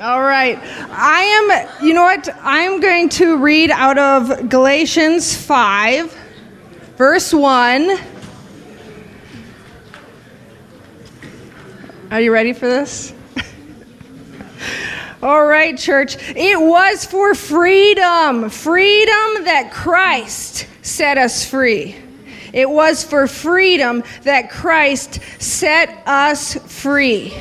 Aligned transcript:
All 0.00 0.20
right. 0.22 0.58
I 0.90 1.22
am, 1.22 1.86
you 1.86 1.94
know 1.94 2.02
what? 2.02 2.28
I'm 2.42 2.80
going 2.80 3.08
to 3.10 3.38
read 3.38 3.70
out 3.70 3.96
of 3.96 4.48
Galatians 4.48 5.36
5, 5.36 6.16
verse 6.96 7.32
1. 7.32 7.98
Are 12.10 12.20
you 12.20 12.32
ready 12.32 12.52
for 12.52 12.66
this? 12.66 13.14
All 15.22 15.46
right, 15.46 15.78
church. 15.78 16.16
It 16.34 16.60
was 16.60 17.04
for 17.04 17.36
freedom, 17.36 18.50
freedom 18.50 19.44
that 19.44 19.70
Christ 19.72 20.66
set 20.82 21.18
us 21.18 21.48
free. 21.48 21.94
It 22.52 22.68
was 22.68 23.04
for 23.04 23.28
freedom 23.28 24.02
that 24.22 24.50
Christ 24.50 25.20
set 25.40 26.02
us 26.04 26.54
free. 26.54 27.32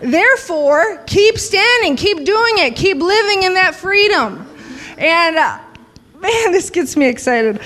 Therefore, 0.00 1.02
keep 1.06 1.38
standing, 1.38 1.96
keep 1.96 2.24
doing 2.24 2.58
it, 2.58 2.76
keep 2.76 2.98
living 2.98 3.44
in 3.44 3.54
that 3.54 3.74
freedom. 3.74 4.46
And 4.98 5.36
uh, 5.36 5.58
man, 6.20 6.52
this 6.52 6.70
gets 6.70 6.96
me 6.96 7.06
excited. 7.06 7.60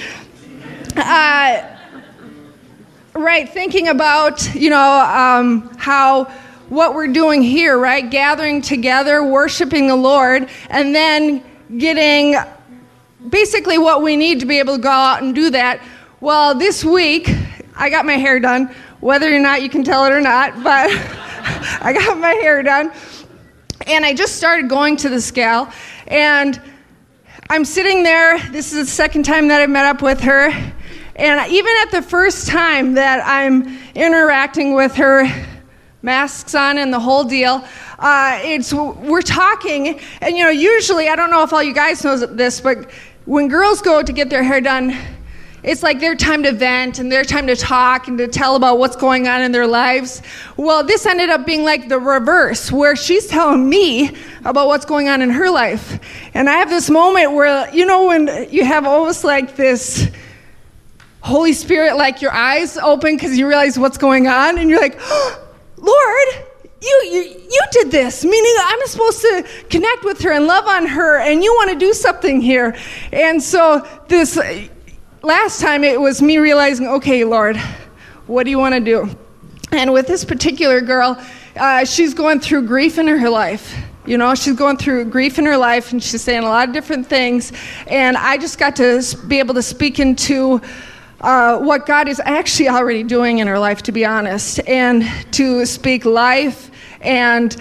Uh, 0.97 1.77
right, 3.15 3.49
thinking 3.49 3.89
about, 3.89 4.55
you 4.55 4.71
know, 4.71 5.01
um, 5.01 5.71
how 5.77 6.25
what 6.69 6.95
we're 6.95 7.09
doing 7.09 7.43
here, 7.43 7.79
right? 7.79 8.09
Gathering 8.09 8.63
together, 8.63 9.25
worshiping 9.25 9.89
the 9.89 9.97
Lord, 9.97 10.49
and 10.69 10.95
then 10.95 11.43
getting 11.79 12.37
basically 13.29 13.77
what 13.77 14.03
we 14.03 14.17
need 14.17 14.41
to 14.41 14.47
be 14.47 14.59
able 14.61 14.77
to 14.77 14.83
go 14.83 14.89
out 14.89 15.23
and 15.23 15.35
do 15.35 15.51
that. 15.51 15.81
Well, 16.21 16.55
this 16.55 16.85
week, 16.85 17.29
I 17.77 17.91
got 17.91 18.07
my 18.07 18.17
hair 18.17 18.39
done, 18.39 18.75
whether 19.01 19.35
or 19.35 19.39
not 19.41 19.63
you 19.63 19.69
can 19.69 19.83
tell 19.83 20.05
it 20.05 20.13
or 20.13 20.21
not, 20.21 20.63
but 20.63 20.91
I 21.83 21.93
got 21.93 22.19
my 22.19 22.33
hair 22.33 22.63
done. 22.63 22.93
And 23.87 24.05
I 24.05 24.15
just 24.15 24.37
started 24.37 24.69
going 24.69 24.97
to 24.99 25.09
the 25.09 25.21
scale, 25.21 25.71
and 26.07 26.61
I'm 27.49 27.65
sitting 27.65 28.03
there. 28.03 28.39
This 28.51 28.73
is 28.73 28.87
the 28.87 28.93
second 28.93 29.25
time 29.25 29.49
that 29.49 29.61
I've 29.61 29.71
met 29.71 29.87
up 29.87 30.03
with 30.03 30.21
her. 30.21 30.51
And 31.17 31.53
even 31.53 31.75
at 31.83 31.91
the 31.91 32.03
first 32.03 32.47
time 32.47 32.95
that 32.95 33.23
I'm 33.27 33.79
interacting 33.95 34.75
with 34.75 34.95
her, 34.97 35.25
masks 36.03 36.55
on 36.55 36.79
and 36.79 36.93
the 36.93 37.01
whole 37.01 37.25
deal. 37.25 37.65
Uh, 37.99 38.39
it's 38.43 38.73
we're 38.73 39.23
talking, 39.23 40.01
and 40.21 40.37
you 40.37 40.45
know, 40.45 40.51
usually 40.51 41.09
I 41.09 41.17
don't 41.17 41.31
know 41.31 41.43
if 41.43 41.53
all 41.53 41.63
you 41.63 41.75
guys 41.75 42.03
know 42.05 42.17
this, 42.17 42.61
but 42.61 42.91
when 43.27 43.49
girls 43.49 43.83
go 43.83 44.03
to 44.03 44.13
get 44.13 44.31
their 44.31 44.43
hair 44.43 44.61
done, 44.61 44.97
it's 45.63 45.83
like 45.83 46.01
their 46.01 46.15
time 46.15 46.43
to 46.45 46.53
vent 46.53 46.99
and 46.99 47.13
their 47.13 47.25
time 47.25 47.47
to 47.47 47.57
talk 47.57 48.09
and 48.09 48.17
to 48.19 48.29
tell 48.29 48.57
about 48.57 48.79
what's 48.79 48.97
going 48.97 49.29
on 49.29 49.43
in 49.43 49.53
their 49.53 49.67
lives. 49.67 50.23
Well, 50.57 50.83
this 50.85 51.05
ended 51.05 51.29
up 51.29 51.45
being 51.45 51.65
like 51.65 51.89
the 51.89 51.99
reverse, 51.99 52.73
where 52.73 52.97
she's 52.97 53.27
telling 53.27 53.69
me 53.69 54.17
about 54.45 54.69
what's 54.69 54.87
going 54.87 55.09
on 55.09 55.21
in 55.21 55.31
her 55.31 55.51
life. 55.51 56.01
And 56.33 56.49
I 56.49 56.55
have 56.55 56.71
this 56.71 56.89
moment 56.89 57.33
where, 57.33 57.73
you 57.75 57.85
know, 57.85 58.07
when 58.07 58.49
you 58.51 58.65
have 58.65 58.87
almost 58.87 59.23
like 59.23 59.57
this 59.57 60.11
Holy 61.21 61.53
Spirit, 61.53 61.97
like 61.97 62.23
your 62.23 62.33
eyes 62.33 62.79
open 62.79 63.17
because 63.17 63.37
you 63.37 63.47
realize 63.47 63.79
what's 63.79 63.99
going 63.99 64.27
on, 64.27 64.59
and 64.59 64.71
you're 64.71 64.81
like, 64.81 64.97
oh, 65.01 65.47
Lord, 65.77 66.47
you, 66.83 67.03
you, 67.11 67.21
you 67.51 67.61
did 67.73 67.91
this, 67.91 68.25
meaning 68.25 68.55
I'm 68.59 68.87
supposed 68.87 69.21
to 69.21 69.47
connect 69.69 70.05
with 70.05 70.21
her 70.23 70.33
and 70.33 70.47
love 70.47 70.67
on 70.67 70.87
her, 70.87 71.19
and 71.19 71.45
you 71.45 71.53
want 71.55 71.71
to 71.71 71.77
do 71.77 71.93
something 71.93 72.41
here. 72.41 72.77
And 73.13 73.43
so, 73.43 73.87
this 74.09 74.39
last 75.23 75.61
time 75.61 75.85
it 75.85 76.01
was 76.01 76.23
me 76.23 76.39
realizing, 76.39 76.87
okay, 76.87 77.25
Lord, 77.25 77.57
what 78.27 78.45
do 78.45 78.51
you 78.51 78.59
want 78.59 78.75
to 78.75 78.81
do? 78.81 79.09
And 79.73 79.93
with 79.93 80.07
this 80.07 80.25
particular 80.25 80.81
girl, 80.81 81.21
uh, 81.57 81.85
she's 81.85 82.15
going 82.15 82.41
through 82.41 82.67
grief 82.67 82.99
in 82.99 83.07
her 83.07 83.29
life. 83.29 83.77
You 84.07 84.17
know, 84.17 84.35
she's 84.35 84.57
going 84.57 84.79
through 84.79 85.05
grief 85.07 85.39
in 85.39 85.45
her 85.45 85.57
life, 85.57 85.93
and 85.93 86.03
she's 86.03 86.23
saying 86.23 86.43
a 86.43 86.49
lot 86.49 86.69
of 86.69 86.75
different 86.75 87.07
things. 87.07 87.53
And 87.87 88.17
I 88.17 88.39
just 88.39 88.59
got 88.59 88.77
to 88.77 89.03
be 89.29 89.39
able 89.39 89.55
to 89.55 89.63
speak 89.63 90.01
into 90.01 90.61
uh, 91.21 91.59
what 91.59 91.87
God 91.87 92.09
is 92.09 92.21
actually 92.25 92.69
already 92.71 93.03
doing 93.03 93.39
in 93.39 93.47
her 93.47 93.59
life, 93.59 93.83
to 93.83 93.93
be 93.93 94.07
honest, 94.07 94.61
and 94.67 95.05
to 95.33 95.67
speak 95.67 96.07
life. 96.07 96.71
And, 97.03 97.55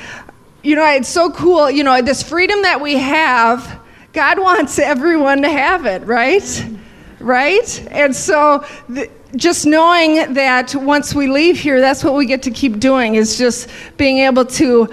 you 0.63 0.75
know, 0.75 0.85
it's 0.87 1.09
so 1.09 1.29
cool. 1.31 1.69
You 1.69 1.83
know, 1.83 2.01
this 2.01 2.23
freedom 2.23 2.61
that 2.61 2.79
we 2.79 2.95
have, 2.95 3.81
God 4.13 4.39
wants 4.41 4.79
everyone 4.79 5.41
to 5.41 5.49
have 5.49 5.85
it, 5.85 6.03
right? 6.05 6.65
Right? 7.19 7.87
And 7.91 8.15
so, 8.15 8.65
the, 8.87 9.09
just 9.35 9.65
knowing 9.65 10.33
that 10.33 10.73
once 10.75 11.13
we 11.13 11.27
leave 11.27 11.59
here, 11.59 11.79
that's 11.79 12.03
what 12.03 12.15
we 12.15 12.25
get 12.25 12.43
to 12.43 12.51
keep 12.51 12.79
doing 12.79 13.15
is 13.15 13.37
just 13.37 13.69
being 13.97 14.19
able 14.19 14.45
to 14.45 14.91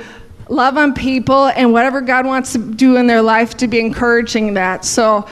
love 0.49 0.77
on 0.77 0.95
people 0.95 1.47
and 1.49 1.73
whatever 1.73 2.01
God 2.01 2.27
wants 2.27 2.53
to 2.53 2.59
do 2.59 2.97
in 2.97 3.07
their 3.07 3.23
life 3.23 3.57
to 3.59 3.69
be 3.69 3.81
encouraging 3.81 4.55
that. 4.55 4.85
So, 4.85 5.27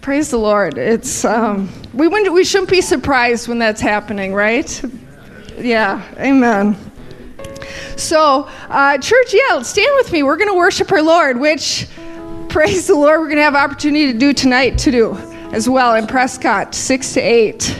Praise 0.00 0.30
the 0.30 0.38
Lord. 0.38 0.78
It's 0.78 1.26
um, 1.26 1.68
we 1.92 2.08
wouldn't, 2.08 2.32
we 2.32 2.42
shouldn't 2.42 2.70
be 2.70 2.80
surprised 2.80 3.48
when 3.48 3.58
that's 3.58 3.82
happening, 3.82 4.32
right? 4.32 4.82
Yeah. 5.58 6.02
Amen. 6.18 6.74
So, 7.96 8.48
uh, 8.70 8.96
church, 8.96 9.34
yeah, 9.34 9.60
stand 9.60 9.90
with 9.96 10.10
me. 10.10 10.22
We're 10.22 10.38
going 10.38 10.48
to 10.48 10.56
worship 10.56 10.90
our 10.90 11.02
Lord, 11.02 11.38
which, 11.38 11.86
praise 12.48 12.86
the 12.86 12.94
Lord, 12.94 13.20
we're 13.20 13.26
going 13.26 13.36
to 13.36 13.42
have 13.42 13.54
opportunity 13.54 14.10
to 14.10 14.18
do 14.18 14.32
tonight 14.32 14.78
to 14.78 14.90
do 14.90 15.12
as 15.52 15.68
well 15.68 15.94
in 15.94 16.06
Prescott, 16.06 16.74
six 16.74 17.14
to 17.14 17.20
eight. 17.20 17.78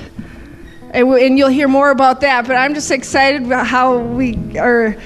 And, 0.92 1.08
we, 1.08 1.24
and 1.24 1.38
you'll 1.38 1.48
hear 1.48 1.68
more 1.68 1.90
about 1.90 2.20
that. 2.22 2.46
But 2.46 2.56
I'm 2.56 2.74
just 2.74 2.90
excited 2.90 3.44
about 3.44 3.66
how 3.66 3.98
we 3.98 4.58
are. 4.58 4.96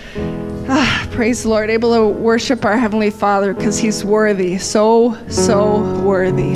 Ah, 0.66 1.06
praise 1.12 1.42
the 1.42 1.50
Lord, 1.50 1.68
able 1.68 1.94
to 1.94 2.08
worship 2.08 2.64
our 2.64 2.78
Heavenly 2.78 3.10
Father 3.10 3.52
because 3.52 3.76
He's 3.76 4.02
worthy, 4.02 4.56
so, 4.56 5.14
so 5.28 6.00
worthy. 6.00 6.54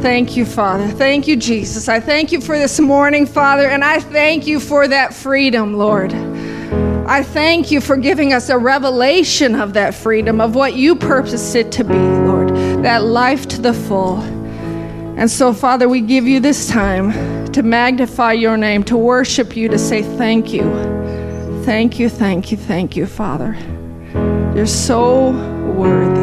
Thank 0.00 0.38
you, 0.38 0.46
Father. 0.46 0.88
Thank 0.88 1.28
you, 1.28 1.36
Jesus. 1.36 1.86
I 1.86 2.00
thank 2.00 2.32
you 2.32 2.40
for 2.40 2.58
this 2.58 2.80
morning, 2.80 3.26
Father, 3.26 3.68
and 3.68 3.84
I 3.84 4.00
thank 4.00 4.46
you 4.46 4.58
for 4.58 4.88
that 4.88 5.12
freedom, 5.12 5.74
Lord. 5.74 6.14
I 7.06 7.22
thank 7.22 7.70
you 7.70 7.82
for 7.82 7.98
giving 7.98 8.32
us 8.32 8.48
a 8.48 8.56
revelation 8.56 9.54
of 9.54 9.74
that 9.74 9.94
freedom, 9.94 10.40
of 10.40 10.54
what 10.54 10.74
you 10.74 10.96
purposed 10.96 11.54
it 11.56 11.70
to 11.72 11.84
be, 11.84 11.92
Lord, 11.92 12.48
that 12.82 13.04
life 13.04 13.46
to 13.48 13.60
the 13.60 13.74
full. 13.74 14.39
And 15.20 15.30
so, 15.30 15.52
Father, 15.52 15.86
we 15.86 16.00
give 16.00 16.26
you 16.26 16.40
this 16.40 16.66
time 16.66 17.52
to 17.52 17.62
magnify 17.62 18.32
your 18.32 18.56
name, 18.56 18.82
to 18.84 18.96
worship 18.96 19.54
you, 19.54 19.68
to 19.68 19.78
say 19.78 20.02
thank 20.02 20.50
you. 20.50 20.62
Thank 21.62 21.98
you, 21.98 22.08
thank 22.08 22.50
you, 22.50 22.56
thank 22.56 22.96
you, 22.96 23.04
Father. 23.04 23.54
You're 24.56 24.64
so 24.64 25.32
worthy. 25.74 26.22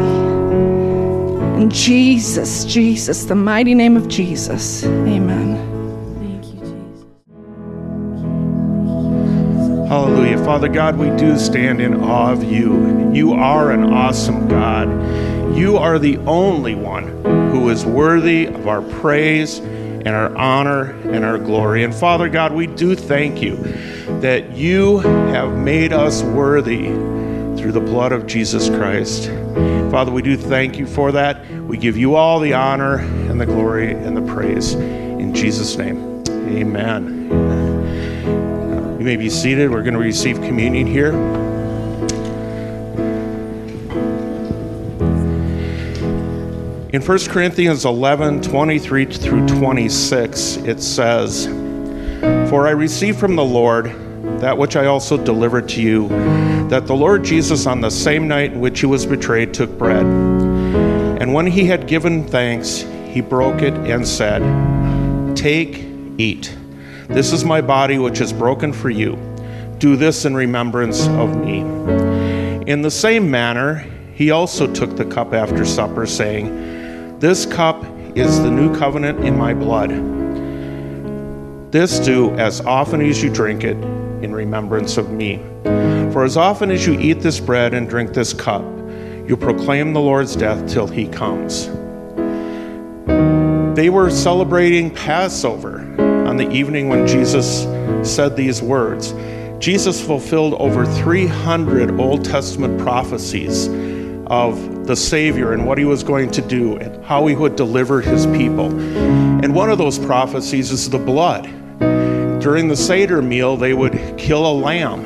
In 1.62 1.70
Jesus, 1.70 2.64
Jesus, 2.64 3.26
the 3.26 3.36
mighty 3.36 3.72
name 3.72 3.96
of 3.96 4.08
Jesus. 4.08 4.82
Amen. 4.82 5.54
Thank 6.18 6.46
you, 6.46 6.58
Jesus. 6.58 7.04
Hallelujah. 9.88 10.38
Father 10.44 10.68
God, 10.68 10.96
we 10.98 11.08
do 11.16 11.38
stand 11.38 11.80
in 11.80 12.02
awe 12.02 12.32
of 12.32 12.42
you. 12.42 13.12
You 13.12 13.34
are 13.34 13.70
an 13.70 13.84
awesome 13.84 14.48
God. 14.48 14.88
You 15.56 15.76
are 15.76 15.98
the 15.98 16.18
only 16.18 16.74
one 16.74 17.24
who 17.50 17.68
is 17.70 17.84
worthy 17.84 18.46
of 18.46 18.68
our 18.68 18.82
praise 18.82 19.58
and 19.58 20.08
our 20.08 20.34
honor 20.36 20.90
and 21.10 21.24
our 21.24 21.38
glory. 21.38 21.82
And 21.84 21.94
Father 21.94 22.28
God, 22.28 22.52
we 22.52 22.66
do 22.66 22.94
thank 22.94 23.42
you 23.42 23.56
that 24.20 24.52
you 24.52 24.98
have 24.98 25.56
made 25.56 25.92
us 25.92 26.22
worthy 26.22 26.86
through 27.58 27.72
the 27.72 27.80
blood 27.80 28.12
of 28.12 28.26
Jesus 28.26 28.68
Christ. 28.68 29.28
Father, 29.90 30.12
we 30.12 30.22
do 30.22 30.36
thank 30.36 30.78
you 30.78 30.86
for 30.86 31.12
that. 31.12 31.48
We 31.50 31.76
give 31.76 31.96
you 31.96 32.14
all 32.14 32.40
the 32.40 32.54
honor 32.54 32.98
and 32.98 33.40
the 33.40 33.46
glory 33.46 33.92
and 33.92 34.16
the 34.16 34.22
praise. 34.22 34.74
In 34.74 35.34
Jesus' 35.34 35.76
name, 35.76 36.22
amen. 36.28 37.28
You 38.98 39.04
may 39.04 39.16
be 39.16 39.28
seated. 39.28 39.70
We're 39.70 39.82
going 39.82 39.94
to 39.94 40.00
receive 40.00 40.36
communion 40.36 40.86
here. 40.86 41.12
In 46.98 47.04
1 47.04 47.18
Corinthians 47.26 47.84
11 47.84 48.42
23 48.42 49.04
through 49.04 49.46
26, 49.46 50.56
it 50.56 50.82
says, 50.82 51.46
For 52.50 52.66
I 52.66 52.70
received 52.70 53.20
from 53.20 53.36
the 53.36 53.44
Lord 53.44 53.94
that 54.40 54.58
which 54.58 54.74
I 54.74 54.86
also 54.86 55.16
delivered 55.16 55.68
to 55.68 55.80
you, 55.80 56.08
that 56.70 56.88
the 56.88 56.96
Lord 56.96 57.22
Jesus, 57.22 57.66
on 57.66 57.80
the 57.80 57.88
same 57.88 58.26
night 58.26 58.50
in 58.50 58.60
which 58.60 58.80
he 58.80 58.86
was 58.86 59.06
betrayed, 59.06 59.54
took 59.54 59.70
bread. 59.78 60.04
And 60.04 61.32
when 61.32 61.46
he 61.46 61.66
had 61.66 61.86
given 61.86 62.26
thanks, 62.26 62.80
he 62.80 63.20
broke 63.20 63.62
it 63.62 63.74
and 63.74 64.04
said, 64.04 64.42
Take, 65.36 65.76
eat. 66.18 66.52
This 67.06 67.32
is 67.32 67.44
my 67.44 67.60
body, 67.60 67.98
which 67.98 68.20
is 68.20 68.32
broken 68.32 68.72
for 68.72 68.90
you. 68.90 69.14
Do 69.78 69.94
this 69.94 70.24
in 70.24 70.34
remembrance 70.34 71.06
of 71.06 71.36
me. 71.36 71.60
In 72.68 72.82
the 72.82 72.90
same 72.90 73.30
manner, 73.30 73.86
he 74.14 74.32
also 74.32 74.66
took 74.66 74.96
the 74.96 75.04
cup 75.04 75.32
after 75.32 75.64
supper, 75.64 76.04
saying, 76.04 76.67
This 77.20 77.46
cup 77.46 77.84
is 78.16 78.40
the 78.42 78.50
new 78.50 78.72
covenant 78.78 79.24
in 79.24 79.36
my 79.36 79.52
blood. 79.52 79.90
This 81.72 81.98
do 81.98 82.30
as 82.36 82.60
often 82.60 83.00
as 83.00 83.20
you 83.20 83.28
drink 83.28 83.64
it 83.64 83.76
in 84.22 84.32
remembrance 84.32 84.96
of 84.96 85.10
me. 85.10 85.42
For 86.12 86.22
as 86.22 86.36
often 86.36 86.70
as 86.70 86.86
you 86.86 86.96
eat 87.00 87.20
this 87.20 87.40
bread 87.40 87.74
and 87.74 87.88
drink 87.88 88.12
this 88.12 88.32
cup, 88.32 88.62
you 89.26 89.36
proclaim 89.36 89.94
the 89.94 90.00
Lord's 90.00 90.36
death 90.36 90.70
till 90.70 90.86
he 90.86 91.08
comes. 91.08 91.66
They 93.76 93.90
were 93.90 94.10
celebrating 94.10 94.94
Passover 94.94 95.80
on 96.28 96.36
the 96.36 96.48
evening 96.52 96.88
when 96.88 97.04
Jesus 97.04 97.64
said 98.08 98.36
these 98.36 98.62
words. 98.62 99.12
Jesus 99.58 100.00
fulfilled 100.00 100.54
over 100.54 100.86
300 100.86 101.98
Old 101.98 102.24
Testament 102.24 102.80
prophecies 102.80 103.66
of 104.30 104.86
the 104.86 104.96
Savior 104.96 105.52
and 105.52 105.66
what 105.66 105.78
he 105.78 105.84
was 105.84 106.02
going 106.02 106.30
to 106.32 106.42
do 106.42 106.76
and 106.76 107.04
how 107.04 107.26
he 107.26 107.34
would 107.34 107.56
deliver 107.56 108.00
his 108.00 108.26
people. 108.26 108.66
And 108.80 109.54
one 109.54 109.70
of 109.70 109.78
those 109.78 109.98
prophecies 109.98 110.70
is 110.70 110.90
the 110.90 110.98
blood. 110.98 111.44
During 112.40 112.68
the 112.68 112.76
Seder 112.76 113.22
meal, 113.22 113.56
they 113.56 113.74
would 113.74 114.16
kill 114.16 114.46
a 114.46 114.52
lamb. 114.52 115.02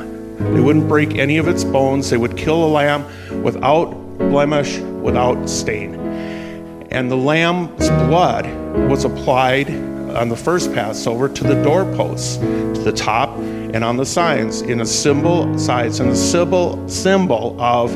They 0.53 0.59
wouldn't 0.59 0.87
break 0.87 1.15
any 1.15 1.37
of 1.37 1.47
its 1.47 1.63
bones. 1.63 2.09
They 2.09 2.17
would 2.17 2.37
kill 2.37 2.63
a 2.63 2.67
lamb 2.67 3.05
without 3.43 3.91
blemish, 4.17 4.77
without 4.77 5.49
stain. 5.49 5.95
And 6.91 7.09
the 7.09 7.17
lamb's 7.17 7.89
blood 7.89 8.45
was 8.89 9.05
applied 9.05 9.69
on 10.15 10.29
the 10.29 10.35
first 10.35 10.73
Passover 10.73 11.27
to 11.27 11.43
the 11.43 11.61
doorposts, 11.63 12.37
to 12.37 12.81
the 12.83 12.91
top, 12.91 13.35
and 13.37 13.83
on 13.83 13.97
the 13.97 14.05
signs 14.05 14.61
in 14.61 14.81
a 14.81 14.85
symbol 14.85 15.57
sides 15.57 15.99
and 15.99 16.11
a 16.11 16.15
symbol 16.15 16.87
symbol 16.87 17.59
of 17.59 17.95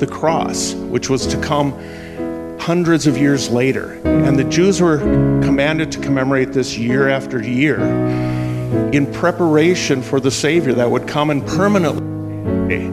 the 0.00 0.06
cross, 0.06 0.74
which 0.74 1.08
was 1.08 1.26
to 1.26 1.40
come 1.40 1.72
hundreds 2.58 3.06
of 3.06 3.16
years 3.16 3.50
later. 3.50 4.00
And 4.04 4.38
the 4.38 4.44
Jews 4.44 4.80
were 4.80 4.98
commanded 5.42 5.92
to 5.92 6.00
commemorate 6.00 6.52
this 6.52 6.76
year 6.76 7.08
after 7.08 7.42
year 7.42 7.80
in 8.92 9.12
preparation 9.12 10.02
for 10.02 10.20
the 10.20 10.30
Savior 10.30 10.72
that 10.74 10.90
would 10.90 11.06
come 11.06 11.30
and 11.30 11.46
permanently 11.46 12.88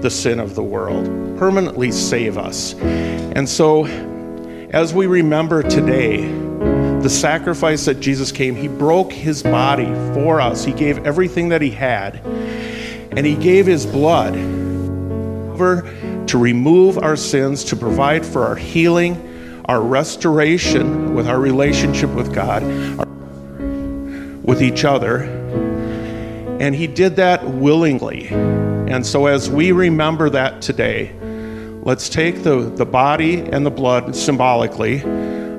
the 0.00 0.10
sin 0.10 0.38
of 0.38 0.54
the 0.54 0.62
world, 0.62 1.06
permanently 1.38 1.90
save 1.90 2.38
us. 2.38 2.74
And 2.74 3.48
so, 3.48 3.84
as 4.70 4.94
we 4.94 5.06
remember 5.06 5.62
today, 5.62 6.26
the 7.00 7.08
sacrifice 7.08 7.84
that 7.86 8.00
Jesus 8.00 8.30
came, 8.30 8.54
he 8.54 8.68
broke 8.68 9.12
his 9.12 9.42
body 9.42 9.92
for 10.14 10.40
us. 10.40 10.64
He 10.64 10.72
gave 10.72 10.98
everything 11.06 11.48
that 11.48 11.62
he 11.62 11.70
had, 11.70 12.16
and 13.16 13.24
he 13.24 13.34
gave 13.34 13.66
his 13.66 13.86
blood 13.86 14.34
to 16.28 16.38
remove 16.38 16.98
our 16.98 17.16
sins, 17.16 17.64
to 17.64 17.76
provide 17.76 18.24
for 18.24 18.46
our 18.46 18.56
healing, 18.56 19.62
our 19.64 19.80
restoration 19.80 21.14
with 21.14 21.26
our 21.26 21.40
relationship 21.40 22.10
with 22.10 22.34
God, 22.34 22.62
with 24.44 24.62
each 24.62 24.84
other. 24.84 25.22
And 26.60 26.74
he 26.74 26.86
did 26.86 27.16
that 27.16 27.46
willingly. 27.46 28.28
And 28.28 29.06
so, 29.06 29.26
as 29.26 29.50
we 29.50 29.72
remember 29.72 30.30
that 30.30 30.62
today, 30.62 31.14
let's 31.82 32.08
take 32.08 32.42
the, 32.42 32.60
the 32.60 32.86
body 32.86 33.40
and 33.40 33.64
the 33.64 33.70
blood 33.70 34.16
symbolically 34.16 35.02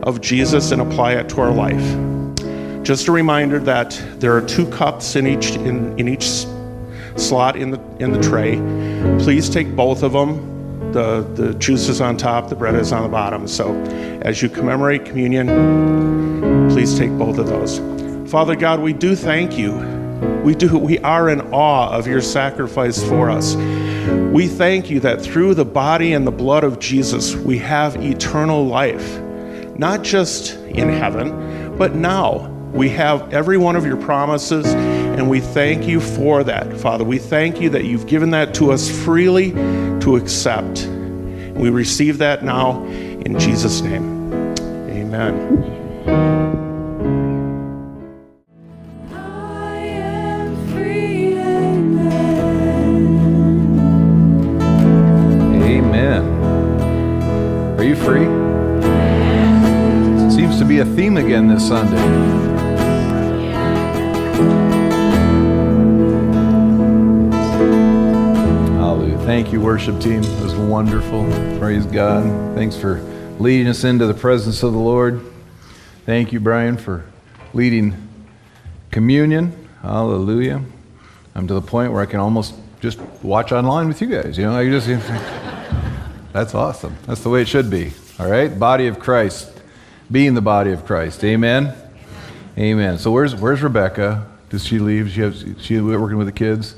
of 0.04 0.22
Jesus 0.22 0.72
and 0.72 0.82
apply 0.82 1.14
it 1.14 1.30
to 1.30 1.42
our 1.42 1.52
life. 1.52 2.84
Just 2.84 3.08
a 3.08 3.12
reminder 3.12 3.60
that 3.60 4.02
there 4.18 4.36
are 4.36 4.42
two 4.42 4.68
cups 4.72 5.16
in 5.16 5.28
each 5.28 5.52
in, 5.52 5.98
in 6.00 6.08
each 6.08 6.46
slot 7.16 7.56
in 7.56 7.72
the 7.72 7.80
in 8.00 8.12
the 8.12 8.22
tray. 8.22 8.56
Please 9.20 9.50
take 9.50 9.76
both 9.76 10.02
of 10.02 10.14
them. 10.14 10.49
The 10.94 11.22
the 11.36 11.54
juice 11.56 11.88
is 11.88 12.02
on 12.02 12.18
top, 12.18 12.50
the 12.50 12.56
bread 12.56 12.76
is 12.76 12.92
on 12.92 13.04
the 13.04 13.10
bottom. 13.10 13.48
So 13.48 13.76
as 14.22 14.42
you 14.42 14.50
commemorate 14.50 15.06
communion, 15.06 16.70
please 16.70 16.98
take 16.98 17.12
both 17.18 17.38
of 17.38 17.48
those. 17.48 17.80
Father 18.32 18.56
God, 18.56 18.80
we 18.80 18.94
do 18.94 19.16
thank 19.16 19.58
you. 19.58 19.74
We 20.44 20.56
do 20.56 20.78
we 20.78 21.00
are 21.00 21.30
in 21.30 21.42
awe 21.54 21.92
of 21.92 22.08
your 22.08 22.22
sacrifice 22.22 23.04
for 23.04 23.30
us. 23.30 23.56
We 24.34 24.48
thank 24.48 24.90
you 24.90 25.00
that 25.02 25.22
through 25.22 25.56
the 25.56 25.66
body 25.66 26.14
and 26.14 26.26
the 26.26 26.32
blood 26.32 26.64
of 26.64 26.80
Jesus, 26.80 27.36
we 27.36 27.58
have 27.60 27.96
eternal 27.98 28.66
life 28.66 29.20
not 29.80 30.04
just 30.04 30.56
in 30.56 30.90
heaven, 30.90 31.78
but 31.78 31.96
now. 31.96 32.59
We 32.74 32.90
have 32.90 33.34
every 33.34 33.58
one 33.58 33.76
of 33.76 33.86
your 33.86 33.98
promises, 33.98 34.66
and 34.66 35.30
we 35.30 35.42
thank 35.42 35.86
you 35.86 36.00
for 36.00 36.44
that, 36.44 36.78
Father. 36.78 37.04
We 37.04 37.18
thank 37.18 37.60
you 37.60 37.70
that 37.72 37.84
you've 37.84 38.08
given 38.08 38.30
that 38.32 38.54
to 38.56 38.72
us 38.72 38.90
freely 38.90 39.52
to 40.02 40.16
accept. 40.16 40.88
We 41.56 41.70
receive 41.70 42.20
that 42.20 42.44
now 42.44 42.84
in 42.86 43.38
Jesus' 43.38 43.82
name. 43.82 44.58
Amen. 44.90 45.34
I 49.12 49.76
am 49.76 50.56
free, 50.70 51.38
amen. 51.38 52.22
Amen. 55.64 56.24
Are 57.78 57.84
you 57.84 57.96
free? 57.96 58.26
Seems 60.32 60.58
to 60.60 60.66
be 60.66 60.80
a 60.80 60.86
theme 60.86 61.18
again 61.18 61.48
this 61.50 61.68
Sunday. 61.68 62.39
Thank 69.40 69.54
you, 69.54 69.62
worship 69.62 70.02
team. 70.02 70.22
It 70.22 70.44
was 70.44 70.54
wonderful. 70.54 71.24
Praise 71.60 71.86
God. 71.86 72.26
Thanks 72.58 72.76
for 72.76 73.00
leading 73.40 73.68
us 73.68 73.86
into 73.86 74.06
the 74.06 74.14
presence 74.14 74.64
of 74.64 74.74
the 74.74 74.80
Lord. 74.80 75.22
Thank 76.06 76.34
you, 76.34 76.42
Brian, 76.42 76.76
for 76.76 77.06
leading 77.54 77.96
communion. 78.92 79.70
Hallelujah. 79.82 80.62
I'm 81.36 81.48
to 81.48 81.54
the 81.54 81.62
point 81.62 81.94
where 81.94 82.02
I 82.02 82.06
can 82.06 82.20
almost 82.20 82.54
just 82.82 83.00
watch 83.24 83.54
online 83.54 83.88
with 83.88 84.02
you 84.02 84.08
guys. 84.08 84.38
You 84.38 84.44
know, 84.44 84.58
I 84.58 84.70
just. 84.70 84.88
That's 86.34 86.54
awesome. 86.54 86.98
That's 87.06 87.24
the 87.24 87.30
way 87.30 87.42
it 87.42 87.48
should 87.48 87.70
be. 87.70 87.94
All 88.20 88.30
right? 88.30 88.60
Body 88.60 88.88
of 88.88 89.00
Christ. 89.00 89.58
Being 90.12 90.34
the 90.34 90.42
body 90.42 90.74
of 90.74 90.84
Christ. 90.84 91.24
Amen. 91.24 91.74
Amen. 92.58 92.98
So 92.98 93.10
where's 93.10 93.34
where's 93.36 93.62
Rebecca? 93.62 94.28
Does 94.50 94.66
she 94.66 94.80
leave? 94.80 95.12
She 95.12 95.22
has 95.22 95.46
she 95.60 95.80
working 95.80 96.18
with 96.18 96.28
the 96.28 96.34
kids? 96.34 96.76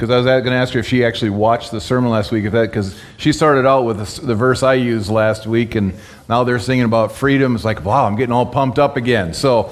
Because 0.00 0.10
I 0.10 0.16
was 0.16 0.24
going 0.24 0.44
to 0.44 0.52
ask 0.52 0.72
her 0.72 0.80
if 0.80 0.86
she 0.86 1.04
actually 1.04 1.28
watched 1.28 1.72
the 1.72 1.80
sermon 1.80 2.10
last 2.10 2.32
week. 2.32 2.46
If 2.46 2.52
that 2.52 2.70
because 2.70 2.98
she 3.18 3.34
started 3.34 3.66
out 3.66 3.82
with 3.82 3.98
the, 3.98 4.26
the 4.28 4.34
verse 4.34 4.62
I 4.62 4.72
used 4.72 5.10
last 5.10 5.46
week, 5.46 5.74
and 5.74 5.92
now 6.26 6.42
they're 6.42 6.58
singing 6.58 6.86
about 6.86 7.12
freedom. 7.12 7.54
It's 7.54 7.66
like 7.66 7.84
wow, 7.84 8.06
I'm 8.06 8.16
getting 8.16 8.32
all 8.32 8.46
pumped 8.46 8.78
up 8.78 8.96
again. 8.96 9.34
So 9.34 9.70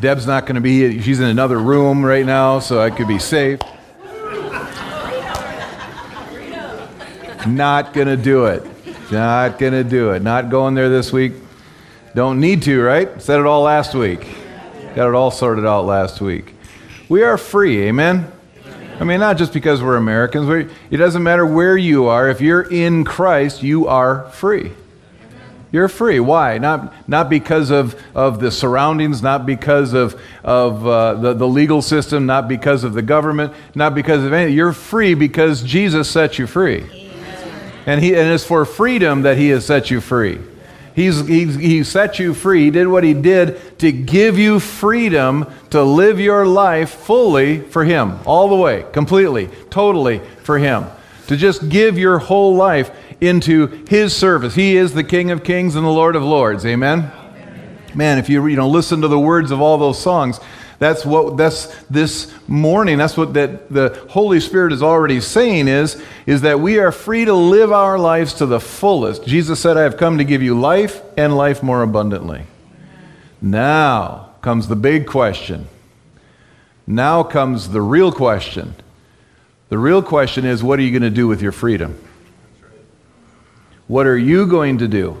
Deb's 0.00 0.26
not 0.26 0.46
going 0.46 0.56
to 0.56 0.60
be. 0.60 1.00
She's 1.02 1.20
in 1.20 1.26
another 1.26 1.56
room 1.56 2.04
right 2.04 2.26
now, 2.26 2.58
so 2.58 2.80
I 2.80 2.90
could 2.90 3.06
be 3.06 3.20
safe. 3.20 3.60
Not 7.46 7.92
going 7.92 8.08
to 8.08 8.16
do 8.16 8.46
it. 8.46 8.66
Not 9.12 9.60
going 9.60 9.72
to 9.72 9.84
do 9.84 10.10
it. 10.10 10.22
Not 10.22 10.50
going 10.50 10.74
there 10.74 10.88
this 10.88 11.12
week. 11.12 11.34
Don't 12.16 12.40
need 12.40 12.62
to, 12.62 12.82
right? 12.82 13.22
Said 13.22 13.38
it 13.38 13.46
all 13.46 13.62
last 13.62 13.94
week. 13.94 14.26
Got 14.96 15.10
it 15.10 15.14
all 15.14 15.30
sorted 15.30 15.64
out 15.64 15.84
last 15.84 16.20
week. 16.20 16.56
We 17.08 17.22
are 17.22 17.38
free, 17.38 17.82
amen? 17.82 18.32
I 19.02 19.04
mean, 19.04 19.18
not 19.18 19.36
just 19.36 19.52
because 19.52 19.82
we're 19.82 19.96
Americans. 19.96 20.46
We're, 20.46 20.70
it 20.88 20.96
doesn't 20.96 21.24
matter 21.24 21.44
where 21.44 21.76
you 21.76 22.06
are. 22.06 22.30
If 22.30 22.40
you're 22.40 22.62
in 22.62 23.04
Christ, 23.04 23.60
you 23.60 23.88
are 23.88 24.30
free. 24.30 24.70
You're 25.72 25.88
free. 25.88 26.20
Why? 26.20 26.58
Not, 26.58 26.94
not 27.08 27.28
because 27.28 27.72
of, 27.72 28.00
of 28.14 28.38
the 28.38 28.52
surroundings, 28.52 29.20
not 29.20 29.44
because 29.44 29.92
of, 29.92 30.20
of 30.44 30.86
uh, 30.86 31.14
the, 31.14 31.34
the 31.34 31.48
legal 31.48 31.82
system, 31.82 32.26
not 32.26 32.46
because 32.46 32.84
of 32.84 32.94
the 32.94 33.02
government, 33.02 33.52
not 33.74 33.92
because 33.96 34.22
of 34.22 34.32
anything. 34.32 34.54
You're 34.54 34.72
free 34.72 35.14
because 35.14 35.64
Jesus 35.64 36.08
set 36.08 36.38
you 36.38 36.46
free. 36.46 36.88
And, 37.86 38.00
he, 38.00 38.14
and 38.14 38.32
it's 38.32 38.44
for 38.44 38.64
freedom 38.64 39.22
that 39.22 39.36
He 39.36 39.48
has 39.48 39.66
set 39.66 39.90
you 39.90 40.00
free. 40.00 40.38
He's, 40.94 41.26
he's, 41.26 41.54
he 41.54 41.84
set 41.84 42.18
you 42.18 42.34
free. 42.34 42.64
He 42.64 42.70
did 42.70 42.86
what 42.86 43.04
He 43.04 43.14
did 43.14 43.78
to 43.78 43.90
give 43.90 44.38
you 44.38 44.60
freedom 44.60 45.46
to 45.70 45.82
live 45.82 46.20
your 46.20 46.46
life 46.46 46.90
fully 46.90 47.60
for 47.60 47.84
Him, 47.84 48.18
all 48.26 48.48
the 48.48 48.56
way, 48.56 48.84
completely, 48.92 49.48
totally 49.70 50.20
for 50.42 50.58
Him. 50.58 50.84
To 51.28 51.36
just 51.36 51.68
give 51.68 51.96
your 51.96 52.18
whole 52.18 52.54
life 52.54 52.90
into 53.20 53.68
His 53.88 54.14
service. 54.14 54.54
He 54.54 54.76
is 54.76 54.92
the 54.92 55.04
King 55.04 55.30
of 55.30 55.44
Kings 55.44 55.76
and 55.76 55.86
the 55.86 55.90
Lord 55.90 56.16
of 56.16 56.22
Lords. 56.22 56.66
Amen? 56.66 57.10
Man, 57.94 58.18
if 58.18 58.28
you, 58.28 58.46
you 58.46 58.56
know, 58.56 58.68
listen 58.68 59.02
to 59.02 59.08
the 59.08 59.18
words 59.18 59.50
of 59.50 59.60
all 59.60 59.78
those 59.78 60.00
songs, 60.00 60.40
that's 60.82 61.04
what 61.04 61.36
that's 61.36 61.66
this 61.84 62.32
morning. 62.48 62.98
That's 62.98 63.16
what 63.16 63.34
that 63.34 63.70
the 63.70 64.04
Holy 64.10 64.40
Spirit 64.40 64.72
is 64.72 64.82
already 64.82 65.20
saying 65.20 65.68
is 65.68 66.02
is 66.26 66.42
that 66.42 66.60
we 66.60 66.78
are 66.78 66.90
free 66.90 67.24
to 67.24 67.34
live 67.34 67.72
our 67.72 67.98
lives 67.98 68.34
to 68.34 68.46
the 68.46 68.60
fullest. 68.60 69.24
Jesus 69.24 69.60
said, 69.60 69.76
"I 69.76 69.82
have 69.82 69.96
come 69.96 70.18
to 70.18 70.24
give 70.24 70.42
you 70.42 70.58
life 70.58 71.00
and 71.16 71.36
life 71.36 71.62
more 71.62 71.82
abundantly." 71.82 72.42
Now 73.40 74.30
comes 74.40 74.68
the 74.68 74.76
big 74.76 75.06
question. 75.06 75.66
Now 76.86 77.22
comes 77.22 77.68
the 77.70 77.80
real 77.80 78.12
question. 78.12 78.74
The 79.68 79.78
real 79.78 80.02
question 80.02 80.44
is 80.44 80.62
what 80.62 80.78
are 80.78 80.82
you 80.82 80.90
going 80.90 81.02
to 81.02 81.10
do 81.10 81.26
with 81.26 81.40
your 81.40 81.52
freedom? 81.52 81.96
What 83.86 84.06
are 84.06 84.18
you 84.18 84.46
going 84.46 84.78
to 84.78 84.88
do 84.88 85.16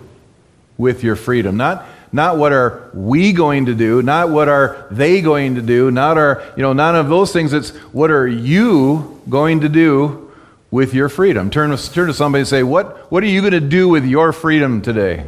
with 0.76 1.02
your 1.02 1.16
freedom? 1.16 1.56
Not 1.56 1.86
Not 2.14 2.36
what 2.36 2.52
are 2.52 2.90
we 2.92 3.32
going 3.32 3.66
to 3.66 3.74
do, 3.74 4.02
not 4.02 4.28
what 4.28 4.48
are 4.48 4.86
they 4.90 5.22
going 5.22 5.54
to 5.54 5.62
do, 5.62 5.90
not 5.90 6.18
our, 6.18 6.42
you 6.56 6.62
know, 6.62 6.74
none 6.74 6.94
of 6.94 7.08
those 7.08 7.32
things. 7.32 7.54
It's 7.54 7.70
what 7.92 8.10
are 8.10 8.26
you 8.26 9.22
going 9.30 9.60
to 9.60 9.68
do 9.70 10.30
with 10.70 10.92
your 10.92 11.08
freedom? 11.08 11.48
Turn, 11.48 11.74
turn 11.76 12.08
to 12.08 12.14
somebody 12.14 12.40
and 12.40 12.48
say, 12.48 12.62
what, 12.62 13.10
what 13.10 13.22
are 13.22 13.26
you 13.26 13.40
going 13.40 13.52
to 13.52 13.60
do 13.60 13.88
with 13.88 14.04
your 14.04 14.32
freedom 14.32 14.82
today? 14.82 15.24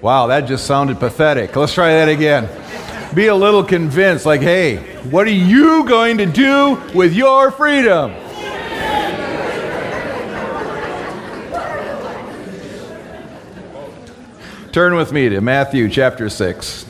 Wow, 0.00 0.28
that 0.28 0.42
just 0.42 0.66
sounded 0.66 0.98
pathetic. 0.98 1.54
Let's 1.56 1.74
try 1.74 1.88
that 1.94 2.08
again. 2.08 2.48
Be 3.14 3.26
a 3.28 3.34
little 3.34 3.64
convinced, 3.64 4.26
like, 4.26 4.40
hey, 4.40 4.76
what 5.04 5.26
are 5.26 5.30
you 5.30 5.84
going 5.84 6.18
to 6.18 6.26
do 6.26 6.80
with 6.94 7.12
your 7.12 7.50
freedom? 7.50 8.14
Turn 14.74 14.96
with 14.96 15.12
me 15.12 15.28
to 15.28 15.40
Matthew 15.40 15.88
chapter 15.88 16.28
6. 16.28 16.84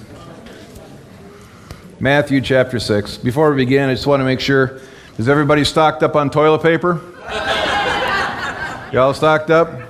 Matthew 2.01 2.41
chapter 2.41 2.81
6. 2.81 3.19
Before 3.19 3.51
we 3.51 3.57
begin, 3.57 3.91
I 3.91 3.93
just 3.93 4.07
want 4.07 4.21
to 4.21 4.25
make 4.25 4.41
sure 4.41 4.81
is 5.19 5.29
everybody 5.29 5.65
stocked 5.65 6.03
up 6.03 6.17
on 6.17 6.31
toilet 6.31 6.63
paper? 6.63 7.03
Y'all 8.91 9.13
stocked 9.13 9.51
up? 9.51 9.83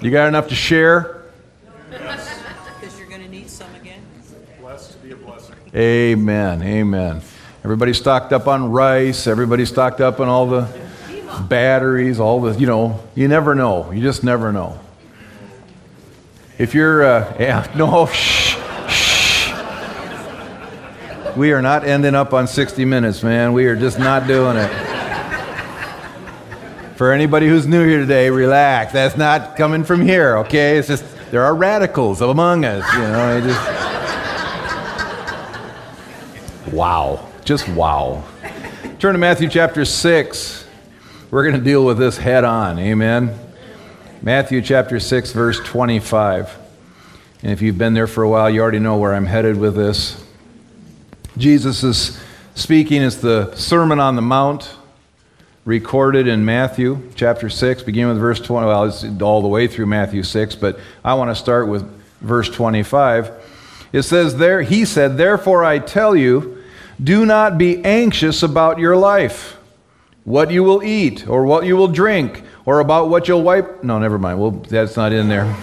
You 0.00 0.10
got 0.10 0.26
enough 0.26 0.48
to 0.48 0.54
share? 0.54 1.24
Because 1.90 2.98
you're 2.98 3.10
going 3.10 3.20
to 3.20 3.28
need 3.28 3.50
some 3.50 3.68
again. 3.74 4.02
Amen. 5.76 6.62
Amen. 6.62 7.20
Everybody 7.62 7.92
stocked 7.92 8.32
up 8.32 8.48
on 8.48 8.72
rice. 8.72 9.26
Everybody 9.26 9.66
stocked 9.66 10.00
up 10.00 10.18
on 10.18 10.28
all 10.28 10.46
the 10.46 10.66
batteries, 11.46 12.18
all 12.18 12.40
the, 12.40 12.58
you 12.58 12.66
know, 12.66 13.04
you 13.14 13.28
never 13.28 13.54
know. 13.54 13.92
You 13.92 14.00
just 14.00 14.24
never 14.24 14.50
know. 14.50 14.80
If 16.58 16.74
you're, 16.74 17.04
uh, 17.04 17.36
yeah, 17.38 17.70
no, 17.76 18.06
shh, 18.06 18.56
shh. 18.88 19.50
We 21.36 21.52
are 21.52 21.62
not 21.62 21.84
ending 21.84 22.14
up 22.14 22.32
on 22.32 22.46
60 22.46 22.84
minutes, 22.84 23.22
man. 23.22 23.52
We 23.52 23.66
are 23.66 23.76
just 23.76 23.98
not 23.98 24.26
doing 24.26 24.56
it. 24.56 24.70
For 26.96 27.12
anybody 27.12 27.48
who's 27.48 27.66
new 27.66 27.84
here 27.86 27.98
today, 27.98 28.30
relax. 28.30 28.92
That's 28.92 29.16
not 29.16 29.56
coming 29.56 29.82
from 29.82 30.00
here, 30.00 30.36
okay? 30.38 30.78
It's 30.78 30.86
just, 30.86 31.04
there 31.32 31.42
are 31.42 31.54
radicals 31.54 32.20
among 32.20 32.64
us, 32.64 32.84
you 32.94 33.00
know. 33.00 33.40
Just, 33.40 33.84
Wow. 36.74 37.28
Just 37.44 37.68
wow. 37.68 38.24
Turn 38.98 39.12
to 39.12 39.18
Matthew 39.18 39.48
chapter 39.48 39.84
6. 39.84 40.66
We're 41.30 41.44
going 41.44 41.54
to 41.54 41.64
deal 41.64 41.84
with 41.84 41.98
this 41.98 42.16
head 42.16 42.42
on. 42.42 42.78
Amen. 42.80 43.38
Matthew 44.24 44.62
chapter 44.62 44.98
6, 45.00 45.32
verse 45.32 45.60
25. 45.60 46.56
And 47.42 47.52
if 47.52 47.60
you've 47.60 47.76
been 47.76 47.92
there 47.92 48.06
for 48.06 48.22
a 48.22 48.28
while, 48.28 48.48
you 48.48 48.62
already 48.62 48.78
know 48.78 48.96
where 48.96 49.12
I'm 49.12 49.26
headed 49.26 49.58
with 49.58 49.76
this. 49.76 50.24
Jesus 51.36 51.84
is 51.84 52.18
speaking. 52.54 53.02
It's 53.02 53.16
the 53.16 53.54
Sermon 53.54 54.00
on 54.00 54.16
the 54.16 54.22
Mount, 54.22 54.76
recorded 55.66 56.26
in 56.26 56.42
Matthew 56.42 57.02
chapter 57.14 57.50
6, 57.50 57.82
beginning 57.82 58.14
with 58.14 58.18
verse 58.18 58.40
20. 58.40 58.66
Well, 58.66 58.84
it's 58.84 59.04
all 59.20 59.42
the 59.42 59.48
way 59.48 59.66
through 59.66 59.84
Matthew 59.84 60.22
6, 60.22 60.54
but 60.56 60.80
I 61.04 61.12
want 61.12 61.30
to 61.30 61.34
start 61.34 61.68
with 61.68 61.86
verse 62.22 62.48
25. 62.48 63.30
It 63.92 64.04
says 64.04 64.38
there, 64.38 64.62
He 64.62 64.86
said, 64.86 65.18
Therefore 65.18 65.64
I 65.64 65.80
tell 65.80 66.16
you, 66.16 66.64
do 67.02 67.26
not 67.26 67.58
be 67.58 67.84
anxious 67.84 68.42
about 68.42 68.78
your 68.78 68.96
life, 68.96 69.58
what 70.24 70.50
you 70.50 70.64
will 70.64 70.82
eat, 70.82 71.28
or 71.28 71.44
what 71.44 71.66
you 71.66 71.76
will 71.76 71.88
drink, 71.88 72.42
or 72.66 72.80
about 72.80 73.08
what 73.08 73.28
you'll 73.28 73.42
wipe. 73.42 73.84
No, 73.84 73.98
never 73.98 74.18
mind. 74.18 74.40
Well, 74.40 74.50
that's 74.50 74.96
not 74.96 75.12
in 75.12 75.28
there. 75.28 75.54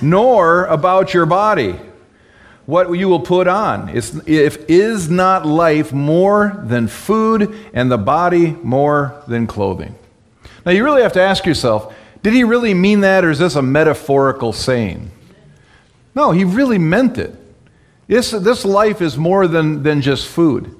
Nor 0.00 0.66
about 0.66 1.14
your 1.14 1.26
body, 1.26 1.78
what 2.66 2.92
you 2.92 3.08
will 3.08 3.20
put 3.20 3.46
on. 3.46 3.88
It's, 3.88 4.14
if 4.26 4.68
is 4.68 5.08
not 5.08 5.46
life 5.46 5.92
more 5.92 6.60
than 6.64 6.88
food, 6.88 7.54
and 7.72 7.90
the 7.90 7.98
body 7.98 8.52
more 8.62 9.22
than 9.28 9.46
clothing? 9.46 9.94
Now 10.64 10.72
you 10.72 10.84
really 10.84 11.02
have 11.02 11.12
to 11.14 11.22
ask 11.22 11.44
yourself, 11.44 11.94
did 12.22 12.32
he 12.32 12.44
really 12.44 12.74
mean 12.74 13.00
that, 13.00 13.24
or 13.24 13.30
is 13.30 13.38
this 13.38 13.56
a 13.56 13.62
metaphorical 13.62 14.52
saying? 14.52 15.10
No, 16.14 16.30
he 16.30 16.44
really 16.44 16.78
meant 16.78 17.18
it. 17.18 17.34
This, 18.06 18.30
this 18.30 18.64
life 18.64 19.00
is 19.00 19.16
more 19.16 19.48
than, 19.48 19.82
than 19.82 20.02
just 20.02 20.28
food. 20.28 20.76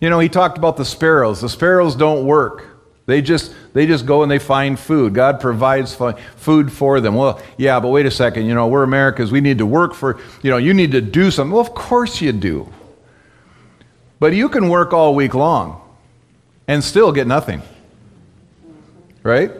You 0.00 0.10
know, 0.10 0.18
he 0.18 0.28
talked 0.28 0.58
about 0.58 0.76
the 0.76 0.84
sparrows. 0.84 1.40
The 1.40 1.48
sparrows 1.48 1.94
don't 1.94 2.26
work. 2.26 2.73
They 3.06 3.20
just, 3.20 3.54
they 3.74 3.86
just 3.86 4.06
go 4.06 4.22
and 4.22 4.30
they 4.30 4.38
find 4.38 4.78
food. 4.78 5.12
God 5.12 5.38
provides 5.38 5.96
food 6.36 6.72
for 6.72 7.00
them. 7.00 7.14
Well, 7.14 7.40
yeah, 7.58 7.78
but 7.78 7.88
wait 7.88 8.06
a 8.06 8.10
second. 8.10 8.46
You 8.46 8.54
know, 8.54 8.66
we're 8.68 8.82
Americans. 8.82 9.30
We 9.30 9.42
need 9.42 9.58
to 9.58 9.66
work 9.66 9.94
for, 9.94 10.18
you 10.42 10.50
know, 10.50 10.56
you 10.56 10.72
need 10.72 10.92
to 10.92 11.02
do 11.02 11.30
something. 11.30 11.52
Well, 11.52 11.60
of 11.60 11.74
course 11.74 12.22
you 12.22 12.32
do. 12.32 12.72
But 14.20 14.32
you 14.32 14.48
can 14.48 14.70
work 14.70 14.94
all 14.94 15.14
week 15.14 15.34
long 15.34 15.82
and 16.66 16.82
still 16.82 17.12
get 17.12 17.26
nothing. 17.26 17.60
Right? 19.22 19.50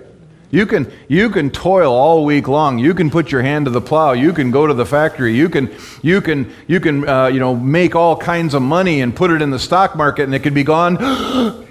You 0.50 0.64
can, 0.64 0.90
you 1.08 1.28
can 1.28 1.50
toil 1.50 1.92
all 1.92 2.24
week 2.24 2.48
long. 2.48 2.78
You 2.78 2.94
can 2.94 3.10
put 3.10 3.30
your 3.30 3.42
hand 3.42 3.66
to 3.66 3.70
the 3.70 3.80
plow. 3.80 4.12
You 4.12 4.32
can 4.32 4.52
go 4.52 4.66
to 4.66 4.72
the 4.72 4.86
factory. 4.86 5.36
You 5.36 5.50
can, 5.50 5.70
you 6.00 6.22
can, 6.22 6.50
you 6.66 6.80
can 6.80 7.06
uh, 7.06 7.26
you 7.26 7.40
know, 7.40 7.54
make 7.54 7.94
all 7.94 8.16
kinds 8.16 8.54
of 8.54 8.62
money 8.62 9.02
and 9.02 9.14
put 9.14 9.30
it 9.30 9.42
in 9.42 9.50
the 9.50 9.58
stock 9.58 9.96
market 9.96 10.22
and 10.22 10.34
it 10.34 10.38
could 10.38 10.54
be 10.54 10.64
gone. 10.64 11.60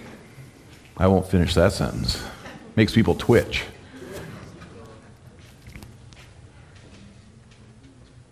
I 1.04 1.08
won't 1.08 1.28
finish 1.28 1.54
that 1.56 1.74
sentence. 1.74 2.24
Makes 2.78 2.94
people 2.94 3.14
twitch. 3.16 3.66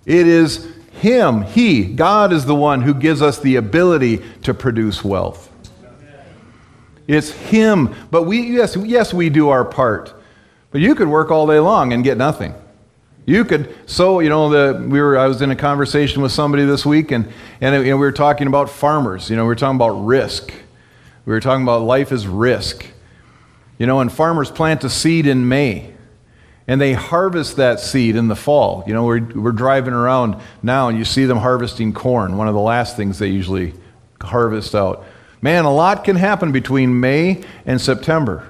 It 0.05 0.25
is 0.25 0.73
Him, 0.93 1.41
He, 1.41 1.83
God 1.83 2.31
is 2.31 2.45
the 2.45 2.55
one 2.55 2.81
who 2.81 2.93
gives 2.93 3.21
us 3.21 3.39
the 3.39 3.57
ability 3.57 4.21
to 4.43 4.53
produce 4.53 5.03
wealth. 5.03 5.51
It's 7.09 7.31
Him. 7.31 7.93
But 8.09 8.23
we, 8.23 8.39
yes, 8.53 8.77
yes, 8.77 9.13
we 9.13 9.29
do 9.29 9.49
our 9.49 9.65
part. 9.65 10.13
But 10.71 10.79
you 10.79 10.95
could 10.95 11.09
work 11.09 11.29
all 11.29 11.45
day 11.47 11.59
long 11.59 11.91
and 11.91 12.05
get 12.05 12.15
nothing. 12.15 12.53
You 13.25 13.43
could, 13.43 13.75
so, 13.85 14.21
you 14.21 14.29
know, 14.29 14.49
the, 14.49 14.87
we 14.87 15.01
were, 15.01 15.17
I 15.17 15.27
was 15.27 15.41
in 15.41 15.51
a 15.51 15.57
conversation 15.57 16.21
with 16.21 16.31
somebody 16.31 16.63
this 16.63 16.85
week, 16.85 17.11
and, 17.11 17.27
and, 17.59 17.85
know, 17.85 17.97
we 17.97 18.05
were 18.05 18.13
talking 18.13 18.47
about 18.47 18.69
farmers. 18.69 19.29
You 19.29 19.35
know, 19.35 19.43
we 19.43 19.47
were 19.47 19.55
talking 19.55 19.75
about 19.75 20.05
risk. 20.05 20.53
We 21.25 21.33
were 21.33 21.39
talking 21.39 21.63
about 21.63 21.81
life 21.83 22.11
is 22.11 22.27
risk. 22.27 22.85
You 23.77 23.87
know, 23.87 23.99
and 23.99 24.11
farmers 24.11 24.51
plant 24.51 24.83
a 24.83 24.89
seed 24.89 25.25
in 25.25 25.47
May, 25.47 25.91
and 26.67 26.79
they 26.79 26.93
harvest 26.93 27.55
that 27.57 27.79
seed 27.79 28.15
in 28.15 28.27
the 28.27 28.35
fall. 28.35 28.83
You 28.85 28.93
know, 28.93 29.05
we're, 29.05 29.23
we're 29.33 29.51
driving 29.51 29.93
around 29.93 30.35
now, 30.61 30.87
and 30.87 30.97
you 30.97 31.03
see 31.03 31.25
them 31.25 31.37
harvesting 31.37 31.91
corn, 31.93 32.37
one 32.37 32.47
of 32.47 32.53
the 32.53 32.59
last 32.61 32.95
things 32.95 33.17
they 33.17 33.29
usually 33.29 33.73
harvest 34.21 34.75
out. 34.75 35.03
Man, 35.41 35.65
a 35.65 35.73
lot 35.73 36.03
can 36.03 36.15
happen 36.15 36.51
between 36.51 36.99
May 36.99 37.43
and 37.65 37.81
September. 37.81 38.47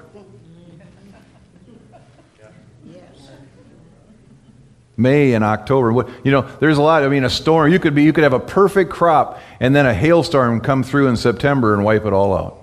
May 4.94 5.32
and 5.32 5.42
October. 5.42 6.12
You 6.22 6.30
know, 6.30 6.42
there's 6.60 6.76
a 6.76 6.82
lot. 6.82 7.02
I 7.02 7.08
mean, 7.08 7.24
a 7.24 7.30
storm. 7.30 7.72
You 7.72 7.78
could 7.78 7.94
be. 7.94 8.02
You 8.02 8.12
could 8.12 8.24
have 8.24 8.34
a 8.34 8.40
perfect 8.40 8.90
crop, 8.90 9.40
and 9.58 9.74
then 9.74 9.86
a 9.86 9.94
hailstorm 9.94 10.60
come 10.60 10.82
through 10.82 11.08
in 11.08 11.16
September 11.16 11.72
and 11.72 11.82
wipe 11.84 12.04
it 12.04 12.12
all 12.12 12.36
out. 12.36 12.61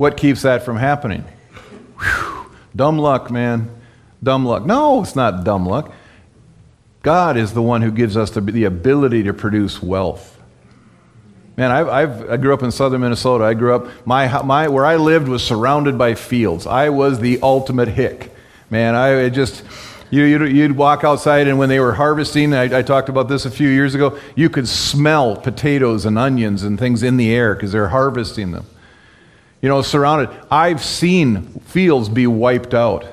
What 0.00 0.16
keeps 0.16 0.40
that 0.40 0.62
from 0.62 0.78
happening? 0.78 1.26
Whew. 2.00 2.50
Dumb 2.74 2.96
luck, 2.96 3.30
man. 3.30 3.70
Dumb 4.22 4.46
luck. 4.46 4.64
No, 4.64 5.02
it's 5.02 5.14
not 5.14 5.44
dumb 5.44 5.66
luck. 5.66 5.92
God 7.02 7.36
is 7.36 7.52
the 7.52 7.60
one 7.60 7.82
who 7.82 7.90
gives 7.90 8.16
us 8.16 8.30
the, 8.30 8.40
the 8.40 8.64
ability 8.64 9.24
to 9.24 9.34
produce 9.34 9.82
wealth. 9.82 10.40
Man, 11.58 11.70
I've, 11.70 11.88
I've, 11.88 12.30
I 12.30 12.36
grew 12.38 12.54
up 12.54 12.62
in 12.62 12.70
southern 12.70 13.02
Minnesota. 13.02 13.44
I 13.44 13.52
grew 13.52 13.74
up, 13.74 13.88
my, 14.06 14.42
my, 14.42 14.68
where 14.68 14.86
I 14.86 14.96
lived 14.96 15.28
was 15.28 15.44
surrounded 15.44 15.98
by 15.98 16.14
fields. 16.14 16.66
I 16.66 16.88
was 16.88 17.18
the 17.18 17.38
ultimate 17.42 17.88
hick. 17.88 18.34
Man, 18.70 18.94
I 18.94 19.28
just, 19.28 19.62
you, 20.08 20.22
you'd, 20.22 20.50
you'd 20.50 20.76
walk 20.78 21.04
outside, 21.04 21.46
and 21.46 21.58
when 21.58 21.68
they 21.68 21.78
were 21.78 21.92
harvesting, 21.92 22.54
I, 22.54 22.78
I 22.78 22.80
talked 22.80 23.10
about 23.10 23.28
this 23.28 23.44
a 23.44 23.50
few 23.50 23.68
years 23.68 23.94
ago, 23.94 24.18
you 24.34 24.48
could 24.48 24.66
smell 24.66 25.36
potatoes 25.36 26.06
and 26.06 26.18
onions 26.18 26.62
and 26.62 26.78
things 26.78 27.02
in 27.02 27.18
the 27.18 27.30
air 27.34 27.54
because 27.54 27.72
they're 27.72 27.88
harvesting 27.88 28.52
them. 28.52 28.64
You 29.62 29.68
know, 29.68 29.82
surrounded. 29.82 30.30
I've 30.50 30.82
seen 30.82 31.42
fields 31.60 32.08
be 32.08 32.26
wiped 32.26 32.72
out 32.72 33.06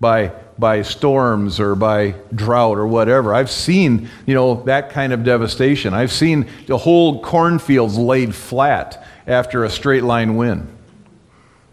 by, 0.00 0.32
by 0.58 0.82
storms 0.82 1.58
or 1.58 1.74
by 1.74 2.14
drought 2.34 2.78
or 2.78 2.86
whatever. 2.86 3.34
I've 3.34 3.50
seen, 3.50 4.08
you 4.26 4.34
know, 4.34 4.62
that 4.64 4.90
kind 4.90 5.12
of 5.12 5.24
devastation. 5.24 5.94
I've 5.94 6.12
seen 6.12 6.48
the 6.66 6.78
whole 6.78 7.22
cornfields 7.22 7.96
laid 7.96 8.34
flat 8.34 9.04
after 9.26 9.64
a 9.64 9.70
straight 9.70 10.04
line 10.04 10.36
wind. 10.36 10.68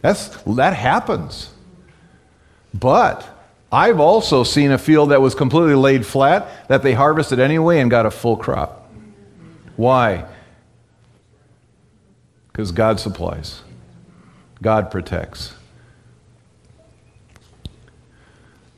That's, 0.02 0.30
that 0.44 0.74
happens. 0.74 1.52
But 2.74 3.28
I've 3.72 4.00
also 4.00 4.44
seen 4.44 4.72
a 4.72 4.78
field 4.78 5.12
that 5.12 5.22
was 5.22 5.36
completely 5.36 5.76
laid 5.76 6.06
flat 6.06 6.68
that 6.70 6.82
they 6.82 6.94
harvested 6.94 7.40
anyway 7.40 7.80
and 7.80 7.92
got 7.92 8.06
a 8.06 8.12
full 8.12 8.38
crop. 8.38 8.90
Why? 9.76 10.26
Because 12.52 12.72
God 12.72 13.00
supplies, 13.00 13.62
God 14.62 14.92
protects. 14.92 15.54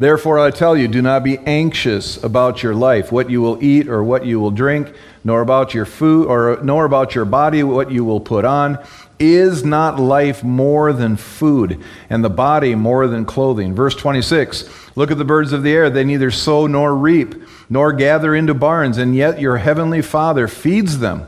Therefore, 0.01 0.39
I 0.39 0.49
tell 0.49 0.75
you, 0.75 0.87
do 0.87 0.99
not 0.99 1.23
be 1.23 1.37
anxious 1.37 2.21
about 2.23 2.63
your 2.63 2.73
life, 2.73 3.11
what 3.11 3.29
you 3.29 3.39
will 3.39 3.63
eat 3.63 3.87
or 3.87 4.03
what 4.03 4.25
you 4.25 4.39
will 4.39 4.49
drink, 4.49 4.91
nor 5.23 5.41
about 5.41 5.75
your 5.75 5.85
food, 5.85 6.25
or 6.25 6.57
nor 6.63 6.85
about 6.85 7.13
your 7.13 7.23
body, 7.25 7.61
what 7.61 7.91
you 7.91 8.03
will 8.03 8.19
put 8.19 8.43
on. 8.43 8.83
Is 9.19 9.63
not 9.63 9.99
life 9.99 10.43
more 10.43 10.91
than 10.91 11.17
food, 11.17 11.79
and 12.09 12.23
the 12.23 12.31
body 12.31 12.73
more 12.73 13.07
than 13.07 13.25
clothing? 13.25 13.75
Verse 13.75 13.93
26 13.93 14.67
Look 14.95 15.11
at 15.11 15.19
the 15.19 15.23
birds 15.23 15.53
of 15.53 15.61
the 15.61 15.71
air. 15.71 15.91
They 15.91 16.03
neither 16.03 16.31
sow 16.31 16.65
nor 16.65 16.95
reap, 16.95 17.35
nor 17.69 17.93
gather 17.93 18.33
into 18.33 18.55
barns, 18.55 18.97
and 18.97 19.15
yet 19.15 19.39
your 19.39 19.57
heavenly 19.57 20.01
Father 20.01 20.47
feeds 20.47 20.97
them. 20.97 21.27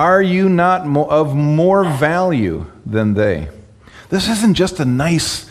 Are 0.00 0.22
you 0.22 0.48
not 0.48 0.86
of 1.10 1.34
more 1.34 1.84
value 1.84 2.64
than 2.86 3.12
they? 3.12 3.50
This 4.08 4.30
isn't 4.30 4.54
just 4.54 4.80
a 4.80 4.86
nice 4.86 5.50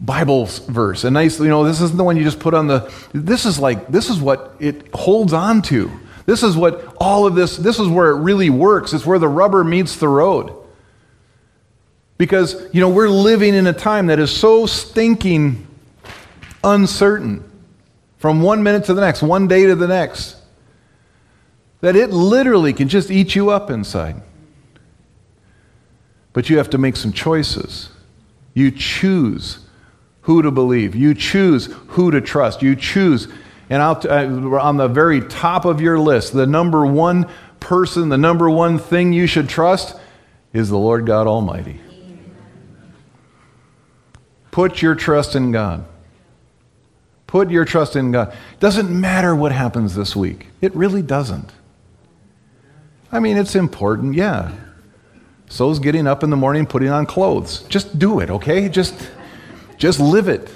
Bible 0.00 0.46
verse, 0.46 1.02
a 1.02 1.10
nice, 1.10 1.40
you 1.40 1.48
know, 1.48 1.64
this 1.64 1.80
isn't 1.80 1.96
the 1.96 2.04
one 2.04 2.16
you 2.16 2.22
just 2.22 2.38
put 2.38 2.54
on 2.54 2.68
the, 2.68 2.92
this 3.12 3.44
is 3.44 3.58
like, 3.58 3.88
this 3.88 4.10
is 4.10 4.20
what 4.20 4.54
it 4.60 4.94
holds 4.94 5.32
on 5.32 5.60
to. 5.62 5.90
This 6.24 6.44
is 6.44 6.56
what 6.56 6.94
all 7.00 7.26
of 7.26 7.34
this, 7.34 7.56
this 7.56 7.80
is 7.80 7.88
where 7.88 8.10
it 8.10 8.20
really 8.20 8.48
works. 8.48 8.92
It's 8.92 9.04
where 9.04 9.18
the 9.18 9.26
rubber 9.26 9.64
meets 9.64 9.96
the 9.96 10.06
road. 10.06 10.54
Because, 12.16 12.72
you 12.72 12.80
know, 12.80 12.90
we're 12.90 13.08
living 13.08 13.54
in 13.54 13.66
a 13.66 13.72
time 13.72 14.06
that 14.06 14.20
is 14.20 14.30
so 14.30 14.66
stinking 14.66 15.66
uncertain 16.62 17.42
from 18.18 18.40
one 18.40 18.62
minute 18.62 18.84
to 18.84 18.94
the 18.94 19.00
next, 19.00 19.20
one 19.20 19.48
day 19.48 19.66
to 19.66 19.74
the 19.74 19.88
next, 19.88 20.36
that 21.84 21.96
it 21.96 22.08
literally 22.08 22.72
can 22.72 22.88
just 22.88 23.10
eat 23.10 23.34
you 23.34 23.50
up 23.50 23.68
inside. 23.68 24.22
But 26.32 26.48
you 26.48 26.56
have 26.56 26.70
to 26.70 26.78
make 26.78 26.96
some 26.96 27.12
choices. 27.12 27.90
You 28.54 28.70
choose 28.70 29.58
who 30.22 30.40
to 30.40 30.50
believe, 30.50 30.94
you 30.94 31.12
choose 31.12 31.66
who 31.88 32.10
to 32.10 32.22
trust, 32.22 32.62
you 32.62 32.74
choose. 32.74 33.28
And 33.68 33.82
uh, 33.82 34.58
on 34.62 34.78
the 34.78 34.88
very 34.88 35.20
top 35.20 35.66
of 35.66 35.82
your 35.82 35.98
list, 35.98 36.32
the 36.32 36.46
number 36.46 36.86
one 36.86 37.28
person, 37.60 38.08
the 38.08 38.16
number 38.16 38.48
one 38.48 38.78
thing 38.78 39.12
you 39.12 39.26
should 39.26 39.50
trust 39.50 39.94
is 40.54 40.70
the 40.70 40.78
Lord 40.78 41.04
God 41.04 41.26
Almighty. 41.26 41.82
Put 44.50 44.80
your 44.80 44.94
trust 44.94 45.36
in 45.36 45.52
God. 45.52 45.84
Put 47.26 47.50
your 47.50 47.66
trust 47.66 47.94
in 47.94 48.10
God. 48.10 48.34
Doesn't 48.58 48.88
matter 48.88 49.36
what 49.36 49.52
happens 49.52 49.94
this 49.94 50.16
week. 50.16 50.46
It 50.62 50.74
really 50.74 51.02
doesn't. 51.02 51.52
I 53.14 53.20
mean, 53.20 53.36
it's 53.36 53.54
important, 53.54 54.16
yeah. 54.16 54.50
So's 55.48 55.78
getting 55.78 56.08
up 56.08 56.24
in 56.24 56.30
the 56.30 56.36
morning, 56.36 56.66
putting 56.66 56.88
on 56.88 57.06
clothes. 57.06 57.62
Just 57.68 57.96
do 57.96 58.18
it, 58.18 58.28
okay? 58.28 58.68
Just, 58.68 59.08
just 59.78 60.00
live 60.00 60.26
it. 60.26 60.50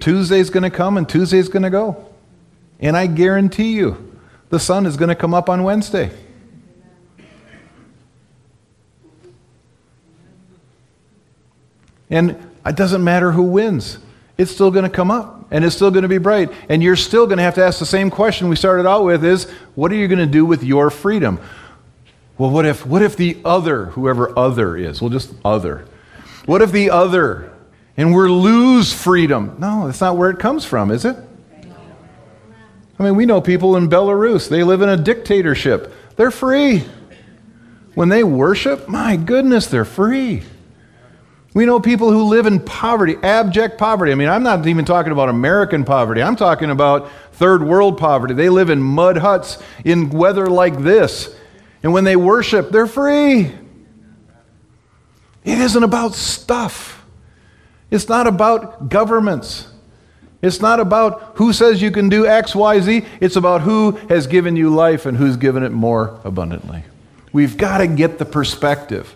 Tuesday's 0.00 0.50
going 0.50 0.64
to 0.64 0.70
come 0.70 0.96
and 0.96 1.08
Tuesday's 1.08 1.48
going 1.48 1.62
to 1.62 1.70
go. 1.70 2.12
And 2.80 2.96
I 2.96 3.06
guarantee 3.06 3.74
you, 3.74 4.18
the 4.48 4.58
sun 4.58 4.86
is 4.86 4.96
going 4.96 5.08
to 5.08 5.14
come 5.14 5.32
up 5.32 5.48
on 5.48 5.62
Wednesday. 5.62 6.10
And 12.10 12.30
it 12.66 12.74
doesn't 12.74 13.04
matter 13.04 13.30
who 13.30 13.44
wins, 13.44 13.98
it's 14.36 14.50
still 14.50 14.70
going 14.70 14.84
to 14.84 14.90
come 14.90 15.10
up 15.10 15.46
and 15.50 15.64
it's 15.64 15.76
still 15.76 15.90
going 15.90 16.02
to 16.02 16.08
be 16.08 16.18
bright. 16.18 16.50
And 16.68 16.82
you're 16.82 16.96
still 16.96 17.26
going 17.26 17.38
to 17.38 17.44
have 17.44 17.54
to 17.54 17.64
ask 17.64 17.78
the 17.78 17.86
same 17.86 18.10
question 18.10 18.48
we 18.48 18.56
started 18.56 18.86
out 18.86 19.04
with 19.04 19.24
is 19.24 19.50
what 19.74 19.92
are 19.92 19.96
you 19.96 20.08
going 20.08 20.18
to 20.18 20.26
do 20.26 20.44
with 20.44 20.64
your 20.64 20.90
freedom? 20.90 21.38
Well, 22.36 22.50
what 22.50 22.66
if, 22.66 22.84
what 22.84 23.02
if 23.02 23.16
the 23.16 23.38
other, 23.44 23.86
whoever 23.86 24.36
other 24.36 24.76
is, 24.76 25.00
well, 25.00 25.10
just 25.10 25.32
other, 25.44 25.86
what 26.46 26.62
if 26.62 26.72
the 26.72 26.90
other, 26.90 27.52
and 27.96 28.12
we 28.14 28.28
lose 28.28 28.92
freedom? 28.92 29.56
No, 29.60 29.86
that's 29.86 30.00
not 30.00 30.16
where 30.16 30.30
it 30.30 30.40
comes 30.40 30.64
from, 30.64 30.90
is 30.90 31.04
it? 31.04 31.16
I 32.98 33.02
mean, 33.02 33.16
we 33.16 33.26
know 33.26 33.40
people 33.40 33.76
in 33.76 33.88
Belarus, 33.88 34.48
they 34.48 34.62
live 34.62 34.82
in 34.82 34.88
a 34.88 34.96
dictatorship. 34.96 35.92
They're 36.16 36.30
free. 36.30 36.84
When 37.94 38.08
they 38.08 38.24
worship, 38.24 38.88
my 38.88 39.16
goodness, 39.16 39.66
they're 39.66 39.84
free. 39.84 40.42
We 41.54 41.66
know 41.66 41.78
people 41.78 42.10
who 42.10 42.24
live 42.24 42.46
in 42.46 42.58
poverty, 42.58 43.16
abject 43.22 43.78
poverty. 43.78 44.10
I 44.10 44.16
mean, 44.16 44.28
I'm 44.28 44.42
not 44.42 44.66
even 44.66 44.84
talking 44.84 45.12
about 45.12 45.28
American 45.28 45.84
poverty. 45.84 46.20
I'm 46.20 46.34
talking 46.34 46.68
about 46.68 47.10
third 47.32 47.62
world 47.62 47.96
poverty. 47.96 48.34
They 48.34 48.48
live 48.48 48.70
in 48.70 48.82
mud 48.82 49.18
huts 49.18 49.62
in 49.84 50.10
weather 50.10 50.48
like 50.48 50.82
this. 50.82 51.34
And 51.84 51.92
when 51.92 52.02
they 52.02 52.16
worship, 52.16 52.70
they're 52.70 52.88
free. 52.88 53.52
It 55.44 55.58
isn't 55.58 55.82
about 55.82 56.14
stuff. 56.14 57.04
It's 57.88 58.08
not 58.08 58.26
about 58.26 58.88
governments. 58.88 59.68
It's 60.42 60.60
not 60.60 60.80
about 60.80 61.36
who 61.36 61.52
says 61.52 61.80
you 61.80 61.92
can 61.92 62.08
do 62.08 62.26
X, 62.26 62.54
Y, 62.56 62.80
Z. 62.80 63.04
It's 63.20 63.36
about 63.36 63.60
who 63.60 63.92
has 64.08 64.26
given 64.26 64.56
you 64.56 64.74
life 64.74 65.06
and 65.06 65.16
who's 65.16 65.36
given 65.36 65.62
it 65.62 65.70
more 65.70 66.18
abundantly. 66.24 66.82
We've 67.32 67.56
got 67.56 67.78
to 67.78 67.86
get 67.86 68.18
the 68.18 68.24
perspective. 68.24 69.14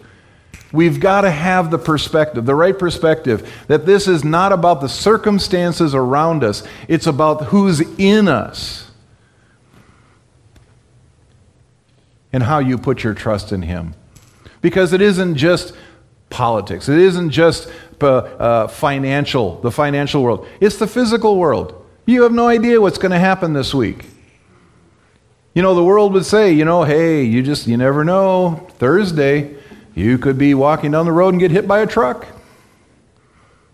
We've 0.72 1.00
got 1.00 1.22
to 1.22 1.30
have 1.30 1.70
the 1.70 1.78
perspective, 1.78 2.44
the 2.44 2.54
right 2.54 2.78
perspective, 2.78 3.50
that 3.68 3.86
this 3.86 4.06
is 4.06 4.22
not 4.22 4.52
about 4.52 4.80
the 4.80 4.88
circumstances 4.88 5.94
around 5.94 6.44
us, 6.44 6.62
it's 6.88 7.06
about 7.06 7.46
who's 7.46 7.80
in 7.98 8.28
us 8.28 8.90
and 12.32 12.42
how 12.42 12.58
you 12.58 12.76
put 12.76 13.02
your 13.02 13.14
trust 13.14 13.50
in 13.52 13.62
Him. 13.62 13.94
Because 14.60 14.92
it 14.92 15.00
isn't 15.00 15.36
just 15.36 15.74
politics, 16.28 16.88
it 16.88 16.98
isn't 16.98 17.30
just 17.30 17.70
uh, 18.02 18.06
uh, 18.06 18.68
financial, 18.68 19.60
the 19.62 19.70
financial 19.70 20.22
world, 20.22 20.46
it's 20.60 20.76
the 20.76 20.86
physical 20.86 21.36
world. 21.36 21.74
You 22.04 22.22
have 22.22 22.32
no 22.32 22.46
idea 22.46 22.80
what's 22.80 22.98
going 22.98 23.12
to 23.12 23.18
happen 23.18 23.52
this 23.52 23.74
week. 23.74 24.06
You 25.54 25.62
know, 25.62 25.74
the 25.74 25.84
world 25.84 26.12
would 26.12 26.24
say, 26.24 26.52
you 26.52 26.64
know, 26.64 26.84
hey, 26.84 27.22
you 27.24 27.42
just, 27.42 27.66
you 27.66 27.76
never 27.76 28.04
know. 28.04 28.66
Thursday, 28.78 29.57
you 29.98 30.16
could 30.16 30.38
be 30.38 30.54
walking 30.54 30.92
down 30.92 31.06
the 31.06 31.12
road 31.12 31.30
and 31.30 31.40
get 31.40 31.50
hit 31.50 31.66
by 31.66 31.80
a 31.80 31.86
truck. 31.86 32.26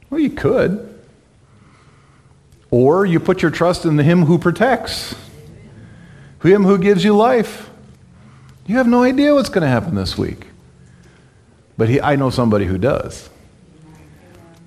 Well, 0.08 0.20
you 0.20 0.30
could. 0.30 0.98
Or 2.70 3.04
you 3.04 3.20
put 3.20 3.42
your 3.42 3.50
trust 3.50 3.84
in 3.84 3.96
the 3.96 4.02
Him 4.02 4.24
who 4.24 4.38
protects, 4.38 5.14
Him 6.42 6.64
who 6.64 6.78
gives 6.78 7.04
you 7.04 7.14
life. 7.14 7.70
You 8.66 8.78
have 8.78 8.86
no 8.86 9.02
idea 9.02 9.34
what's 9.34 9.50
going 9.50 9.62
to 9.62 9.68
happen 9.68 9.94
this 9.94 10.16
week. 10.16 10.46
But 11.76 11.88
he, 11.90 12.00
I 12.00 12.16
know 12.16 12.30
somebody 12.30 12.64
who 12.64 12.78
does. 12.78 13.28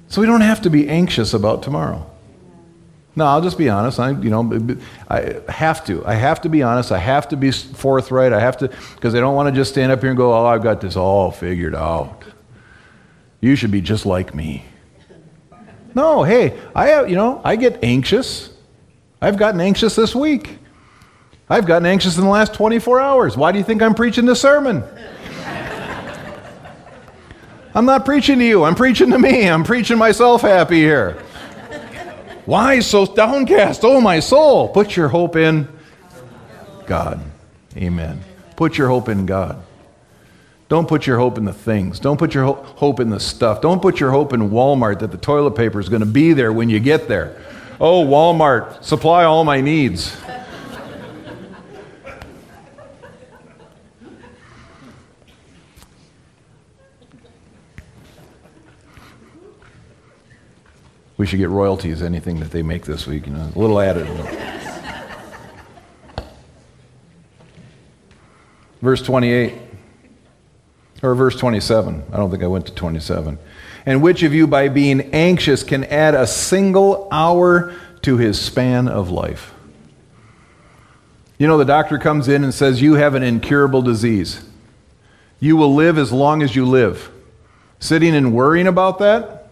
So 0.09 0.21
we 0.21 0.27
don't 0.27 0.41
have 0.41 0.61
to 0.61 0.69
be 0.69 0.87
anxious 0.87 1.33
about 1.33 1.63
tomorrow. 1.63 2.09
No, 3.17 3.25
I'll 3.25 3.41
just 3.41 3.57
be 3.57 3.67
honest. 3.67 3.99
I, 3.99 4.11
you 4.11 4.29
know, 4.29 4.77
I 5.09 5.41
have 5.49 5.83
to. 5.85 6.05
I 6.05 6.13
have 6.13 6.39
to 6.41 6.49
be 6.49 6.61
honest. 6.61 6.91
I 6.91 6.99
have 6.99 7.27
to 7.29 7.35
be 7.35 7.49
forthright. 7.49 8.31
I 8.31 8.39
have 8.39 8.57
to, 8.57 8.67
because 8.93 9.15
I 9.15 9.19
don't 9.19 9.33
want 9.33 9.49
to 9.49 9.59
just 9.59 9.71
stand 9.71 9.91
up 9.91 10.01
here 10.01 10.09
and 10.09 10.17
go, 10.17 10.31
"Oh, 10.31 10.45
I've 10.45 10.61
got 10.61 10.81
this 10.81 10.95
all 10.95 11.31
figured 11.31 11.73
out." 11.73 12.23
You 13.41 13.55
should 13.55 13.71
be 13.71 13.81
just 13.81 14.05
like 14.05 14.35
me. 14.35 14.65
No, 15.95 16.21
hey, 16.21 16.59
I 16.75 16.89
have, 16.89 17.09
you 17.09 17.15
know, 17.15 17.41
I 17.43 17.55
get 17.55 17.83
anxious. 17.83 18.51
I've 19.19 19.37
gotten 19.37 19.61
anxious 19.61 19.95
this 19.95 20.13
week. 20.13 20.59
I've 21.49 21.65
gotten 21.65 21.87
anxious 21.87 22.17
in 22.19 22.23
the 22.23 22.29
last 22.29 22.53
24 22.53 22.99
hours. 22.99 23.35
Why 23.35 23.51
do 23.51 23.57
you 23.57 23.63
think 23.63 23.81
I'm 23.81 23.95
preaching 23.95 24.27
this 24.27 24.41
sermon? 24.41 24.83
I'm 27.73 27.85
not 27.85 28.05
preaching 28.05 28.37
to 28.37 28.45
you. 28.45 28.63
I'm 28.63 28.75
preaching 28.75 29.09
to 29.09 29.17
me. 29.17 29.49
I'm 29.49 29.63
preaching 29.63 29.97
myself 29.97 30.41
happy 30.41 30.77
here. 30.77 31.17
Why 32.47 32.79
so 32.79 33.05
downcast, 33.05 33.81
oh 33.83 33.99
my 33.99 34.21
soul? 34.21 34.69
Put 34.69 34.95
your 34.95 35.09
hope 35.09 35.35
in 35.35 35.67
God. 36.85 37.19
Amen. 37.75 38.23
Put 38.55 38.77
your 38.77 38.87
hope 38.87 39.09
in 39.09 39.25
God. 39.25 39.61
Don't 40.69 40.87
put 40.87 41.05
your 41.05 41.17
hope 41.17 41.37
in 41.37 41.43
the 41.43 41.51
things. 41.51 41.99
Don't 41.99 42.17
put 42.17 42.33
your 42.33 42.45
ho- 42.45 42.63
hope 42.77 43.01
in 43.01 43.09
the 43.09 43.19
stuff. 43.19 43.59
Don't 43.59 43.81
put 43.81 43.99
your 43.99 44.11
hope 44.11 44.31
in 44.31 44.49
Walmart 44.49 44.99
that 44.99 45.11
the 45.11 45.17
toilet 45.17 45.57
paper 45.57 45.77
is 45.81 45.89
going 45.89 45.99
to 45.99 46.05
be 46.05 46.31
there 46.31 46.53
when 46.53 46.69
you 46.69 46.79
get 46.79 47.09
there. 47.09 47.35
Oh, 47.81 48.05
Walmart, 48.05 48.81
supply 48.81 49.25
all 49.25 49.43
my 49.43 49.59
needs. 49.59 50.15
We 61.17 61.25
should 61.25 61.39
get 61.39 61.49
royalties, 61.49 62.03
anything 62.03 62.39
that 62.41 62.51
they 62.51 62.61
make 62.61 62.85
this 62.85 63.07
week, 63.07 63.25
you 63.25 63.33
know, 63.33 63.51
a 63.55 63.59
little 63.59 63.79
added. 63.79 64.07
verse 68.81 69.01
28, 69.01 69.53
or 71.01 71.15
verse 71.15 71.35
27. 71.35 72.03
I 72.11 72.17
don't 72.17 72.29
think 72.29 72.43
I 72.43 72.47
went 72.47 72.67
to 72.67 72.73
27. 72.73 73.39
And 73.85 74.03
which 74.03 74.21
of 74.23 74.33
you, 74.33 74.47
by 74.47 74.67
being 74.67 75.01
anxious, 75.13 75.63
can 75.63 75.85
add 75.85 76.13
a 76.13 76.27
single 76.27 77.07
hour 77.11 77.73
to 78.01 78.17
his 78.17 78.39
span 78.39 78.87
of 78.87 79.09
life? 79.09 79.53
You 81.39 81.47
know, 81.47 81.57
the 81.57 81.65
doctor 81.65 81.97
comes 81.97 82.27
in 82.27 82.43
and 82.43 82.53
says, 82.53 82.81
You 82.81 82.93
have 82.93 83.15
an 83.15 83.23
incurable 83.23 83.81
disease. 83.81 84.43
You 85.39 85.55
will 85.55 85.73
live 85.73 85.97
as 85.97 86.11
long 86.11 86.41
as 86.41 86.55
you 86.55 86.65
live. 86.65 87.11
Sitting 87.79 88.15
and 88.15 88.33
worrying 88.33 88.67
about 88.67 88.99
that, 88.99 89.46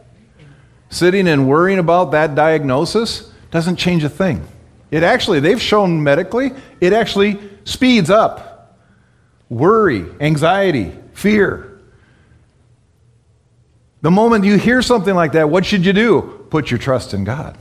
Sitting 0.89 1.27
and 1.27 1.47
worrying 1.47 1.79
about 1.79 2.11
that 2.11 2.35
diagnosis 2.35 3.31
doesn't 3.51 3.77
change 3.77 4.03
a 4.03 4.09
thing. 4.09 4.45
It 4.91 5.03
actually, 5.03 5.39
they've 5.39 5.61
shown 5.61 6.03
medically, 6.03 6.51
it 6.79 6.93
actually 6.93 7.39
speeds 7.63 8.09
up 8.09 8.51
worry, 9.49 10.05
anxiety, 10.19 10.91
fear. 11.13 11.79
The 14.01 14.11
moment 14.11 14.45
you 14.45 14.57
hear 14.57 14.81
something 14.81 15.15
like 15.15 15.33
that, 15.33 15.49
what 15.49 15.65
should 15.65 15.85
you 15.85 15.93
do? 15.93 16.47
Put 16.49 16.69
your 16.71 16.77
trust 16.77 17.13
in 17.13 17.23
God. 17.23 17.57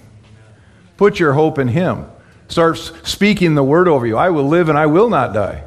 Put 0.96 1.18
your 1.18 1.32
hope 1.32 1.58
in 1.58 1.68
Him. 1.68 2.06
Start 2.48 2.78
speaking 2.78 3.54
the 3.54 3.64
word 3.64 3.88
over 3.88 4.06
you. 4.06 4.16
I 4.16 4.30
will 4.30 4.46
live 4.46 4.68
and 4.68 4.78
I 4.78 4.86
will 4.86 5.08
not 5.08 5.32
die. 5.32 5.64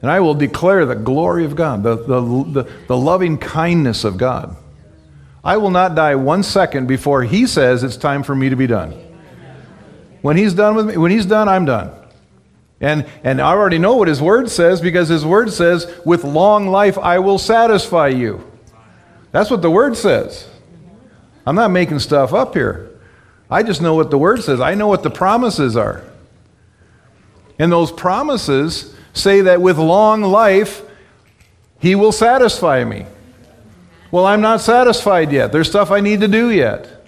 And 0.00 0.10
I 0.10 0.20
will 0.20 0.34
declare 0.34 0.86
the 0.86 0.94
glory 0.94 1.44
of 1.44 1.56
God, 1.56 1.82
the, 1.82 1.96
the, 1.96 2.20
the, 2.20 2.72
the 2.86 2.96
loving 2.96 3.36
kindness 3.36 4.04
of 4.04 4.16
God. 4.16 4.56
I 5.44 5.56
will 5.56 5.70
not 5.70 5.94
die 5.94 6.14
one 6.14 6.42
second 6.42 6.86
before 6.86 7.22
He 7.22 7.46
says 7.46 7.82
it's 7.82 7.96
time 7.96 8.22
for 8.22 8.34
me 8.34 8.48
to 8.48 8.56
be 8.56 8.66
done. 8.66 8.92
When 10.22 10.36
He's 10.36 10.54
done 10.54 10.74
with 10.74 10.86
me, 10.86 10.96
when 10.96 11.10
He's 11.10 11.26
done, 11.26 11.48
I'm 11.48 11.64
done. 11.64 11.92
And, 12.80 13.06
and 13.24 13.40
I 13.40 13.50
already 13.50 13.78
know 13.78 13.96
what 13.96 14.08
His 14.08 14.20
Word 14.22 14.50
says 14.50 14.80
because 14.80 15.08
His 15.08 15.24
Word 15.24 15.52
says, 15.52 15.92
with 16.04 16.24
long 16.24 16.68
life 16.68 16.98
I 16.98 17.18
will 17.18 17.38
satisfy 17.38 18.08
you. 18.08 18.44
That's 19.32 19.50
what 19.50 19.62
the 19.62 19.70
Word 19.70 19.96
says. 19.96 20.48
I'm 21.46 21.54
not 21.54 21.70
making 21.70 21.98
stuff 22.00 22.32
up 22.32 22.54
here. 22.54 22.90
I 23.50 23.62
just 23.62 23.80
know 23.80 23.94
what 23.94 24.10
the 24.10 24.18
Word 24.18 24.42
says. 24.42 24.60
I 24.60 24.74
know 24.74 24.88
what 24.88 25.02
the 25.02 25.10
promises 25.10 25.76
are. 25.76 26.04
And 27.58 27.72
those 27.72 27.90
promises 27.90 28.94
say 29.12 29.40
that 29.42 29.60
with 29.60 29.78
long 29.78 30.22
life, 30.22 30.82
He 31.80 31.94
will 31.94 32.12
satisfy 32.12 32.84
me. 32.84 33.06
Well, 34.10 34.24
I'm 34.24 34.40
not 34.40 34.60
satisfied 34.60 35.32
yet. 35.32 35.52
There's 35.52 35.68
stuff 35.68 35.90
I 35.90 36.00
need 36.00 36.20
to 36.20 36.28
do 36.28 36.50
yet. 36.50 36.98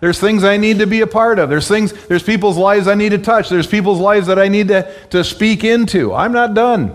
There's 0.00 0.18
things 0.18 0.44
I 0.44 0.56
need 0.56 0.78
to 0.78 0.86
be 0.86 1.00
a 1.00 1.06
part 1.06 1.38
of. 1.38 1.48
There's 1.48 1.68
things, 1.68 1.92
there's 2.06 2.22
people's 2.22 2.56
lives 2.56 2.86
I 2.86 2.94
need 2.94 3.10
to 3.10 3.18
touch. 3.18 3.48
There's 3.48 3.66
people's 3.66 3.98
lives 3.98 4.26
that 4.26 4.38
I 4.38 4.48
need 4.48 4.68
to, 4.68 4.92
to 5.10 5.24
speak 5.24 5.64
into. 5.64 6.14
I'm 6.14 6.32
not 6.32 6.54
done. 6.54 6.94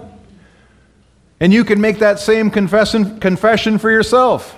And 1.39 1.51
you 1.51 1.65
can 1.65 1.81
make 1.81 1.99
that 1.99 2.19
same 2.19 2.51
confession, 2.51 3.19
confession 3.19 3.79
for 3.79 3.89
yourself. 3.89 4.55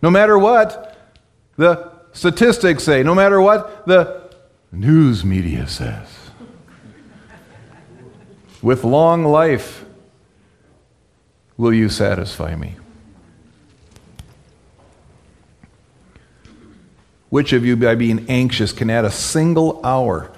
No 0.00 0.10
matter 0.10 0.38
what 0.38 0.96
the 1.56 1.90
statistics 2.12 2.84
say, 2.84 3.02
no 3.02 3.14
matter 3.14 3.40
what 3.40 3.86
the 3.86 4.30
news 4.70 5.24
media 5.24 5.66
says. 5.66 6.06
With 8.62 8.84
long 8.84 9.24
life 9.24 9.84
will 11.56 11.72
you 11.72 11.88
satisfy 11.88 12.54
me. 12.54 12.76
Which 17.30 17.52
of 17.52 17.64
you, 17.64 17.76
by 17.76 17.94
being 17.94 18.26
anxious, 18.28 18.72
can 18.72 18.88
add 18.90 19.04
a 19.04 19.10
single 19.10 19.80
hour 19.84 20.30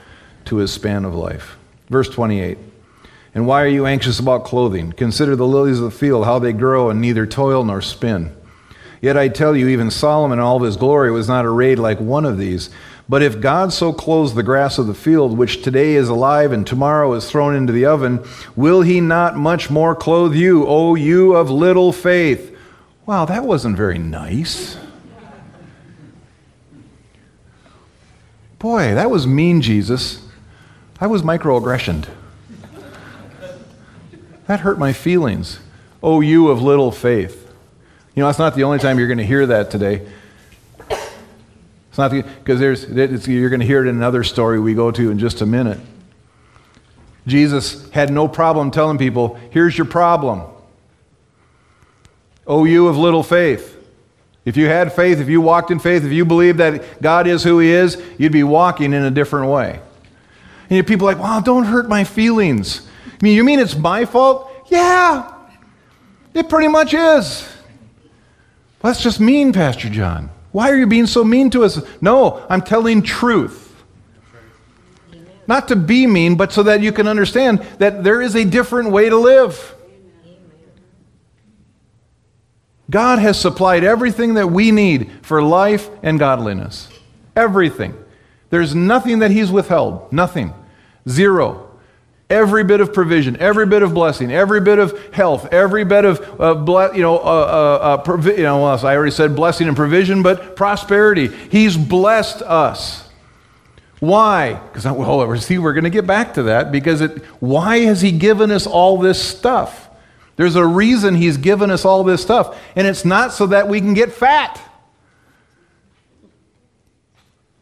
to 0.46 0.56
his 0.56 0.72
span 0.72 1.04
of 1.04 1.14
life? 1.14 1.56
Verse 1.88 2.08
28. 2.08 2.58
And 3.34 3.46
why 3.46 3.62
are 3.62 3.68
you 3.68 3.86
anxious 3.86 4.18
about 4.18 4.44
clothing? 4.44 4.92
Consider 4.92 5.36
the 5.36 5.46
lilies 5.46 5.78
of 5.78 5.84
the 5.84 5.90
field, 5.96 6.24
how 6.24 6.40
they 6.40 6.52
grow 6.52 6.90
and 6.90 7.00
neither 7.00 7.26
toil 7.26 7.64
nor 7.64 7.80
spin. 7.80 8.34
Yet 9.00 9.16
I 9.16 9.28
tell 9.28 9.56
you, 9.56 9.68
even 9.68 9.90
Solomon 9.90 10.38
in 10.38 10.44
all 10.44 10.56
of 10.56 10.62
his 10.62 10.76
glory 10.76 11.10
was 11.10 11.28
not 11.28 11.46
arrayed 11.46 11.78
like 11.78 12.00
one 12.00 12.26
of 12.26 12.38
these. 12.38 12.70
But 13.08 13.22
if 13.22 13.40
God 13.40 13.72
so 13.72 13.92
clothes 13.92 14.34
the 14.34 14.42
grass 14.42 14.78
of 14.78 14.86
the 14.86 14.94
field, 14.94 15.38
which 15.38 15.62
today 15.62 15.94
is 15.94 16.08
alive 16.08 16.52
and 16.52 16.66
tomorrow 16.66 17.12
is 17.14 17.28
thrown 17.28 17.54
into 17.54 17.72
the 17.72 17.86
oven, 17.86 18.24
will 18.56 18.82
he 18.82 19.00
not 19.00 19.36
much 19.36 19.70
more 19.70 19.94
clothe 19.94 20.34
you, 20.34 20.66
O 20.66 20.96
you 20.96 21.34
of 21.34 21.50
little 21.50 21.92
faith? 21.92 22.56
Wow, 23.06 23.24
that 23.24 23.44
wasn't 23.44 23.76
very 23.76 23.98
nice. 23.98 24.76
Boy, 28.60 28.94
that 28.94 29.10
was 29.10 29.26
mean, 29.26 29.62
Jesus. 29.62 30.22
I 31.00 31.06
was 31.06 31.22
microaggressioned. 31.22 32.08
That 34.46 34.60
hurt 34.60 34.78
my 34.78 34.92
feelings. 34.92 35.60
Oh, 36.02 36.20
you 36.20 36.48
of 36.48 36.60
little 36.60 36.92
faith. 36.92 37.50
You 38.14 38.20
know, 38.20 38.26
that's 38.26 38.38
not 38.38 38.54
the 38.54 38.64
only 38.64 38.78
time 38.78 38.98
you're 38.98 39.08
going 39.08 39.18
to 39.18 39.24
hear 39.24 39.46
that 39.46 39.70
today. 39.70 40.06
It's 40.88 41.96
not 41.96 42.10
because 42.10 42.60
there's 42.60 42.84
it's, 42.84 43.26
you're 43.26 43.48
going 43.48 43.60
to 43.60 43.66
hear 43.66 43.84
it 43.84 43.88
in 43.88 43.96
another 43.96 44.22
story 44.24 44.60
we 44.60 44.74
go 44.74 44.90
to 44.90 45.10
in 45.10 45.18
just 45.18 45.40
a 45.40 45.46
minute. 45.46 45.80
Jesus 47.26 47.90
had 47.90 48.12
no 48.12 48.28
problem 48.28 48.70
telling 48.70 48.98
people, 48.98 49.40
"Here's 49.50 49.78
your 49.78 49.86
problem." 49.86 50.42
Oh, 52.46 52.64
you 52.64 52.88
of 52.88 52.98
little 52.98 53.22
faith. 53.22 53.79
If 54.44 54.56
you 54.56 54.66
had 54.66 54.92
faith, 54.92 55.20
if 55.20 55.28
you 55.28 55.40
walked 55.40 55.70
in 55.70 55.78
faith, 55.78 56.04
if 56.04 56.12
you 56.12 56.24
believed 56.24 56.58
that 56.58 57.02
God 57.02 57.26
is 57.26 57.44
who 57.44 57.58
He 57.58 57.70
is, 57.70 58.02
you'd 58.18 58.32
be 58.32 58.42
walking 58.42 58.92
in 58.92 59.02
a 59.02 59.10
different 59.10 59.50
way. 59.50 59.80
And 60.68 60.76
you 60.76 60.84
people 60.84 61.06
like, 61.06 61.18
"Wow, 61.18 61.40
don't 61.40 61.64
hurt 61.64 61.88
my 61.88 62.04
feelings." 62.04 62.88
I 63.06 63.24
mean, 63.24 63.36
you 63.36 63.44
mean 63.44 63.58
it's 63.58 63.76
my 63.76 64.04
fault? 64.06 64.50
Yeah, 64.68 65.30
it 66.32 66.48
pretty 66.48 66.68
much 66.68 66.94
is. 66.94 67.48
Well, 68.82 68.92
that's 68.92 69.02
just 69.02 69.20
mean, 69.20 69.52
Pastor 69.52 69.90
John. 69.90 70.30
Why 70.52 70.70
are 70.70 70.76
you 70.76 70.86
being 70.86 71.06
so 71.06 71.22
mean 71.22 71.50
to 71.50 71.64
us? 71.64 71.80
No, 72.00 72.44
I'm 72.48 72.62
telling 72.62 73.02
truth. 73.02 73.66
Not 75.46 75.68
to 75.68 75.76
be 75.76 76.06
mean, 76.06 76.36
but 76.36 76.52
so 76.52 76.62
that 76.62 76.80
you 76.80 76.92
can 76.92 77.08
understand 77.08 77.60
that 77.78 78.04
there 78.04 78.22
is 78.22 78.36
a 78.36 78.44
different 78.44 78.90
way 78.90 79.08
to 79.08 79.16
live. 79.16 79.74
God 82.90 83.20
has 83.20 83.40
supplied 83.40 83.84
everything 83.84 84.34
that 84.34 84.48
we 84.48 84.72
need 84.72 85.10
for 85.22 85.42
life 85.42 85.88
and 86.02 86.18
godliness. 86.18 86.88
Everything. 87.36 87.94
There's 88.50 88.74
nothing 88.74 89.20
that 89.20 89.30
He's 89.30 89.50
withheld. 89.50 90.12
Nothing. 90.12 90.52
Zero. 91.08 91.68
Every 92.28 92.62
bit 92.62 92.80
of 92.80 92.92
provision, 92.92 93.36
every 93.38 93.66
bit 93.66 93.82
of 93.82 93.92
blessing, 93.92 94.30
every 94.30 94.60
bit 94.60 94.78
of 94.78 95.12
health, 95.12 95.52
every 95.52 95.84
bit 95.84 96.04
of, 96.04 96.40
uh, 96.40 96.54
ble- 96.54 96.94
you 96.94 97.02
know, 97.02 97.16
uh, 97.16 97.20
uh, 97.20 97.84
uh, 97.84 97.96
provi- 97.98 98.36
you 98.36 98.42
know, 98.44 98.64
I 98.64 98.94
already 98.94 99.10
said 99.10 99.34
blessing 99.34 99.66
and 99.66 99.76
provision, 99.76 100.22
but 100.22 100.54
prosperity. 100.54 101.26
He's 101.26 101.76
blessed 101.76 102.42
us. 102.42 103.08
Why? 103.98 104.54
Because 104.54 104.84
well, 104.84 105.36
see, 105.40 105.58
we're 105.58 105.72
going 105.72 105.84
to 105.84 105.90
get 105.90 106.06
back 106.06 106.34
to 106.34 106.44
that 106.44 106.70
because 106.70 107.00
it. 107.00 107.24
Why 107.40 107.80
has 107.80 108.00
He 108.00 108.12
given 108.12 108.50
us 108.50 108.66
all 108.66 108.98
this 108.98 109.22
stuff? 109.22 109.89
There's 110.40 110.56
a 110.56 110.64
reason 110.64 111.16
He's 111.16 111.36
given 111.36 111.70
us 111.70 111.84
all 111.84 112.02
this 112.02 112.22
stuff, 112.22 112.58
and 112.74 112.86
it's 112.86 113.04
not 113.04 113.34
so 113.34 113.48
that 113.48 113.68
we 113.68 113.78
can 113.78 113.92
get 113.92 114.10
fat. 114.10 114.58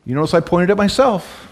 You 0.04 0.14
notice 0.14 0.32
I 0.32 0.38
pointed 0.38 0.70
at 0.70 0.76
myself. 0.76 1.48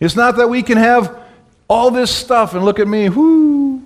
It's 0.00 0.16
not 0.16 0.36
that 0.36 0.50
we 0.50 0.62
can 0.62 0.76
have 0.76 1.18
all 1.66 1.90
this 1.90 2.14
stuff 2.14 2.52
and 2.52 2.62
look 2.62 2.78
at 2.78 2.86
me, 2.86 3.08
whoo. 3.08 3.82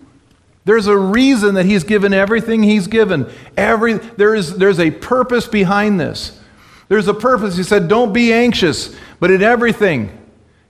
There's 0.65 0.89
a 0.89 0.97
reason 0.97 1.55
that 1.55 1.65
he's 1.65 1.85
given 1.85 2.13
everything 2.13 2.65
he's 2.65 2.89
given. 2.89 3.31
Every, 3.57 3.99
there 3.99 4.35
is, 4.35 4.57
there's 4.57 4.81
a 4.81 4.91
purpose 4.91 5.47
behind 5.47 6.01
this. 6.01 6.41
There's 6.89 7.07
a 7.07 7.15
purpose. 7.15 7.57
He 7.57 7.63
said, 7.63 7.87
don't 7.87 8.13
be 8.13 8.33
anxious, 8.33 8.97
but 9.21 9.31
in 9.31 9.45
everything, 9.45 10.11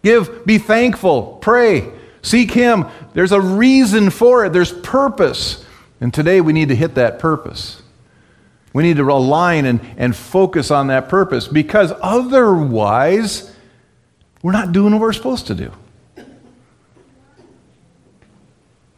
give, 0.03 0.45
be 0.45 0.59
thankful, 0.59 1.39
pray, 1.41 1.91
seek 2.23 2.51
him. 2.51 2.87
There's 3.13 3.33
a 3.33 3.41
reason 3.41 4.11
for 4.11 4.47
it. 4.47 4.53
There's 4.53 4.73
purpose. 4.73 5.65
And 6.01 6.13
today 6.13 6.41
we 6.41 6.53
need 6.53 6.69
to 6.69 6.77
hit 6.77 6.95
that 6.95 7.19
purpose. 7.19 7.83
We 8.73 8.83
need 8.83 8.97
to 8.97 9.11
align 9.11 9.67
and, 9.67 9.81
and 9.97 10.17
focus 10.17 10.71
on 10.71 10.87
that 10.87 11.09
purpose 11.09 11.47
because 11.47 11.93
otherwise, 12.01 13.55
we're 14.43 14.53
not 14.53 14.73
doing 14.73 14.93
what 14.93 15.01
we're 15.01 15.13
supposed 15.13 15.49
to 15.49 15.55
do. 15.55 15.73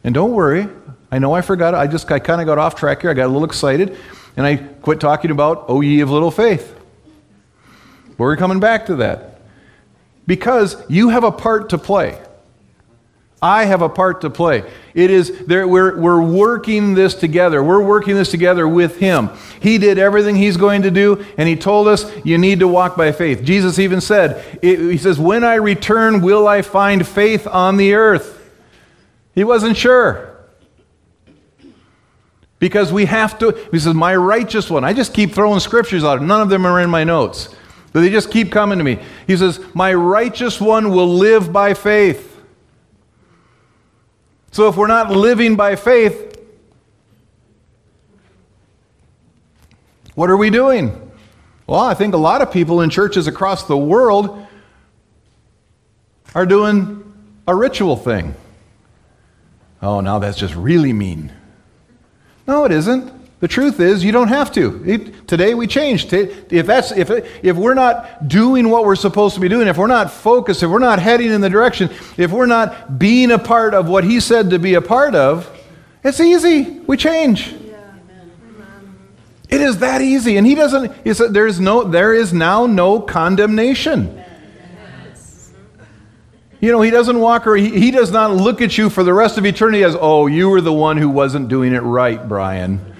And 0.03 0.13
don't 0.13 0.31
worry, 0.31 0.67
I 1.11 1.19
know 1.19 1.33
I 1.33 1.41
forgot. 1.41 1.73
I 1.73 1.87
just 1.87 2.09
I 2.11 2.19
kind 2.19 2.39
of 2.39 2.47
got 2.47 2.57
off 2.57 2.75
track 2.75 3.01
here. 3.01 3.09
I 3.09 3.13
got 3.13 3.25
a 3.25 3.27
little 3.27 3.43
excited, 3.43 3.97
and 4.37 4.45
I 4.45 4.57
quit 4.57 4.99
talking 4.99 5.31
about 5.31 5.65
"O 5.67 5.81
ye 5.81 6.01
of 6.01 6.11
little 6.11 6.31
faith." 6.31 6.75
But 8.09 8.19
we're 8.19 8.37
coming 8.37 8.59
back 8.59 8.85
to 8.85 8.97
that 8.97 9.41
because 10.27 10.77
you 10.89 11.09
have 11.09 11.23
a 11.23 11.31
part 11.31 11.69
to 11.69 11.77
play. 11.77 12.21
I 13.41 13.65
have 13.65 13.81
a 13.81 13.89
part 13.89 14.21
to 14.21 14.29
play. 14.29 14.63
It 14.93 15.11
is 15.11 15.45
there, 15.45 15.67
we're, 15.67 15.99
we're 15.99 16.21
working 16.21 16.93
this 16.93 17.13
together. 17.13 17.63
We're 17.63 17.83
working 17.83 18.15
this 18.15 18.31
together 18.31 18.67
with 18.67 18.97
Him. 18.97 19.29
He 19.59 19.77
did 19.77 19.97
everything 19.99 20.35
He's 20.35 20.57
going 20.57 20.83
to 20.83 20.91
do, 20.91 21.23
and 21.37 21.47
He 21.47 21.55
told 21.55 21.87
us 21.87 22.09
you 22.25 22.37
need 22.37 22.59
to 22.59 22.67
walk 22.67 22.95
by 22.95 23.11
faith. 23.11 23.43
Jesus 23.43 23.77
even 23.77 23.99
said, 24.01 24.59
He 24.61 24.97
says, 24.97 25.19
When 25.19 25.43
I 25.43 25.55
return, 25.55 26.21
will 26.21 26.47
I 26.47 26.61
find 26.61 27.05
faith 27.05 27.45
on 27.45 27.77
the 27.77 27.93
earth? 27.93 28.41
He 29.33 29.43
wasn't 29.43 29.75
sure. 29.75 30.31
Because 32.57 32.91
we 32.91 33.05
have 33.05 33.37
to, 33.39 33.51
He 33.71 33.79
says, 33.79 33.93
My 33.93 34.15
righteous 34.15 34.69
one. 34.69 34.85
I 34.85 34.93
just 34.93 35.13
keep 35.13 35.33
throwing 35.33 35.59
scriptures 35.59 36.05
out. 36.05 36.21
None 36.21 36.41
of 36.41 36.49
them 36.49 36.65
are 36.65 36.79
in 36.79 36.89
my 36.89 37.03
notes. 37.03 37.53
But 37.91 38.01
they 38.01 38.09
just 38.09 38.31
keep 38.31 38.51
coming 38.51 38.77
to 38.77 38.83
me. 38.83 38.99
He 39.27 39.35
says, 39.37 39.59
My 39.73 39.93
righteous 39.93 40.59
one 40.61 40.89
will 40.89 41.07
live 41.07 41.51
by 41.51 41.73
faith. 41.73 42.34
So 44.55 44.69
if 44.69 44.77
we're 44.77 44.87
not 44.87 45.11
living 45.11 45.57
by 45.57 45.75
faith, 45.75 46.25
What 50.15 50.29
are 50.29 50.37
we 50.37 50.49
doing? 50.49 51.11
Well, 51.67 51.81
I 51.81 51.93
think 51.93 52.13
a 52.13 52.17
lot 52.17 52.41
of 52.41 52.51
people 52.51 52.81
in 52.81 52.89
churches 52.89 53.27
across 53.27 53.63
the 53.63 53.77
world 53.77 54.47
are 56.33 56.45
doing 56.45 57.03
a 57.47 57.53
ritual 57.53 57.97
thing. 57.97 58.33
Oh, 59.81 59.99
now 59.99 60.19
that's 60.19 60.37
just 60.37 60.55
really 60.55 60.93
mean. 60.93 61.33
No, 62.47 62.63
it 62.63 62.71
isn't. 62.71 63.11
The 63.45 63.49
truth 63.49 63.79
is, 63.79 64.03
you 64.03 64.11
don't 64.11 64.29
have 64.29 64.51
to. 64.53 64.81
It- 64.87 65.27
today 65.27 65.53
we 65.53 65.67
changed. 65.67 66.11
If, 66.13 66.65
that's, 66.65 66.91
if, 66.91 67.11
if 67.45 67.55
we're 67.55 67.75
not 67.75 68.27
doing 68.27 68.71
what 68.71 68.85
we're 68.85 68.95
supposed 68.95 69.35
to 69.35 69.39
be 69.39 69.47
doing, 69.47 69.67
if 69.67 69.77
we're 69.77 69.85
not 69.85 70.09
focused, 70.09 70.63
if 70.63 70.71
we're 70.71 70.79
not 70.79 70.97
heading 70.97 71.29
in 71.29 71.41
the 71.41 71.49
direction, 71.51 71.91
if 72.17 72.31
we're 72.31 72.47
not 72.47 72.97
being 72.97 73.29
a 73.29 73.37
part 73.37 73.75
of 73.75 73.87
what 73.87 74.03
He 74.03 74.19
said 74.19 74.49
to 74.49 74.57
be 74.57 74.73
a 74.73 74.81
part 74.81 75.13
of, 75.13 75.47
it's 76.03 76.19
easy. 76.19 76.79
We 76.87 76.97
change. 76.97 77.53
It 79.47 79.61
is 79.61 79.77
that 79.77 80.01
easy. 80.01 80.37
And 80.37 80.47
He 80.47 80.55
doesn't, 80.55 81.03
there 81.31 81.45
is, 81.45 81.59
no, 81.59 81.83
there 81.83 82.15
is 82.15 82.33
now 82.33 82.65
no 82.65 82.99
condemnation. 82.99 84.23
You 86.61 86.71
know, 86.71 86.81
he 86.81 86.89
doesn't 86.89 87.19
walk 87.19 87.45
or 87.45 87.55
he, 87.55 87.79
he 87.79 87.91
does 87.91 88.09
not 88.09 88.31
look 88.31 88.59
at 88.59 88.75
you 88.75 88.89
for 88.89 89.03
the 89.03 89.13
rest 89.13 89.37
of 89.37 89.45
eternity 89.45 89.83
as, 89.83 89.95
oh, 89.95 90.25
you 90.25 90.49
were 90.49 90.61
the 90.61 90.73
one 90.73 90.97
who 90.97 91.11
wasn't 91.11 91.47
doing 91.47 91.75
it 91.75 91.81
right, 91.81 92.27
Brian. 92.27 92.94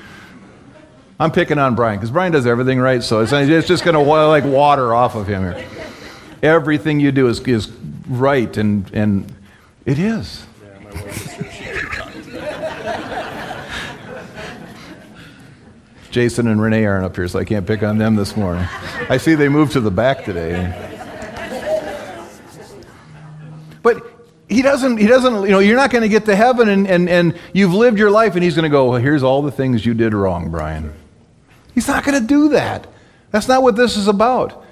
I'm 1.20 1.32
picking 1.32 1.58
on 1.58 1.76
Brian 1.76 1.98
because 1.98 2.12
Brian 2.12 2.34
does 2.34 2.46
everything 2.46 2.80
right, 2.80 3.02
so 3.02 3.22
it's, 3.22 3.32
it's 3.32 3.68
just 3.68 3.86
going 3.86 3.96
to 3.96 4.02
like 4.02 4.44
water 4.44 4.94
off 4.94 5.16
of 5.16 5.28
him 5.28 5.44
here. 5.44 5.66
Everything 6.44 7.00
you 7.00 7.12
do 7.14 7.28
is, 7.28 7.40
is 7.42 7.70
right, 8.10 8.56
and, 8.58 8.92
and 8.94 9.34
it 9.86 9.98
is. 9.98 10.46
Jason 16.12 16.48
and 16.48 16.62
Renee 16.62 16.86
aren't 16.86 17.06
up 17.06 17.16
here, 17.16 17.28
so 17.28 17.40
I 17.40 17.46
can't 17.46 17.66
pick 17.66 17.82
on 17.84 17.98
them 17.98 18.16
this 18.16 18.36
morning. 18.36 18.66
I 19.10 19.18
see 19.18 19.36
they 19.36 19.50
moved 19.50 19.74
to 19.74 19.82
the 19.82 19.92
back 19.92 20.26
today. 20.26 20.82
But 23.82 24.04
he 24.50 24.62
doesn't, 24.62 24.98
he 24.98 25.08
doesn't, 25.08 25.44
you 25.44 25.50
know, 25.50 25.60
you're 25.60 25.78
not 25.78 25.92
going 25.92 26.02
to 26.02 26.10
get 26.10 26.26
to 26.26 26.36
heaven 26.36 26.70
and, 26.70 26.88
and, 26.88 27.10
and 27.10 27.38
you've 27.54 27.74
lived 27.74 28.00
your 28.00 28.12
life 28.12 28.36
and 28.36 28.44
he's 28.44 28.56
going 28.56 28.64
to 28.64 28.70
go, 28.70 28.90
well, 28.90 29.00
here's 29.00 29.24
all 29.24 29.42
the 29.42 29.52
things 29.52 29.86
you 29.86 29.94
did 29.94 30.14
wrong, 30.14 30.50
Brian. 30.50 30.94
He's 31.76 31.88
not 31.88 32.04
going 32.04 32.20
to 32.20 32.26
do 32.26 32.50
that. 32.50 32.88
That's 33.32 33.48
not 33.48 33.62
what 33.62 33.76
this 33.76 33.98
is 33.98 34.08
about. 34.08 34.64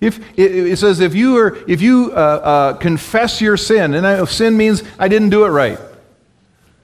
If 0.00 0.18
it, 0.38 0.54
it 0.54 0.78
says 0.78 1.00
if 1.00 1.14
you 1.14 1.36
are, 1.38 1.56
if 1.68 1.82
you 1.82 2.12
uh, 2.12 2.14
uh, 2.14 2.72
confess 2.74 3.40
your 3.40 3.56
sin, 3.56 3.94
and 3.94 4.06
I, 4.06 4.24
sin 4.26 4.56
means 4.56 4.82
I 4.98 5.08
didn't 5.08 5.30
do 5.30 5.44
it 5.44 5.48
right. 5.48 5.78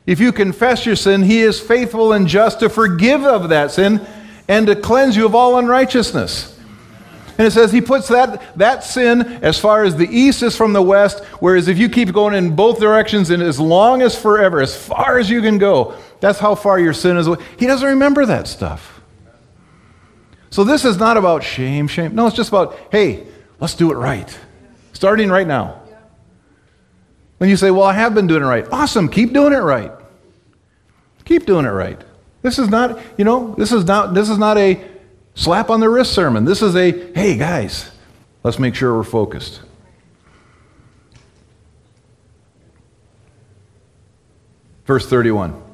If 0.06 0.20
you 0.20 0.32
confess 0.32 0.86
your 0.86 0.96
sin, 0.96 1.22
he 1.22 1.40
is 1.40 1.60
faithful 1.60 2.12
and 2.12 2.26
just 2.26 2.60
to 2.60 2.68
forgive 2.68 3.24
of 3.24 3.50
that 3.50 3.70
sin 3.70 4.06
and 4.48 4.66
to 4.66 4.76
cleanse 4.76 5.16
you 5.16 5.26
of 5.26 5.34
all 5.34 5.58
unrighteousness. 5.58 6.54
And 7.38 7.46
it 7.46 7.50
says 7.50 7.72
he 7.72 7.82
puts 7.82 8.08
that, 8.08 8.56
that 8.56 8.84
sin 8.84 9.20
as 9.20 9.58
far 9.58 9.84
as 9.84 9.96
the 9.96 10.08
east 10.08 10.42
is 10.42 10.56
from 10.56 10.72
the 10.72 10.80
west, 10.80 11.22
whereas 11.40 11.68
if 11.68 11.76
you 11.76 11.88
keep 11.88 12.12
going 12.12 12.34
in 12.34 12.56
both 12.56 12.78
directions 12.78 13.30
and 13.30 13.42
as 13.42 13.60
long 13.60 14.00
as 14.00 14.18
forever, 14.18 14.62
as 14.62 14.74
far 14.74 15.18
as 15.18 15.28
you 15.28 15.42
can 15.42 15.58
go, 15.58 15.94
that's 16.20 16.38
how 16.38 16.54
far 16.54 16.78
your 16.78 16.94
sin 16.94 17.16
is 17.18 17.26
away. 17.26 17.44
He 17.58 17.66
doesn't 17.66 17.86
remember 17.86 18.24
that 18.26 18.46
stuff. 18.46 18.95
So 20.50 20.64
this 20.64 20.84
is 20.84 20.96
not 20.96 21.16
about 21.16 21.42
shame, 21.42 21.88
shame. 21.88 22.14
No, 22.14 22.26
it's 22.26 22.36
just 22.36 22.48
about, 22.48 22.78
hey, 22.90 23.26
let's 23.60 23.74
do 23.74 23.92
it 23.92 23.96
right. 23.96 24.38
Starting 24.92 25.30
right 25.30 25.46
now. 25.46 25.82
When 27.38 27.50
you 27.50 27.56
say, 27.56 27.70
well, 27.70 27.84
I 27.84 27.92
have 27.92 28.14
been 28.14 28.26
doing 28.26 28.42
it 28.42 28.46
right, 28.46 28.66
awesome, 28.72 29.08
keep 29.08 29.32
doing 29.32 29.52
it 29.52 29.58
right. 29.58 29.92
Keep 31.24 31.44
doing 31.44 31.66
it 31.66 31.70
right. 31.70 32.00
This 32.42 32.58
is 32.58 32.68
not, 32.68 32.98
you 33.18 33.24
know, 33.24 33.54
this 33.58 33.72
is 33.72 33.84
not, 33.84 34.14
this 34.14 34.30
is 34.30 34.38
not 34.38 34.56
a 34.56 34.82
slap 35.34 35.68
on 35.68 35.80
the 35.80 35.88
wrist 35.90 36.12
sermon. 36.12 36.44
This 36.44 36.62
is 36.62 36.76
a, 36.76 36.92
hey, 37.12 37.36
guys, 37.36 37.90
let's 38.42 38.58
make 38.58 38.74
sure 38.74 38.96
we're 38.96 39.02
focused. 39.02 39.60
Verse 44.86 45.08
31. 45.08 45.65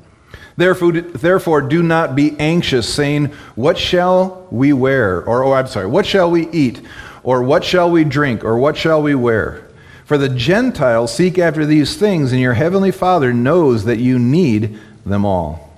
Therefore, 0.56 0.92
therefore, 0.92 1.62
do 1.62 1.82
not 1.82 2.14
be 2.14 2.38
anxious, 2.38 2.92
saying, 2.92 3.26
What 3.54 3.78
shall 3.78 4.46
we 4.50 4.72
wear? 4.72 5.22
Or, 5.24 5.44
oh, 5.44 5.52
I'm 5.52 5.66
sorry, 5.66 5.86
what 5.86 6.06
shall 6.06 6.30
we 6.30 6.48
eat? 6.50 6.80
Or 7.22 7.42
what 7.42 7.64
shall 7.64 7.90
we 7.90 8.04
drink? 8.04 8.44
Or 8.44 8.58
what 8.58 8.76
shall 8.76 9.02
we 9.02 9.14
wear? 9.14 9.68
For 10.04 10.18
the 10.18 10.28
Gentiles 10.28 11.14
seek 11.14 11.38
after 11.38 11.64
these 11.64 11.96
things, 11.96 12.32
and 12.32 12.40
your 12.40 12.54
heavenly 12.54 12.90
Father 12.90 13.32
knows 13.32 13.84
that 13.84 13.98
you 13.98 14.18
need 14.18 14.78
them 15.06 15.24
all. 15.24 15.72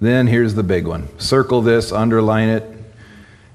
Then 0.00 0.26
here's 0.26 0.54
the 0.54 0.62
big 0.62 0.86
one 0.86 1.08
circle 1.18 1.62
this, 1.62 1.92
underline 1.92 2.48
it, 2.48 2.64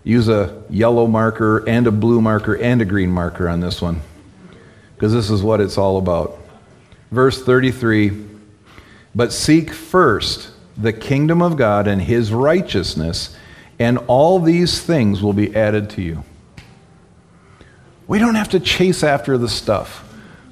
use 0.03 0.29
a 0.29 0.63
yellow 0.69 1.05
marker 1.05 1.67
and 1.67 1.85
a 1.85 1.91
blue 1.91 2.21
marker 2.21 2.55
and 2.55 2.81
a 2.81 2.85
green 2.85 3.11
marker 3.11 3.49
on 3.49 3.59
this 3.59 3.81
one, 3.81 4.01
because 4.95 5.11
this 5.11 5.29
is 5.29 5.43
what 5.43 5.59
it's 5.59 5.77
all 5.77 5.97
about. 5.97 6.37
Verse 7.11 7.43
33 7.43 8.28
But 9.15 9.33
seek 9.33 9.71
first 9.73 10.51
the 10.77 10.93
kingdom 10.93 11.41
of 11.41 11.57
God 11.57 11.87
and 11.87 12.01
his 12.01 12.31
righteousness, 12.31 13.35
and 13.77 13.97
all 14.07 14.39
these 14.39 14.81
things 14.81 15.21
will 15.21 15.33
be 15.33 15.55
added 15.55 15.89
to 15.91 16.01
you. 16.01 16.23
We 18.07 18.19
don't 18.19 18.35
have 18.35 18.49
to 18.49 18.59
chase 18.59 19.03
after 19.03 19.37
the 19.37 19.49
stuff. 19.49 20.05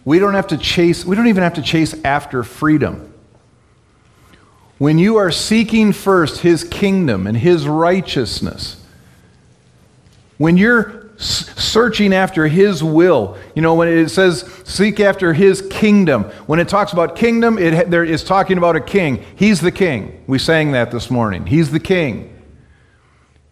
We 0.05 0.19
don't 0.19 0.35
have 0.35 0.47
to 0.47 0.57
chase, 0.57 1.03
we 1.03 1.15
don't 1.15 1.27
even 1.27 1.43
have 1.43 1.55
to 1.55 1.61
chase 1.61 1.93
after 2.03 2.43
freedom. 2.43 3.13
When 4.77 4.99
you 4.99 5.17
are 5.17 5.31
seeking 5.31 5.91
first 5.91 6.41
his 6.41 6.63
kingdom 6.63 7.25
and 7.25 7.35
his 7.35 7.67
righteousness, 7.67 8.83
when 10.37 10.55
you're 10.55 11.06
searching 11.17 12.13
after 12.13 12.47
his 12.47 12.83
will, 12.83 13.37
you 13.55 13.61
know, 13.61 13.73
when 13.73 13.87
it 13.87 14.09
says 14.09 14.41
seek 14.63 14.99
after 14.99 15.33
his 15.33 15.61
kingdom, 15.63 16.23
when 16.45 16.59
it 16.59 16.69
talks 16.69 16.93
about 16.93 17.15
kingdom, 17.15 17.57
it 17.57 17.89
there 17.89 18.03
is 18.03 18.23
talking 18.23 18.57
about 18.57 18.75
a 18.75 18.81
king. 18.81 19.23
He's 19.35 19.59
the 19.59 19.71
king. 19.71 20.23
We 20.27 20.39
sang 20.39 20.71
that 20.73 20.91
this 20.91 21.09
morning. 21.09 21.45
He's 21.45 21.71
the 21.71 21.79
king. 21.79 22.33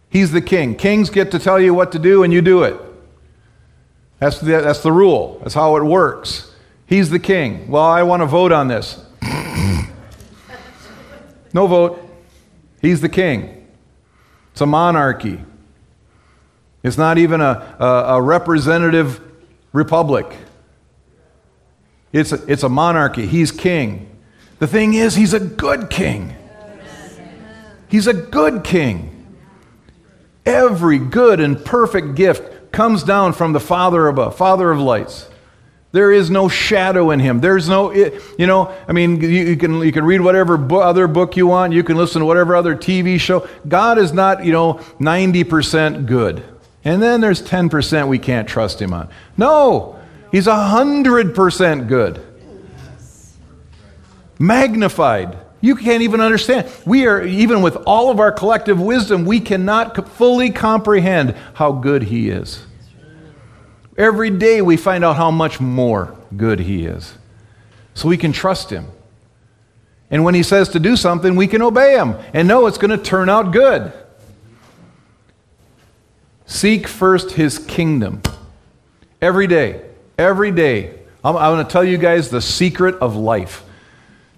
He's 0.08 0.32
the 0.32 0.40
king. 0.40 0.76
Kings 0.76 1.10
get 1.10 1.32
to 1.32 1.38
tell 1.38 1.60
you 1.60 1.74
what 1.74 1.92
to 1.92 1.98
do 1.98 2.22
and 2.22 2.32
you 2.32 2.40
do 2.40 2.62
it. 2.62 2.80
That's 4.18 4.40
the, 4.40 4.62
that's 4.62 4.80
the 4.80 4.92
rule. 4.92 5.38
That's 5.42 5.54
how 5.54 5.76
it 5.76 5.84
works. 5.84 6.54
He's 6.86 7.10
the 7.10 7.18
king. 7.18 7.70
Well, 7.70 7.84
I 7.84 8.02
want 8.02 8.22
to 8.22 8.26
vote 8.26 8.52
on 8.52 8.68
this. 8.68 9.04
no 11.52 11.66
vote. 11.66 12.02
He's 12.80 13.00
the 13.00 13.08
king. 13.08 13.66
It's 14.52 14.60
a 14.60 14.66
monarchy. 14.66 15.40
It's 16.82 16.98
not 16.98 17.18
even 17.18 17.40
a, 17.40 17.76
a, 17.78 17.86
a 18.16 18.22
representative 18.22 19.20
republic. 19.72 20.26
It's 22.12 22.32
a, 22.32 22.44
it's 22.50 22.62
a 22.62 22.68
monarchy. 22.68 23.26
He's 23.26 23.50
king. 23.50 24.10
The 24.58 24.66
thing 24.66 24.94
is, 24.94 25.14
he's 25.14 25.34
a 25.34 25.40
good 25.40 25.90
king. 25.90 26.34
He's 27.88 28.06
a 28.06 28.14
good 28.14 28.64
king. 28.64 29.12
Every 30.44 30.98
good 30.98 31.40
and 31.40 31.62
perfect 31.64 32.14
gift 32.14 32.72
comes 32.72 33.02
down 33.02 33.32
from 33.32 33.52
the 33.52 33.60
Father 33.60 34.06
above, 34.08 34.32
uh, 34.32 34.36
Father 34.36 34.70
of 34.70 34.78
lights. 34.78 35.28
There 35.92 36.12
is 36.12 36.30
no 36.30 36.48
shadow 36.48 37.10
in 37.10 37.20
him. 37.20 37.40
There's 37.40 37.68
no, 37.68 37.92
you 37.92 38.46
know, 38.46 38.74
I 38.86 38.92
mean, 38.92 39.20
you, 39.20 39.28
you 39.28 39.56
can, 39.56 39.80
you 39.80 39.92
can 39.92 40.04
read 40.04 40.20
whatever 40.20 40.56
bo- 40.56 40.80
other 40.80 41.06
book 41.08 41.36
you 41.36 41.46
want. 41.46 41.72
You 41.72 41.82
can 41.82 41.96
listen 41.96 42.20
to 42.20 42.26
whatever 42.26 42.54
other 42.54 42.76
TV 42.76 43.18
show. 43.18 43.48
God 43.66 43.98
is 43.98 44.12
not, 44.12 44.44
you 44.44 44.52
know, 44.52 44.74
90% 45.00 46.06
good. 46.06 46.44
And 46.86 47.02
then 47.02 47.20
there's 47.20 47.42
10% 47.42 48.06
we 48.06 48.20
can't 48.20 48.48
trust 48.48 48.80
him 48.80 48.94
on. 48.94 49.08
No, 49.36 49.98
he's 50.30 50.46
100% 50.46 51.88
good. 51.88 52.24
Magnified. 54.38 55.36
You 55.60 55.74
can't 55.74 56.04
even 56.04 56.20
understand. 56.20 56.70
We 56.86 57.08
are, 57.08 57.24
even 57.24 57.60
with 57.60 57.74
all 57.88 58.08
of 58.08 58.20
our 58.20 58.30
collective 58.30 58.80
wisdom, 58.80 59.24
we 59.24 59.40
cannot 59.40 60.08
fully 60.10 60.50
comprehend 60.50 61.34
how 61.54 61.72
good 61.72 62.04
he 62.04 62.30
is. 62.30 62.64
Every 63.98 64.30
day 64.30 64.62
we 64.62 64.76
find 64.76 65.04
out 65.04 65.16
how 65.16 65.32
much 65.32 65.58
more 65.58 66.16
good 66.36 66.60
he 66.60 66.86
is. 66.86 67.14
So 67.94 68.08
we 68.08 68.16
can 68.16 68.30
trust 68.30 68.70
him. 68.70 68.86
And 70.08 70.22
when 70.22 70.36
he 70.36 70.44
says 70.44 70.68
to 70.68 70.78
do 70.78 70.94
something, 70.94 71.34
we 71.34 71.48
can 71.48 71.62
obey 71.62 71.96
him 71.96 72.14
and 72.32 72.46
know 72.46 72.66
it's 72.68 72.78
going 72.78 72.96
to 72.96 73.04
turn 73.04 73.28
out 73.28 73.50
good. 73.50 73.92
Seek 76.46 76.86
first 76.86 77.32
his 77.32 77.58
kingdom. 77.58 78.22
Every 79.20 79.46
day. 79.46 79.82
Every 80.16 80.52
day. 80.52 80.98
I'm, 81.24 81.36
I'm 81.36 81.54
going 81.54 81.66
to 81.66 81.70
tell 81.70 81.84
you 81.84 81.98
guys 81.98 82.30
the 82.30 82.40
secret 82.40 82.94
of 82.96 83.16
life. 83.16 83.64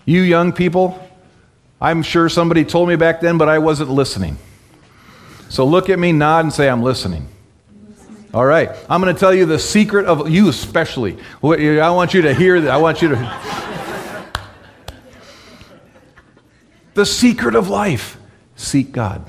You 0.06 0.22
young 0.22 0.52
people, 0.52 1.06
I'm 1.80 2.02
sure 2.02 2.28
somebody 2.28 2.64
told 2.64 2.88
me 2.88 2.96
back 2.96 3.20
then, 3.20 3.36
but 3.36 3.48
I 3.48 3.58
wasn't 3.58 3.90
listening. 3.90 4.38
So 5.50 5.64
look 5.64 5.90
at 5.90 5.98
me, 5.98 6.12
nod, 6.12 6.46
and 6.46 6.52
say, 6.52 6.68
I'm 6.68 6.82
listening. 6.82 7.28
All 8.34 8.44
right. 8.44 8.70
I'm 8.88 9.00
going 9.00 9.14
to 9.14 9.18
tell 9.18 9.34
you 9.34 9.46
the 9.46 9.58
secret 9.58 10.06
of 10.06 10.28
you, 10.28 10.48
especially. 10.48 11.18
I 11.42 11.90
want 11.90 12.14
you 12.14 12.22
to 12.22 12.34
hear 12.34 12.60
that. 12.60 12.70
I 12.70 12.76
want 12.78 13.02
you 13.02 13.08
to. 13.08 14.34
the 16.94 17.06
secret 17.06 17.54
of 17.54 17.68
life 17.68 18.18
seek 18.56 18.92
God. 18.92 19.24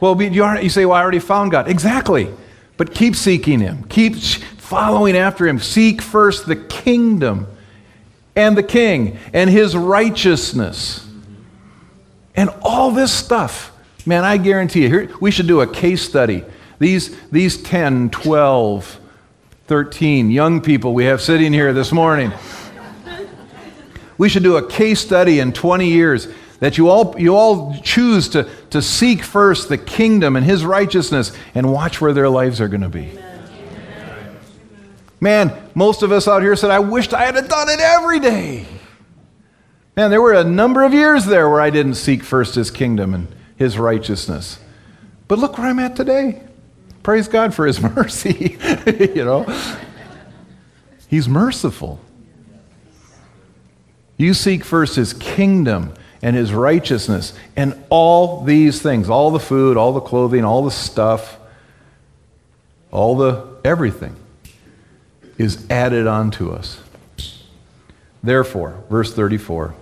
Well, 0.00 0.20
you, 0.20 0.68
say, 0.68 0.86
well, 0.86 0.96
I 0.96 1.02
already 1.02 1.18
found 1.18 1.50
God. 1.50 1.68
Exactly. 1.68 2.32
But 2.76 2.94
keep 2.94 3.16
seeking 3.16 3.60
Him. 3.60 3.84
Keep 3.84 4.16
following 4.16 5.16
after 5.16 5.46
Him. 5.46 5.58
Seek 5.58 6.00
first 6.00 6.46
the 6.46 6.56
kingdom 6.56 7.46
and 8.36 8.56
the 8.56 8.62
King 8.62 9.18
and 9.32 9.50
His 9.50 9.76
righteousness. 9.76 11.04
And 12.36 12.50
all 12.62 12.92
this 12.92 13.12
stuff, 13.12 13.72
man, 14.06 14.24
I 14.24 14.36
guarantee 14.36 14.82
you, 14.82 14.88
here, 14.88 15.10
we 15.20 15.32
should 15.32 15.48
do 15.48 15.60
a 15.60 15.66
case 15.66 16.02
study. 16.02 16.44
These, 16.78 17.16
these 17.30 17.60
10, 17.60 18.10
12, 18.10 19.00
13 19.66 20.30
young 20.30 20.60
people 20.60 20.94
we 20.94 21.06
have 21.06 21.20
sitting 21.20 21.52
here 21.52 21.72
this 21.72 21.90
morning. 21.90 22.32
We 24.16 24.28
should 24.28 24.42
do 24.42 24.56
a 24.56 24.68
case 24.68 25.00
study 25.00 25.40
in 25.40 25.52
20 25.52 25.88
years 25.88 26.28
that 26.60 26.76
you 26.76 26.88
all, 26.88 27.14
you 27.18 27.36
all 27.36 27.76
choose 27.82 28.28
to, 28.30 28.48
to 28.70 28.82
seek 28.82 29.22
first 29.22 29.68
the 29.68 29.78
kingdom 29.78 30.36
and 30.36 30.44
his 30.44 30.64
righteousness 30.64 31.32
and 31.54 31.72
watch 31.72 32.00
where 32.00 32.12
their 32.12 32.28
lives 32.28 32.60
are 32.60 32.68
going 32.68 32.80
to 32.80 32.88
be. 32.88 33.16
Man, 35.20 35.52
most 35.74 36.02
of 36.02 36.12
us 36.12 36.28
out 36.28 36.42
here 36.42 36.56
said, 36.56 36.70
I 36.70 36.78
wished 36.78 37.12
I 37.12 37.24
had 37.24 37.48
done 37.48 37.68
it 37.68 37.80
every 37.80 38.20
day. 38.20 38.66
Man, 39.96 40.10
there 40.10 40.22
were 40.22 40.34
a 40.34 40.44
number 40.44 40.84
of 40.84 40.94
years 40.94 41.24
there 41.24 41.48
where 41.48 41.60
I 41.60 41.70
didn't 41.70 41.94
seek 41.94 42.22
first 42.22 42.54
his 42.54 42.70
kingdom 42.70 43.14
and 43.14 43.28
his 43.56 43.78
righteousness. 43.78 44.60
But 45.26 45.40
look 45.40 45.58
where 45.58 45.66
I'm 45.66 45.80
at 45.80 45.96
today. 45.96 46.42
Praise 47.02 47.26
God 47.26 47.52
for 47.52 47.66
his 47.66 47.80
mercy. 47.96 48.58
you 48.86 49.24
know, 49.24 49.44
he's 51.08 51.28
merciful. 51.28 52.00
You 54.16 54.34
seek 54.34 54.64
first 54.64 54.96
his 54.96 55.12
kingdom 55.12 55.94
and 56.22 56.34
his 56.34 56.52
righteousness, 56.52 57.32
and 57.56 57.74
all 57.90 58.44
these 58.44 58.82
things 58.82 59.08
all 59.08 59.30
the 59.30 59.40
food, 59.40 59.76
all 59.76 59.92
the 59.92 60.00
clothing, 60.00 60.44
all 60.44 60.64
the 60.64 60.70
stuff, 60.70 61.38
all 62.90 63.16
the 63.16 63.46
everything 63.64 64.16
is 65.36 65.64
added 65.70 66.06
onto 66.06 66.50
us. 66.50 66.80
Therefore, 68.22 68.82
verse 68.90 69.14
34 69.14 69.74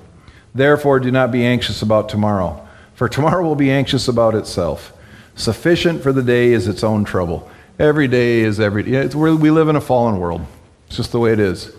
Therefore, 0.55 1.01
do 1.01 1.11
not 1.11 1.31
be 1.31 1.45
anxious 1.45 1.83
about 1.83 2.09
tomorrow, 2.09 2.67
for 2.95 3.09
tomorrow 3.09 3.43
will 3.43 3.57
be 3.57 3.71
anxious 3.71 4.09
about 4.09 4.35
itself. 4.35 4.93
Sufficient 5.35 6.03
for 6.03 6.13
the 6.13 6.23
day 6.23 6.53
is 6.53 6.67
its 6.67 6.83
own 6.83 7.05
trouble. 7.05 7.51
Every 7.79 8.09
day 8.09 8.41
is 8.41 8.59
every 8.59 8.91
it's, 8.95 9.15
we 9.15 9.51
live 9.51 9.69
in 9.69 9.77
a 9.77 9.83
fallen 9.83 10.19
world. 10.19 10.47
It's 10.87 10.97
just 10.97 11.13
the 11.13 11.19
way 11.19 11.33
it 11.33 11.41
is. 11.41 11.73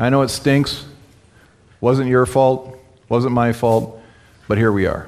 I 0.00 0.10
know 0.10 0.22
it 0.22 0.30
stinks. 0.30 0.84
Wasn't 1.80 2.08
your 2.08 2.26
fault. 2.26 2.76
Wasn't 3.12 3.34
my 3.34 3.52
fault. 3.52 4.00
But 4.48 4.56
here 4.56 4.72
we 4.72 4.86
are. 4.86 5.06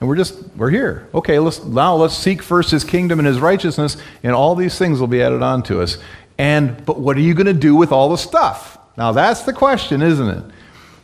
And 0.00 0.08
we're 0.08 0.16
just 0.16 0.42
we're 0.56 0.70
here. 0.70 1.06
Okay, 1.12 1.38
let's 1.38 1.62
now 1.62 1.96
let's 1.96 2.16
seek 2.16 2.40
first 2.40 2.70
his 2.70 2.82
kingdom 2.82 3.18
and 3.18 3.28
his 3.28 3.38
righteousness, 3.40 3.98
and 4.22 4.32
all 4.32 4.54
these 4.54 4.78
things 4.78 4.98
will 4.98 5.06
be 5.06 5.20
added 5.20 5.42
on 5.42 5.62
to 5.64 5.82
us. 5.82 5.98
And 6.38 6.82
but 6.86 6.98
what 6.98 7.14
are 7.18 7.20
you 7.20 7.34
going 7.34 7.46
to 7.46 7.52
do 7.52 7.76
with 7.76 7.92
all 7.92 8.08
the 8.08 8.16
stuff? 8.16 8.78
Now 8.96 9.12
that's 9.12 9.42
the 9.42 9.52
question, 9.52 10.00
isn't 10.00 10.28
it? 10.30 10.44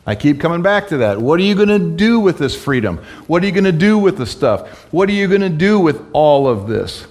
I 0.07 0.15
keep 0.15 0.39
coming 0.39 0.63
back 0.63 0.87
to 0.87 0.97
that. 0.97 1.21
What 1.21 1.39
are 1.39 1.43
you 1.43 1.53
going 1.53 1.67
to 1.67 1.95
do 1.95 2.19
with 2.19 2.39
this 2.39 2.55
freedom? 2.55 2.97
What 3.27 3.43
are 3.43 3.45
you 3.45 3.51
going 3.51 3.63
to 3.65 3.71
do 3.71 3.99
with 3.99 4.17
the 4.17 4.25
stuff? 4.25 4.91
What 4.91 5.07
are 5.07 5.13
you 5.13 5.27
going 5.27 5.41
to 5.41 5.49
do 5.49 5.79
with 5.79 6.03
all 6.13 6.47
of 6.47 6.67
this? 6.67 7.05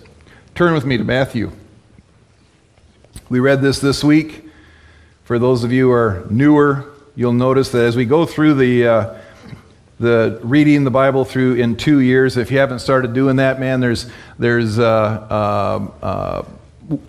Turn 0.57 0.75
with 0.75 0.85
me 0.85 0.99
to 0.99 1.05
Matthew. 1.05 1.53
We 3.29 3.39
read 3.39 3.63
this 3.63 3.79
this 3.79 4.03
week. 4.03 4.47
For 5.23 5.39
those 5.39 5.63
of 5.63 5.71
you 5.71 5.87
who 5.87 5.93
are 5.93 6.27
newer, 6.29 6.92
you'll 7.15 7.33
notice 7.33 7.71
that 7.73 7.85
as 7.85 7.97
we 7.97 8.05
go 8.05 8.27
through 8.27 8.55
the 8.55 8.87
uh, 8.87 9.19
the 10.01 10.41
reading 10.43 10.85
the 10.85 10.91
Bible 10.91 11.25
through 11.25 11.55
in 11.55 11.77
two 11.77 12.01
years, 12.01 12.37
if 12.37 12.51
you 12.51 12.59
haven't 12.59 12.81
started 12.81 13.13
doing 13.13 13.37
that, 13.37 13.61
man, 13.61 13.81
there's 13.81 14.11
there's 14.39 14.79
uh, 14.79 14.85
uh, 14.85 16.05
uh 16.05 16.45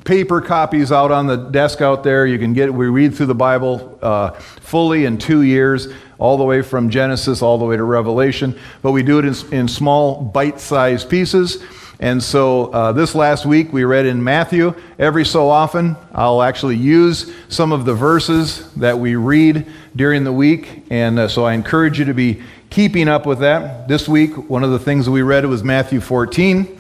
paper 0.04 0.40
copies 0.40 0.92
out 0.92 1.12
on 1.12 1.28
the 1.28 1.36
desk 1.36 1.82
out 1.82 2.04
there. 2.04 2.26
You 2.26 2.38
can 2.38 2.54
get 2.54 2.74
We 2.74 2.88
read 2.88 3.16
through 3.16 3.26
the 3.28 3.36
Bible 3.36 3.98
uh, 4.02 4.32
fully 4.32 5.06
in 5.06 5.18
two 5.18 5.42
years, 5.42 5.88
all 6.20 6.38
the 6.38 6.44
way 6.44 6.62
from 6.62 6.90
Genesis 6.90 7.42
all 7.42 7.58
the 7.58 7.66
way 7.66 7.78
to 7.78 7.84
Revelation. 7.84 8.58
But 8.82 8.92
we 8.92 9.04
do 9.04 9.20
it 9.20 9.26
in, 9.26 9.54
in 9.54 9.68
small, 9.68 10.22
bite-sized 10.22 11.10
pieces. 11.10 11.64
And 12.04 12.22
so 12.22 12.66
uh, 12.66 12.92
this 12.92 13.16
last 13.16 13.46
week 13.46 13.72
we 13.72 13.86
read 13.86 14.06
in 14.06 14.22
Matthew. 14.22 14.76
Every 15.00 15.24
so 15.24 15.48
often, 15.48 15.96
I'll 16.14 16.42
actually 16.42 16.76
use 16.76 17.34
some 17.48 17.72
of 17.72 17.86
the 17.86 17.94
verses 17.94 18.70
that 18.74 19.00
we 19.00 19.16
read 19.16 19.66
during 19.96 20.26
the 20.26 20.32
week. 20.34 20.84
And 20.90 21.18
uh, 21.18 21.30
so 21.30 21.46
I 21.46 21.54
encourage 21.54 22.00
you 22.00 22.04
to 22.04 22.14
be 22.14 22.44
keeping 22.70 23.08
up 23.08 23.26
with 23.26 23.40
that. 23.40 23.88
This 23.88 24.10
week, 24.10 24.50
one 24.50 24.66
of 24.66 24.72
the 24.72 24.80
things 24.80 25.10
we 25.10 25.22
read 25.22 25.46
was 25.46 25.64
Matthew 25.64 26.02
14, 26.02 26.78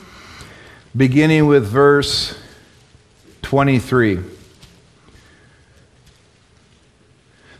beginning 0.93 1.47
with 1.47 1.65
verse 1.67 2.38
23. 3.43 4.32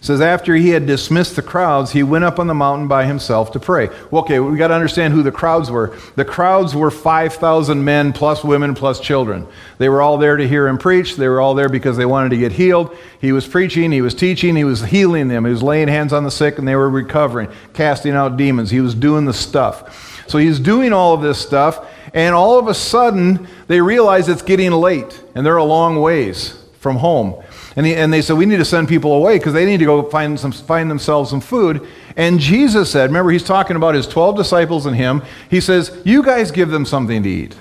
Says, 0.04 0.20
After 0.20 0.54
he 0.54 0.72
had 0.72 0.86
dismissed 0.86 1.38
the 1.38 1.42
crowds, 1.42 1.94
he 1.94 2.04
went 2.04 2.26
up 2.26 2.38
on 2.38 2.48
the 2.48 2.54
mountain 2.54 2.90
by 2.90 3.06
himself 3.06 3.54
to 3.54 3.60
pray. 3.60 3.88
Okay, 4.12 4.38
we 4.42 4.58
got 4.58 4.68
to 4.68 4.74
understand 4.74 5.14
who 5.14 5.24
the 5.24 5.32
crowds 5.32 5.72
were. 5.72 5.98
The 6.18 6.26
crowds 6.26 6.76
were 6.76 6.92
5,000 6.92 7.86
men, 7.86 8.12
plus 8.12 8.44
women, 8.44 8.76
plus 8.76 9.00
children. 9.00 9.48
They 9.78 9.88
were 9.88 10.02
all 10.02 10.18
there 10.18 10.36
to 10.36 10.46
hear 10.46 10.68
him 10.68 10.78
preach. 10.78 11.16
They 11.16 11.30
were 11.30 11.40
all 11.40 11.56
there 11.56 11.70
because 11.70 11.96
they 11.96 12.06
wanted 12.06 12.32
to 12.32 12.38
get 12.38 12.52
healed. 12.52 12.94
He 13.22 13.32
was 13.32 13.48
preaching, 13.48 13.94
he 13.94 14.02
was 14.02 14.14
teaching, 14.14 14.58
he 14.58 14.66
was 14.66 14.84
healing 14.84 15.30
them. 15.30 15.46
He 15.46 15.52
was 15.52 15.64
laying 15.64 15.88
hands 15.88 16.12
on 16.12 16.26
the 16.26 16.32
sick, 16.32 16.60
and 16.60 16.68
they 16.68 16.76
were 16.76 16.90
recovering, 16.90 17.50
casting 17.74 18.12
out 18.12 18.36
demons. 18.36 18.72
He 18.72 18.82
was 18.82 18.96
doing 18.96 19.24
the 19.24 19.34
stuff. 19.34 20.28
So 20.28 20.38
he's 20.38 20.60
doing 20.60 20.92
all 20.92 21.14
of 21.14 21.22
this 21.22 21.40
stuff, 21.40 21.90
and 22.14 22.36
all 22.36 22.60
of 22.60 22.68
a 22.68 22.74
sudden, 22.74 23.48
they 23.68 23.80
realize 23.80 24.28
it's 24.28 24.42
getting 24.42 24.74
late, 24.74 25.24
and 25.34 25.46
they're 25.46 25.56
a 25.56 25.64
long 25.64 26.02
ways 26.02 26.62
from 26.80 26.98
home. 26.98 27.42
And, 27.76 27.86
he, 27.86 27.96
and 27.96 28.14
they 28.14 28.22
said, 28.22 28.38
We 28.38 28.46
need 28.46 28.58
to 28.58 28.66
send 28.66 28.88
people 28.88 29.14
away 29.14 29.38
because 29.38 29.54
they 29.54 29.66
need 29.66 29.78
to 29.78 29.86
go 29.86 30.04
find, 30.10 30.40
some, 30.40 30.52
find 30.52 30.90
themselves 30.90 31.30
some 31.30 31.42
food. 31.42 31.88
And 32.16 32.40
Jesus 32.40 32.92
said, 32.92 33.10
Remember, 33.10 33.32
he's 33.32 33.44
talking 33.44 33.76
about 33.76 33.96
his 33.96 34.08
12 34.08 34.36
disciples 34.38 34.86
and 34.86 34.96
him. 34.96 35.24
He 35.50 35.60
says, 35.60 35.98
You 36.06 36.24
guys 36.24 36.52
give 36.52 36.70
them 36.70 36.86
something 36.86 37.24
to 37.24 37.30
eat. 37.30 37.56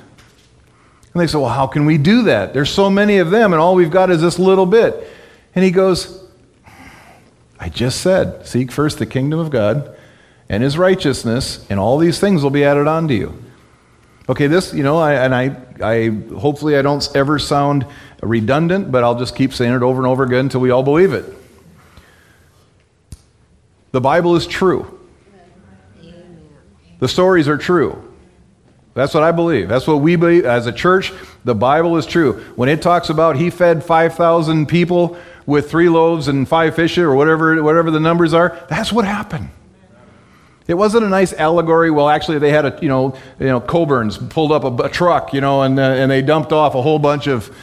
And 1.15 1.21
they 1.21 1.27
said, 1.27 1.39
Well, 1.39 1.51
how 1.51 1.67
can 1.67 1.87
we 1.87 1.99
do 1.99 2.23
that? 2.25 2.53
There's 2.53 2.71
so 2.71 2.91
many 2.91 3.19
of 3.19 3.31
them, 3.31 3.53
and 3.53 3.61
all 3.61 3.75
we've 3.75 3.91
got 3.91 4.11
is 4.11 4.21
this 4.21 4.39
little 4.39 4.67
bit. 4.67 5.09
And 5.55 5.65
he 5.65 5.71
goes, 5.71 6.23
I 7.59 7.69
just 7.69 8.01
said, 8.01 8.47
Seek 8.47 8.73
first 8.73 8.99
the 8.99 9.07
kingdom 9.07 9.39
of 9.39 9.51
God 9.51 9.97
and 10.49 10.63
his 10.63 10.77
righteousness, 10.77 11.65
and 11.71 11.81
all 11.81 11.97
these 11.97 12.21
things 12.21 12.43
will 12.43 12.51
be 12.51 12.65
added 12.65 12.87
on 12.87 13.09
to 13.09 13.15
you. 13.15 13.43
Okay, 14.29 14.47
this, 14.47 14.73
you 14.73 14.83
know, 14.83 14.99
I, 14.99 15.15
and 15.15 15.35
I, 15.35 15.57
I 15.83 16.09
hopefully 16.39 16.77
I 16.77 16.83
don't 16.83 17.07
ever 17.15 17.39
sound 17.39 17.87
redundant, 18.23 18.93
but 18.93 19.03
I'll 19.03 19.19
just 19.19 19.35
keep 19.35 19.53
saying 19.53 19.75
it 19.75 19.83
over 19.83 19.99
and 19.99 20.07
over 20.07 20.23
again 20.23 20.41
until 20.41 20.61
we 20.61 20.71
all 20.71 20.85
believe 20.85 21.13
it. 21.13 21.25
The 23.91 24.01
Bible 24.01 24.37
is 24.37 24.47
true. 24.47 25.01
The 27.01 27.09
stories 27.09 27.49
are 27.49 27.59
true. 27.59 28.13
That's 28.95 29.13
what 29.13 29.23
I 29.23 29.33
believe. 29.33 29.69
That's 29.69 29.87
what 29.87 29.97
we 29.97 30.17
believe 30.17 30.45
as 30.45 30.67
a 30.67 30.73
church. 30.73 31.13
The 31.45 31.55
Bible 31.55 31.97
is 31.97 32.07
true. 32.07 32.41
When 32.55 32.69
it 32.69 32.81
talks 32.81 33.11
about 33.11 33.37
he 33.37 33.51
fed 33.51 33.83
5,000 33.83 34.67
people 34.67 35.17
with 35.47 35.71
three 35.71 35.89
loaves 35.89 36.29
and 36.29 36.49
five 36.49 36.77
fish 36.77 36.97
or 36.99 37.15
whatever, 37.15 37.61
whatever 37.63 37.91
the 37.91 38.01
numbers 38.01 38.35
are, 38.35 38.65
that's 38.69 38.93
what 38.93 39.05
happened. 39.05 39.51
It 40.67 40.75
wasn't 40.75 41.05
a 41.05 41.09
nice 41.09 41.33
allegory. 41.33 41.91
Well, 41.91 42.09
actually, 42.09 42.39
they 42.39 42.51
had 42.51 42.65
a, 42.65 42.79
you 42.81 42.89
know, 42.89 43.17
you 43.39 43.47
know 43.47 43.61
Coborn's 43.61 44.19
pulled 44.19 44.53
up 44.53 44.65
a, 44.65 44.85
a 44.85 44.89
truck, 44.89 45.35
you 45.35 45.41
know, 45.41 45.63
and, 45.63 45.79
uh, 45.79 45.83
and 45.83 46.11
they 46.11 46.23
dumped 46.23 46.53
off 46.53 46.75
a 46.75 46.83
whole 46.83 46.99
bunch 46.99 47.27
of, 47.27 47.55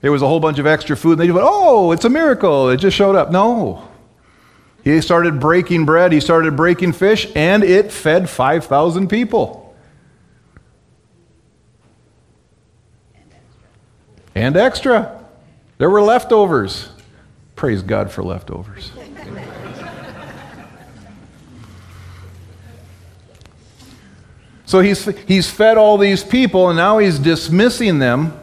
there 0.00 0.12
was 0.12 0.22
a 0.22 0.26
whole 0.26 0.40
bunch 0.40 0.58
of 0.58 0.66
extra 0.66 0.96
food. 0.96 1.12
And 1.12 1.20
they 1.20 1.26
just 1.26 1.34
went, 1.34 1.46
oh, 1.48 1.92
it's 1.92 2.04
a 2.04 2.10
miracle. 2.10 2.70
It 2.70 2.78
just 2.78 2.96
showed 2.96 3.16
up. 3.16 3.30
No. 3.30 3.86
He 4.84 5.00
started 5.00 5.40
breaking 5.40 5.84
bread, 5.84 6.12
he 6.12 6.20
started 6.20 6.56
breaking 6.56 6.92
fish, 6.92 7.26
and 7.34 7.64
it 7.64 7.90
fed 7.90 8.30
5,000 8.30 9.08
people. 9.08 9.74
And 14.36 14.56
extra. 14.56 15.24
There 15.78 15.90
were 15.90 16.02
leftovers. 16.02 16.90
Praise 17.56 17.82
God 17.82 18.12
for 18.12 18.22
leftovers. 18.22 18.92
So 24.66 24.80
he's, 24.80 25.04
he's 25.26 25.48
fed 25.48 25.78
all 25.78 25.96
these 25.96 26.22
people, 26.24 26.68
and 26.68 26.76
now 26.76 26.98
he's 26.98 27.18
dismissing 27.18 28.00
them. 28.00 28.38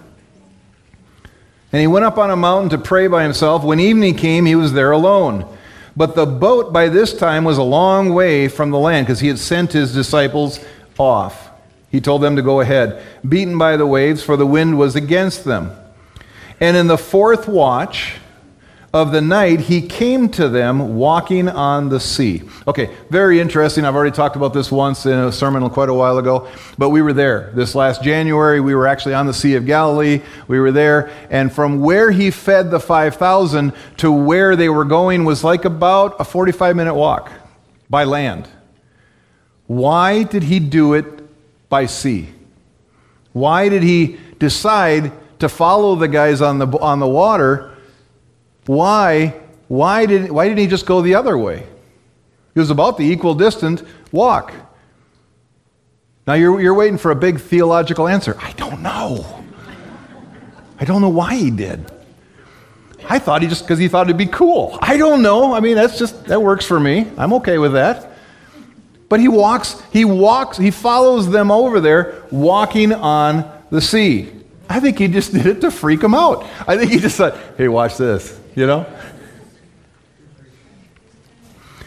And 1.71 1.81
he 1.81 1.87
went 1.87 2.05
up 2.05 2.17
on 2.17 2.31
a 2.31 2.35
mountain 2.35 2.69
to 2.69 2.77
pray 2.77 3.07
by 3.07 3.23
himself. 3.23 3.63
When 3.63 3.79
evening 3.79 4.15
came, 4.15 4.45
he 4.45 4.55
was 4.55 4.73
there 4.73 4.91
alone. 4.91 5.45
But 5.97 6.15
the 6.15 6.25
boat 6.25 6.71
by 6.71 6.87
this 6.89 7.13
time 7.13 7.43
was 7.43 7.57
a 7.57 7.63
long 7.63 8.13
way 8.13 8.47
from 8.47 8.71
the 8.71 8.79
land 8.79 9.05
because 9.05 9.19
he 9.19 9.27
had 9.27 9.37
sent 9.37 9.73
his 9.73 9.93
disciples 9.93 10.59
off. 10.97 11.49
He 11.89 12.01
told 12.01 12.21
them 12.23 12.35
to 12.37 12.41
go 12.41 12.61
ahead, 12.61 13.03
beaten 13.27 13.57
by 13.57 13.77
the 13.77 13.85
waves, 13.85 14.23
for 14.23 14.37
the 14.37 14.47
wind 14.47 14.79
was 14.79 14.95
against 14.95 15.43
them. 15.43 15.71
And 16.59 16.77
in 16.77 16.87
the 16.87 16.97
fourth 16.97 17.47
watch, 17.47 18.15
of 18.93 19.11
the 19.11 19.21
night, 19.21 19.59
he 19.59 19.81
came 19.81 20.29
to 20.29 20.47
them 20.47 20.95
walking 20.95 21.49
on 21.49 21.89
the 21.89 21.99
sea. 21.99 22.43
Okay, 22.67 22.95
very 23.09 23.39
interesting. 23.39 23.85
I've 23.85 23.95
already 23.95 24.15
talked 24.15 24.35
about 24.35 24.53
this 24.53 24.71
once 24.71 25.07
in 25.07 25.17
a 25.17 25.31
sermon 25.31 25.67
quite 25.71 25.89
a 25.89 25.93
while 25.93 26.19
ago, 26.19 26.47
but 26.77 26.89
we 26.89 27.01
were 27.01 27.11
there. 27.11 27.51
This 27.55 27.73
last 27.73 28.03
January, 28.03 28.59
we 28.59 28.75
were 28.75 28.85
actually 28.85 29.15
on 29.15 29.25
the 29.25 29.33
Sea 29.33 29.55
of 29.55 29.65
Galilee. 29.65 30.21
We 30.47 30.59
were 30.59 30.71
there, 30.71 31.11
and 31.31 31.51
from 31.51 31.79
where 31.79 32.11
he 32.11 32.29
fed 32.29 32.69
the 32.69 32.79
5,000 32.79 33.73
to 33.97 34.11
where 34.11 34.55
they 34.55 34.69
were 34.69 34.85
going 34.85 35.25
was 35.25 35.43
like 35.43 35.65
about 35.65 36.15
a 36.19 36.23
45 36.23 36.75
minute 36.75 36.93
walk 36.93 37.31
by 37.89 38.03
land. 38.03 38.47
Why 39.65 40.21
did 40.21 40.43
he 40.43 40.59
do 40.59 40.93
it 40.93 41.05
by 41.67 41.87
sea? 41.87 42.29
Why 43.31 43.69
did 43.69 43.81
he 43.81 44.19
decide 44.37 45.11
to 45.39 45.49
follow 45.49 45.95
the 45.95 46.07
guys 46.07 46.41
on 46.41 46.59
the, 46.59 46.67
on 46.77 46.99
the 46.99 47.07
water? 47.07 47.72
Why, 48.65 49.33
why, 49.67 50.05
did, 50.05 50.31
why 50.31 50.47
didn't 50.47 50.59
he 50.59 50.67
just 50.67 50.85
go 50.85 51.01
the 51.01 51.15
other 51.15 51.37
way? 51.37 51.65
It 52.55 52.59
was 52.59 52.69
about 52.69 52.97
the 52.97 53.03
equal 53.03 53.35
distant 53.35 53.83
walk. 54.11 54.53
Now 56.25 56.33
you're, 56.33 56.61
you're 56.61 56.73
waiting 56.73 56.97
for 56.97 57.11
a 57.11 57.15
big 57.15 57.39
theological 57.39 58.07
answer. 58.07 58.37
I 58.39 58.53
don't 58.53 58.81
know. 58.81 59.43
I 60.79 60.85
don't 60.85 61.01
know 61.01 61.09
why 61.09 61.35
he 61.35 61.51
did. 61.51 61.91
I 63.09 63.19
thought 63.19 63.41
he 63.41 63.47
just 63.47 63.63
because 63.63 63.79
he 63.79 63.87
thought 63.87 64.07
it'd 64.07 64.17
be 64.17 64.25
cool. 64.25 64.77
I 64.81 64.97
don't 64.97 65.21
know. 65.21 65.53
I 65.53 65.59
mean, 65.59 65.75
that's 65.75 65.99
just 65.99 66.25
that 66.25 66.41
works 66.41 66.65
for 66.65 66.79
me. 66.79 67.07
I'm 67.17 67.33
okay 67.33 67.57
with 67.57 67.73
that. 67.73 68.11
But 69.09 69.19
he 69.19 69.27
walks, 69.27 69.81
he 69.91 70.05
walks, 70.05 70.57
he 70.57 70.71
follows 70.71 71.29
them 71.29 71.51
over 71.51 71.79
there, 71.79 72.23
walking 72.31 72.93
on 72.93 73.49
the 73.69 73.81
sea. 73.81 74.31
I 74.69 74.79
think 74.79 74.97
he 74.97 75.07
just 75.07 75.33
did 75.33 75.45
it 75.45 75.61
to 75.61 75.71
freak 75.71 75.99
them 75.99 76.15
out. 76.15 76.45
I 76.67 76.77
think 76.77 76.91
he 76.91 76.99
just 76.99 77.17
thought, 77.17 77.37
hey, 77.57 77.67
watch 77.67 77.97
this, 77.97 78.39
you 78.55 78.67
know? 78.67 78.85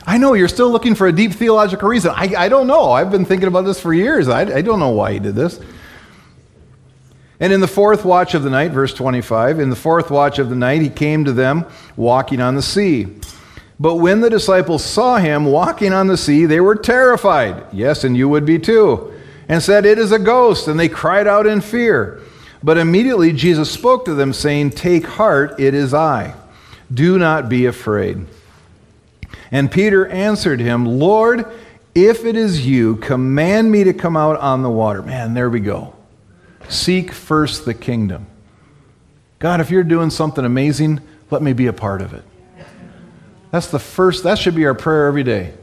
I 0.07 0.19
know 0.19 0.35
you're 0.35 0.49
still 0.49 0.71
looking 0.71 0.95
for 0.95 1.09
a 1.09 1.12
deep 1.12 1.33
theological 1.33 1.89
reason. 1.89 2.12
I, 2.14 2.33
I 2.37 2.49
don't 2.49 2.69
know. 2.69 2.93
I've 2.93 3.11
been 3.11 3.25
thinking 3.25 3.49
about 3.49 3.62
this 3.62 3.81
for 3.81 3.93
years. 3.93 4.29
I, 4.29 4.43
I 4.43 4.62
don't 4.62 4.79
know 4.79 4.91
why 4.91 5.14
he 5.14 5.19
did 5.19 5.35
this. 5.35 5.61
And 7.41 7.53
in 7.53 7.61
the 7.61 7.69
fourth 7.69 8.05
watch 8.05 8.35
of 8.35 8.45
the 8.45 8.51
night, 8.51 8.71
verse 8.71 8.95
25, 8.95 9.59
in 9.59 9.69
the 9.69 9.77
fourth 9.77 10.11
watch 10.11 10.39
of 10.39 10.49
the 10.49 10.55
night, 10.55 10.81
he 10.81 10.89
came 10.89 11.25
to 11.25 11.33
them 11.33 11.67
walking 11.97 12.41
on 12.41 12.55
the 12.55 12.62
sea. 12.62 13.09
But 13.79 13.97
when 13.97 14.21
the 14.21 14.31
disciples 14.31 14.85
saw 14.85 15.19
him 15.19 15.45
walking 15.45 15.93
on 15.93 16.07
the 16.07 16.17
sea, 16.17 16.47
they 16.47 16.61
were 16.61 16.77
terrified. 16.77 17.67
Yes, 17.73 18.05
and 18.05 18.17
you 18.17 18.29
would 18.29 18.47
be 18.47 18.59
too. 18.59 19.12
And 19.49 19.62
said, 19.62 19.85
It 19.85 19.99
is 19.99 20.12
a 20.12 20.19
ghost. 20.19 20.67
And 20.67 20.81
they 20.81 20.89
cried 20.89 21.27
out 21.27 21.47
in 21.47 21.61
fear. 21.61 22.23
But 22.62 22.79
immediately 22.79 23.33
Jesus 23.33 23.71
spoke 23.71 24.07
to 24.07 24.14
them, 24.14 24.33
saying, 24.33 24.71
Take 24.71 25.05
heart, 25.05 25.61
it 25.61 25.75
is 25.75 25.93
I. 25.93 26.35
Do 26.93 27.18
not 27.18 27.49
be 27.49 27.66
afraid. 27.66 28.26
And 29.51 29.70
Peter 29.70 30.07
answered 30.07 30.61
him, 30.61 30.84
Lord, 30.84 31.47
if 31.95 32.24
it 32.24 32.37
is 32.37 32.66
you, 32.66 32.97
command 32.97 33.70
me 33.72 33.84
to 33.84 33.93
come 33.93 34.16
out 34.16 34.39
on 34.39 34.62
the 34.62 34.70
water. 34.70 35.03
Man, 35.03 35.34
there 35.34 35.49
we 35.49 35.61
go. 35.61 35.95
Seek 36.68 37.12
first 37.12 37.64
the 37.64 37.74
kingdom. 37.74 38.26
God, 39.39 39.61
if 39.61 39.70
you're 39.70 39.84
doing 39.84 40.11
something 40.11 40.45
amazing, 40.45 41.01
let 41.30 41.43
me 41.43 41.53
be 41.53 41.66
a 41.66 41.72
part 41.72 42.03
of 42.03 42.12
it. 42.14 42.24
That's 43.51 43.68
the 43.68 43.78
first, 43.78 44.24
that 44.24 44.39
should 44.39 44.55
be 44.55 44.66
our 44.66 44.74
prayer 44.74 45.07
every 45.07 45.22
day. 45.22 45.55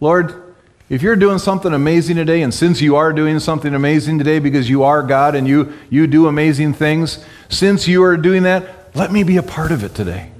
Lord, 0.00 0.54
if 0.88 1.00
you're 1.00 1.16
doing 1.16 1.38
something 1.38 1.72
amazing 1.72 2.16
today, 2.16 2.42
and 2.42 2.52
since 2.52 2.82
you 2.82 2.96
are 2.96 3.12
doing 3.12 3.38
something 3.38 3.74
amazing 3.74 4.18
today 4.18 4.40
because 4.40 4.68
you 4.68 4.82
are 4.82 5.02
God 5.02 5.34
and 5.34 5.48
you, 5.48 5.72
you 5.88 6.06
do 6.06 6.26
amazing 6.26 6.74
things, 6.74 7.24
since 7.48 7.88
you 7.88 8.02
are 8.02 8.16
doing 8.16 8.42
that, 8.42 8.81
let 8.94 9.10
me 9.10 9.22
be 9.22 9.36
a 9.36 9.42
part 9.42 9.72
of 9.72 9.84
it 9.84 9.94
today. 9.94 10.30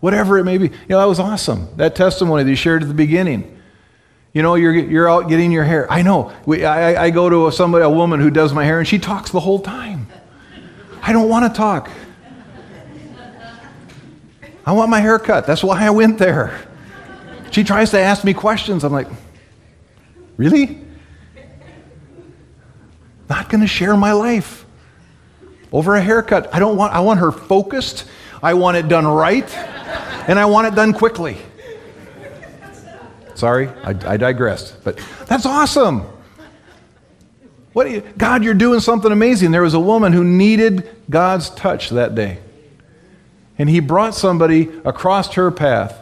Whatever 0.00 0.38
it 0.38 0.44
may 0.44 0.58
be. 0.58 0.66
You 0.66 0.88
know, 0.88 0.98
that 0.98 1.08
was 1.08 1.20
awesome. 1.20 1.68
That 1.76 1.94
testimony 1.94 2.42
that 2.44 2.50
you 2.50 2.56
shared 2.56 2.82
at 2.82 2.88
the 2.88 2.94
beginning. 2.94 3.60
You 4.32 4.42
know, 4.42 4.54
you're, 4.54 4.74
you're 4.74 5.10
out 5.10 5.28
getting 5.28 5.52
your 5.52 5.64
hair. 5.64 5.90
I 5.90 6.02
know. 6.02 6.32
We, 6.46 6.64
I, 6.64 7.04
I 7.04 7.10
go 7.10 7.28
to 7.28 7.48
a, 7.48 7.52
somebody, 7.52 7.84
a 7.84 7.90
woman 7.90 8.20
who 8.20 8.30
does 8.30 8.52
my 8.52 8.64
hair, 8.64 8.78
and 8.78 8.88
she 8.88 8.98
talks 8.98 9.30
the 9.30 9.40
whole 9.40 9.60
time. 9.60 10.06
I 11.02 11.12
don't 11.12 11.28
want 11.28 11.52
to 11.52 11.56
talk. 11.56 11.90
I 14.64 14.72
want 14.72 14.90
my 14.90 15.00
hair 15.00 15.18
cut. 15.18 15.46
That's 15.46 15.62
why 15.62 15.84
I 15.84 15.90
went 15.90 16.18
there. 16.18 16.66
She 17.50 17.64
tries 17.64 17.90
to 17.90 17.98
ask 17.98 18.24
me 18.24 18.32
questions. 18.32 18.84
I'm 18.84 18.92
like, 18.92 19.08
really? 20.36 20.80
Not 23.28 23.48
going 23.48 23.60
to 23.60 23.66
share 23.66 23.96
my 23.96 24.12
life 24.12 24.64
over 25.72 25.96
a 25.96 26.02
haircut. 26.02 26.54
I 26.54 26.58
don't 26.58 26.76
want. 26.76 26.92
I 26.92 27.00
want 27.00 27.20
her 27.20 27.32
focused. 27.32 28.04
I 28.42 28.54
want 28.54 28.76
it 28.76 28.88
done 28.88 29.06
right, 29.06 29.48
and 30.28 30.38
I 30.38 30.46
want 30.46 30.66
it 30.66 30.74
done 30.74 30.92
quickly. 30.92 31.38
Sorry, 33.34 33.68
I, 33.68 33.90
I 34.06 34.16
digressed. 34.16 34.84
But 34.84 35.00
that's 35.26 35.46
awesome. 35.46 36.06
What 37.72 37.90
you, 37.90 38.02
God, 38.18 38.44
you're 38.44 38.54
doing 38.54 38.80
something 38.80 39.10
amazing. 39.10 39.50
There 39.50 39.62
was 39.62 39.74
a 39.74 39.80
woman 39.80 40.12
who 40.12 40.24
needed 40.24 40.88
God's 41.08 41.50
touch 41.50 41.90
that 41.90 42.14
day. 42.14 42.38
And 43.58 43.68
he 43.68 43.80
brought 43.80 44.14
somebody 44.14 44.70
across 44.84 45.34
her 45.34 45.50
path 45.50 45.98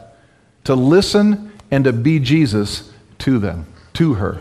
to 0.64 0.74
listen 0.74 1.52
and 1.70 1.84
to 1.84 1.92
be 1.92 2.18
Jesus 2.18 2.92
to 3.18 3.38
them, 3.38 3.66
to 3.94 4.14
her. 4.14 4.40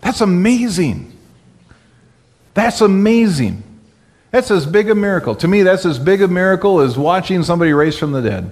That's 0.00 0.20
amazing. 0.20 1.12
That's 2.54 2.80
amazing. 2.80 3.62
That's 4.30 4.50
as 4.50 4.66
big 4.66 4.90
a 4.90 4.94
miracle. 4.94 5.34
To 5.36 5.48
me, 5.48 5.62
that's 5.62 5.86
as 5.86 5.98
big 5.98 6.22
a 6.22 6.28
miracle 6.28 6.80
as 6.80 6.98
watching 6.98 7.42
somebody 7.42 7.72
raised 7.72 7.98
from 7.98 8.12
the 8.12 8.22
dead. 8.22 8.50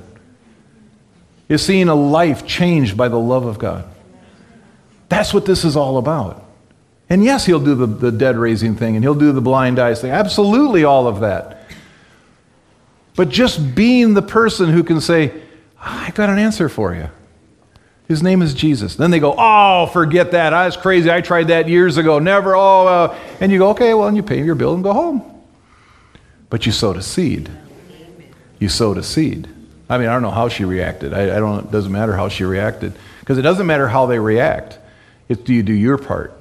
Is 1.49 1.65
seeing 1.65 1.89
a 1.89 1.95
life 1.95 2.47
changed 2.47 2.97
by 2.97 3.09
the 3.09 3.19
love 3.19 3.45
of 3.45 3.59
God. 3.59 3.85
That's 5.09 5.35
what 5.35 5.45
this 5.45 5.65
is 5.65 5.77
all 5.77 5.99
about. 5.99 6.45
And 7.11 7.23
yes, 7.23 7.45
he'll 7.45 7.61
do 7.61 7.75
the, 7.75 7.87
the 7.87 8.11
dead 8.11 8.37
raising 8.37 8.77
thing 8.77 8.97
and 8.97 9.05
he'll 9.05 9.15
do 9.15 9.33
the 9.33 9.43
blind 9.43 9.79
eyes 9.79 10.01
thing. 10.01 10.11
Absolutely, 10.11 10.85
all 10.85 11.07
of 11.07 11.21
that. 11.21 11.69
But 13.15 13.29
just 13.29 13.75
being 13.75 14.15
the 14.15 14.23
person 14.23 14.71
who 14.71 14.83
can 14.83 15.01
say, 15.01 15.33
I 15.79 16.11
got 16.13 16.31
an 16.31 16.39
answer 16.39 16.69
for 16.69 16.95
you. 16.95 17.11
His 18.09 18.23
name 18.23 18.43
is 18.43 18.55
Jesus. 18.55 18.97
Then 18.97 19.11
they 19.11 19.21
go, 19.21 19.35
Oh, 19.37 19.87
forget 19.93 20.33
that. 20.33 20.53
I 20.53 20.67
was 20.67 20.77
crazy. 20.77 21.11
I 21.11 21.21
tried 21.21 21.49
that 21.49 21.69
years 21.69 21.97
ago. 21.97 22.19
Never. 22.19 22.55
Oh, 22.57 22.87
uh, 22.87 23.19
and 23.41 23.53
you 23.53 23.59
go, 23.59 23.71
Okay, 23.71 23.95
well, 23.95 24.09
and 24.09 24.17
you 24.17 24.23
pay 24.23 24.43
your 24.43 24.55
bill 24.55 24.75
and 24.75 24.83
go 24.83 24.93
home. 24.93 25.34
But 26.55 26.67
you 26.67 26.71
sowed 26.71 26.97
a 26.97 27.03
seed. 27.03 27.51
You 28.61 28.69
sowed 28.69 28.97
a 28.97 29.03
seed. 29.03 29.49
I 29.89 29.99
mean, 29.99 30.07
I 30.07 30.13
don't 30.13 30.23
know 30.23 30.31
how 30.31 30.49
she 30.49 30.65
reacted. 30.65 31.13
I, 31.13 31.23
I 31.23 31.41
don't. 31.41 31.65
It 31.65 31.73
doesn't 31.73 31.91
matter 31.91 32.15
how 32.15 32.29
she 32.29 32.45
reacted 32.45 32.93
because 33.19 33.39
it 33.39 33.43
doesn't 33.43 33.67
matter 33.67 33.89
how 33.89 34.07
they 34.07 34.21
react. 34.21 34.79
It's 35.29 35.43
do 35.43 35.53
you 35.53 35.65
do 35.65 35.73
your 35.73 35.99
part? 35.99 36.33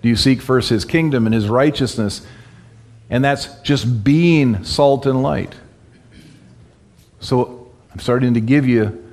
Do 0.00 0.08
you 0.08 0.16
seek 0.16 0.40
first 0.40 0.70
His 0.70 0.86
kingdom 0.86 1.26
and 1.26 1.34
His 1.34 1.50
righteousness? 1.50 2.26
And 3.10 3.22
that's 3.22 3.44
just 3.60 4.02
being 4.02 4.64
salt 4.64 5.04
and 5.04 5.22
light. 5.22 5.54
So 7.20 7.70
I'm 7.92 7.98
starting 7.98 8.32
to 8.32 8.40
give 8.40 8.66
you 8.66 9.06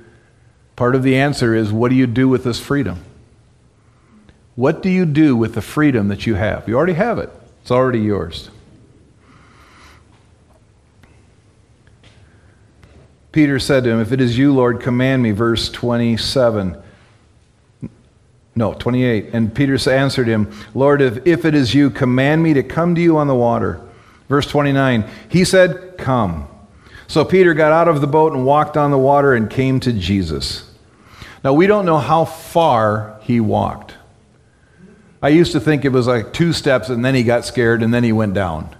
part 0.74 0.94
of 0.94 1.02
the 1.02 1.16
answer 1.18 1.54
is 1.54 1.70
what 1.70 1.90
do 1.90 1.96
you 1.96 2.06
do 2.06 2.30
with 2.30 2.44
this 2.44 2.58
freedom? 2.58 3.04
What 4.56 4.82
do 4.82 4.88
you 4.88 5.04
do 5.04 5.36
with 5.36 5.52
the 5.52 5.60
freedom 5.60 6.08
that 6.08 6.26
you 6.26 6.36
have? 6.36 6.66
You 6.66 6.78
already 6.78 6.94
have 6.94 7.18
it, 7.18 7.28
it's 7.60 7.70
already 7.70 8.00
yours. 8.00 8.48
Peter 13.32 13.58
said 13.58 13.84
to 13.84 13.90
him, 13.90 14.00
If 14.00 14.12
it 14.12 14.20
is 14.20 14.36
you, 14.36 14.52
Lord, 14.52 14.80
command 14.80 15.22
me. 15.22 15.30
Verse 15.30 15.70
27. 15.70 16.80
No, 18.56 18.74
28. 18.74 19.30
And 19.32 19.54
Peter 19.54 19.78
answered 19.90 20.26
him, 20.26 20.52
Lord, 20.74 21.00
if, 21.00 21.26
if 21.26 21.44
it 21.44 21.54
is 21.54 21.74
you, 21.74 21.90
command 21.90 22.42
me 22.42 22.54
to 22.54 22.62
come 22.62 22.94
to 22.94 23.00
you 23.00 23.16
on 23.16 23.26
the 23.26 23.34
water. 23.34 23.80
Verse 24.28 24.46
29. 24.46 25.08
He 25.28 25.44
said, 25.44 25.96
Come. 25.98 26.48
So 27.06 27.24
Peter 27.24 27.54
got 27.54 27.72
out 27.72 27.88
of 27.88 28.00
the 28.00 28.06
boat 28.06 28.32
and 28.32 28.44
walked 28.44 28.76
on 28.76 28.90
the 28.90 28.98
water 28.98 29.34
and 29.34 29.48
came 29.48 29.80
to 29.80 29.92
Jesus. 29.92 30.70
Now, 31.42 31.54
we 31.54 31.66
don't 31.66 31.86
know 31.86 31.98
how 31.98 32.24
far 32.24 33.18
he 33.22 33.40
walked. 33.40 33.94
I 35.22 35.28
used 35.28 35.52
to 35.52 35.60
think 35.60 35.84
it 35.84 35.90
was 35.90 36.06
like 36.06 36.32
two 36.32 36.52
steps 36.52 36.88
and 36.88 37.04
then 37.04 37.14
he 37.14 37.22
got 37.22 37.44
scared 37.44 37.82
and 37.82 37.92
then 37.92 38.04
he 38.04 38.12
went 38.12 38.34
down. 38.34 38.74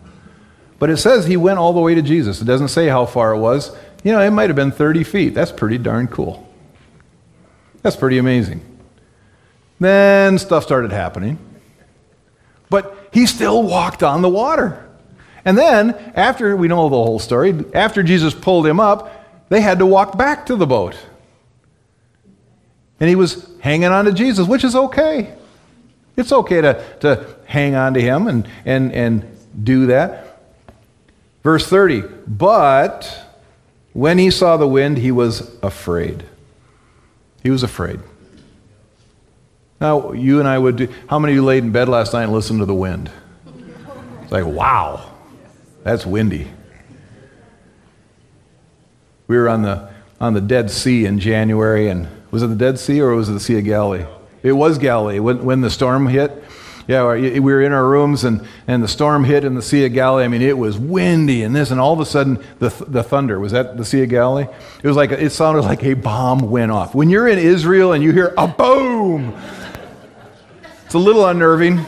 But 0.79 0.89
it 0.89 0.97
says 0.97 1.27
he 1.27 1.37
went 1.37 1.59
all 1.59 1.73
the 1.73 1.81
way 1.81 1.95
to 1.95 2.03
Jesus. 2.03 2.41
It 2.41 2.47
doesn't 2.47 2.69
say 2.69 2.89
how 2.89 3.05
far 3.05 3.33
it 3.33 3.39
was. 3.39 3.77
You 4.03 4.13
know, 4.13 4.21
it 4.21 4.31
might 4.31 4.49
have 4.49 4.57
been 4.57 4.73
30 4.73 5.05
feet. 5.05 5.35
That's 5.35 5.53
pretty 5.53 5.79
darn 5.79 6.09
cool. 6.09 6.49
That's 7.83 7.97
pretty 7.97 8.19
amazing. 8.19 8.63
Then 9.79 10.39
stuff 10.39 10.65
started 10.65 10.93
happening. 10.93 11.39
But 12.69 13.09
he 13.13 13.27
still 13.27 13.63
walked 13.63 14.03
on 14.03 14.23
the 14.23 14.29
water. 14.29 14.87
And 15.45 15.57
then, 15.57 15.91
after 16.15 16.57
we 16.57 16.69
know 16.69 16.89
the 16.89 16.97
whole 16.97 17.19
story, 17.19 17.65
after 17.75 18.03
Jesus 18.03 18.35
pulled 18.35 18.67
him 18.67 18.79
up, 18.79 19.49
they 19.49 19.61
had 19.61 19.79
to 19.79 19.87
walk 19.87 20.17
back 20.17 20.47
to 20.47 20.57
the 20.57 20.67
boat. 20.67 20.97
And 23.01 23.09
he 23.09 23.17
was 23.17 23.51
hanging 23.61 23.89
on 23.89 24.05
to 24.05 24.13
Jesus, 24.13 24.47
which 24.47 24.65
is 24.65 24.77
okay. 24.77 25.35
It's 26.17 26.33
okay 26.33 26.61
to, 26.61 26.85
to 27.01 27.27
hang 27.47 27.75
on 27.75 27.95
to 27.95 28.01
him 28.01 28.29
and, 28.29 28.47
and, 28.67 28.93
and 28.93 29.39
do 29.63 29.87
that. 29.87 30.39
Verse 31.43 31.67
30, 31.67 32.03
but 32.27 33.30
When 33.93 34.19
he 34.19 34.31
saw 34.31 34.57
the 34.57 34.69
wind, 34.69 34.99
he 34.99 35.11
was 35.11 35.57
afraid. 35.63 36.25
He 37.43 37.51
was 37.51 37.63
afraid. 37.63 38.01
Now, 39.81 40.13
you 40.13 40.39
and 40.39 40.49
I 40.49 40.59
would 40.59 40.77
do, 40.77 40.89
how 41.09 41.19
many 41.19 41.33
of 41.33 41.37
you 41.37 41.45
laid 41.45 41.65
in 41.65 41.73
bed 41.73 41.89
last 41.89 42.13
night 42.13 42.25
and 42.25 42.33
listened 42.33 42.61
to 42.61 42.67
the 42.67 42.75
wind? 42.75 43.11
It's 44.23 44.33
like, 44.33 44.45
wow, 44.45 45.11
that's 45.83 46.05
windy. 46.05 46.51
We 49.27 49.37
were 49.39 49.49
on 49.49 49.63
the, 49.63 49.91
on 50.21 50.35
the 50.35 50.41
Dead 50.41 50.71
Sea 50.71 51.07
in 51.07 51.19
January, 51.19 51.89
and 51.89 52.09
was 52.31 52.43
it 52.43 52.49
the 52.49 52.57
Dead 52.57 52.79
Sea 52.79 53.01
or 53.01 53.15
was 53.15 53.29
it 53.29 53.33
the 53.33 53.41
Sea 53.41 53.59
of 53.59 53.65
Galilee? 53.65 54.05
It 54.43 54.53
was 54.53 54.79
Galilee 54.79 55.19
when, 55.19 55.45
when 55.45 55.63
the 55.63 55.71
storm 55.71 56.07
hit. 56.07 56.45
Yeah, 56.91 57.15
we 57.15 57.39
were 57.39 57.63
in 57.63 57.73
our 57.73 57.87
rooms 57.87 58.25
and, 58.25 58.45
and 58.67 58.83
the 58.83 58.89
storm 58.89 59.23
hit 59.23 59.45
in 59.45 59.55
the 59.55 59.63
Sea 59.63 59.87
of 59.87 59.93
Galilee. 59.93 60.25
I 60.25 60.29
mean, 60.29 60.43
it 60.43 60.59
was 60.59 60.77
windy 60.77 61.45
and 61.45 61.55
this, 61.55 61.71
and 61.71 61.81
all 61.81 61.93
of 61.93 62.01
a 62.01 62.05
sudden 62.05 62.45
the, 62.59 62.69
the 62.89 63.05
thunder 63.05 63.39
was 63.39 63.53
that 63.53 63.77
the 63.77 63.85
Sea 63.85 64.03
of 64.03 64.09
Galilee? 64.09 64.49
It 64.83 64.89
was 64.89 64.97
like, 64.97 65.13
it 65.13 65.31
sounded 65.31 65.63
like 65.63 65.85
a 65.85 65.95
bomb 65.95 66.51
went 66.51 66.73
off. 66.73 66.93
When 66.93 67.09
you're 67.09 67.29
in 67.29 67.39
Israel 67.39 67.93
and 67.93 68.03
you 68.03 68.11
hear 68.11 68.35
a 68.37 68.49
boom, 68.49 69.39
it's 70.85 70.95
a 70.95 70.99
little 70.99 71.25
unnerving. 71.27 71.79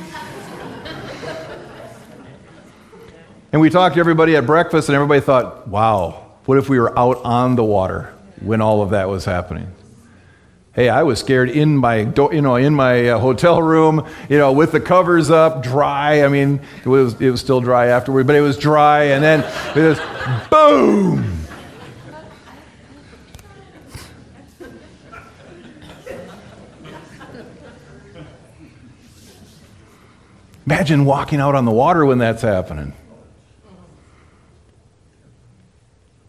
And 3.50 3.61
we 3.61 3.70
talked 3.70 3.96
to 3.96 4.00
everybody 4.00 4.36
at 4.36 4.46
breakfast, 4.46 4.88
and 4.88 4.94
everybody 4.94 5.20
thought, 5.20 5.66
wow, 5.66 6.36
what 6.44 6.59
if 6.59 6.68
we 6.68 6.78
were 6.78 6.96
out 6.96 7.20
on 7.24 7.57
the 7.57 7.64
water 7.64 8.14
when 8.40 8.61
all 8.61 8.82
of 8.82 8.90
that 8.90 9.09
was 9.09 9.24
happening? 9.24 9.66
Hey, 10.74 10.88
I 10.88 11.02
was 11.02 11.20
scared 11.20 11.50
in 11.50 11.76
my, 11.76 11.96
you 12.32 12.40
know, 12.40 12.56
in 12.56 12.74
my 12.74 13.10
uh, 13.10 13.18
hotel 13.18 13.60
room, 13.60 14.08
you 14.30 14.38
know, 14.38 14.52
with 14.52 14.72
the 14.72 14.80
covers 14.80 15.30
up, 15.30 15.62
dry. 15.62 16.24
I 16.24 16.28
mean, 16.28 16.62
it 16.78 16.88
was, 16.88 17.20
it 17.20 17.30
was 17.30 17.42
still 17.42 17.60
dry 17.60 17.88
afterward, 17.88 18.26
but 18.26 18.36
it 18.36 18.40
was 18.40 18.56
dry, 18.56 19.04
and 19.04 19.22
then 19.22 19.40
it 19.76 19.82
was 19.82 20.00
boom. 20.48 21.40
Imagine 30.64 31.04
walking 31.04 31.38
out 31.38 31.54
on 31.54 31.66
the 31.66 31.70
water 31.70 32.06
when 32.06 32.16
that's 32.16 32.40
happening. 32.40 32.94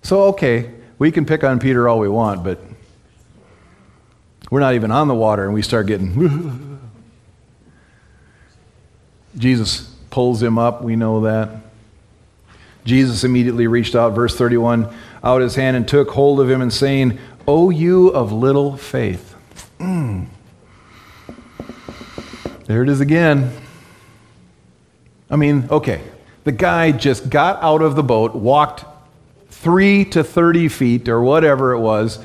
So, 0.02 0.24
okay, 0.24 0.70
we 1.00 1.14
can 1.14 1.26
pick 1.26 1.46
on 1.46 1.60
Peter 1.60 1.88
all 1.88 1.98
we 1.98 2.10
want, 2.10 2.44
but 2.44 2.60
we're 4.54 4.60
not 4.60 4.76
even 4.76 4.92
on 4.92 5.08
the 5.08 5.16
water 5.16 5.46
and 5.46 5.54
we 5.56 5.64
start 5.64 5.88
getting. 5.88 6.80
Jesus 9.36 9.92
pulls 10.12 10.44
him 10.44 10.60
up, 10.60 10.84
we 10.84 10.96
know 10.96 11.22
that. 11.22 11.58
Jesus 12.86 13.24
immediately 13.24 13.66
reached 13.66 13.96
out, 13.96 14.14
verse 14.14 14.38
31, 14.38 14.96
out 15.24 15.42
his 15.42 15.56
hand 15.56 15.76
and 15.76 15.88
took 15.88 16.12
hold 16.12 16.40
of 16.40 16.48
him 16.48 16.62
and 16.62 16.72
saying, 16.72 17.18
O 17.48 17.72
you 17.72 18.10
of 18.10 18.32
little 18.32 18.78
faith. 18.78 19.36
Mm. 19.80 20.28
There 22.66 22.84
it 22.84 22.90
is 22.90 23.02
again. 23.02 23.52
I 25.32 25.36
mean, 25.36 25.68
okay, 25.72 26.04
the 26.44 26.52
guy 26.52 26.92
just 26.92 27.28
got 27.28 27.60
out 27.64 27.82
of 27.82 27.96
the 27.96 28.04
boat, 28.04 28.36
walked 28.36 28.86
three 29.50 30.06
to 30.06 30.24
30 30.24 30.68
feet 30.68 31.10
or 31.10 31.24
whatever 31.24 31.72
it 31.72 31.80
was. 31.80 32.24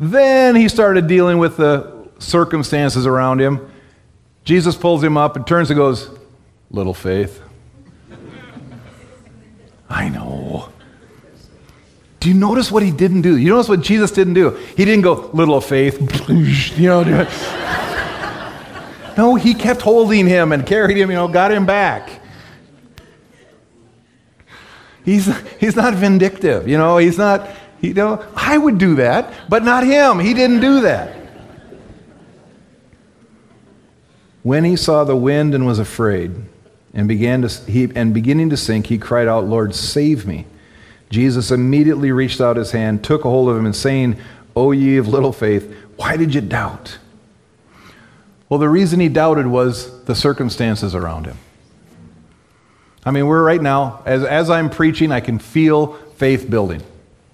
Then 0.00 0.56
he 0.56 0.68
started 0.68 1.06
dealing 1.06 1.38
with 1.38 1.56
the 1.56 2.08
circumstances 2.18 3.06
around 3.06 3.40
him. 3.40 3.70
Jesus 4.44 4.76
pulls 4.76 5.02
him 5.02 5.16
up 5.16 5.36
and 5.36 5.46
turns 5.46 5.70
and 5.70 5.76
goes, 5.76 6.10
Little 6.70 6.94
faith. 6.94 7.40
I 9.88 10.08
know. 10.08 10.70
Do 12.20 12.28
you 12.28 12.34
notice 12.34 12.72
what 12.72 12.82
he 12.82 12.90
didn't 12.90 13.22
do? 13.22 13.36
You 13.36 13.50
notice 13.50 13.68
what 13.68 13.82
Jesus 13.82 14.10
didn't 14.10 14.34
do? 14.34 14.50
He 14.76 14.84
didn't 14.84 15.02
go, 15.02 15.30
Little 15.32 15.60
faith. 15.60 16.00
you 16.78 16.88
know, 16.88 17.02
no, 19.16 19.34
he 19.34 19.54
kept 19.54 19.82
holding 19.82 20.26
him 20.26 20.52
and 20.52 20.66
carried 20.66 20.96
him, 20.96 21.10
you 21.10 21.16
know, 21.16 21.28
got 21.28 21.52
him 21.52 21.66
back. 21.66 22.20
He's, 25.04 25.30
he's 25.58 25.76
not 25.76 25.94
vindictive, 25.94 26.66
you 26.66 26.78
know, 26.78 26.96
he's 26.96 27.18
not, 27.18 27.50
you 27.88 27.94
know, 27.94 28.24
I 28.34 28.56
would 28.56 28.78
do 28.78 28.96
that, 28.96 29.32
but 29.48 29.62
not 29.62 29.84
him. 29.84 30.18
He 30.18 30.34
didn't 30.34 30.60
do 30.60 30.80
that. 30.82 31.16
When 34.42 34.64
he 34.64 34.76
saw 34.76 35.04
the 35.04 35.16
wind 35.16 35.54
and 35.54 35.66
was 35.66 35.78
afraid, 35.78 36.32
and 36.92 37.08
began 37.08 37.42
to 37.42 37.48
he, 37.70 37.90
and 37.94 38.14
beginning 38.14 38.50
to 38.50 38.56
sink, 38.56 38.86
he 38.86 38.98
cried 38.98 39.26
out, 39.26 39.46
"Lord, 39.46 39.74
save 39.74 40.26
me!" 40.26 40.46
Jesus 41.10 41.50
immediately 41.50 42.12
reached 42.12 42.40
out 42.40 42.56
his 42.56 42.70
hand, 42.70 43.02
took 43.02 43.24
a 43.24 43.30
hold 43.30 43.48
of 43.48 43.56
him, 43.56 43.66
and 43.66 43.74
saying, 43.74 44.16
"O 44.54 44.70
ye 44.72 44.96
of 44.96 45.08
little 45.08 45.32
faith, 45.32 45.74
why 45.96 46.16
did 46.16 46.34
you 46.34 46.40
doubt?" 46.40 46.98
Well, 48.48 48.60
the 48.60 48.68
reason 48.68 49.00
he 49.00 49.08
doubted 49.08 49.46
was 49.46 50.04
the 50.04 50.14
circumstances 50.14 50.94
around 50.94 51.26
him. 51.26 51.38
I 53.04 53.10
mean, 53.10 53.26
we're 53.26 53.42
right 53.42 53.60
now, 53.60 54.02
as, 54.06 54.22
as 54.22 54.48
I'm 54.48 54.70
preaching, 54.70 55.10
I 55.10 55.20
can 55.20 55.38
feel 55.38 55.94
faith 56.16 56.48
building. 56.48 56.82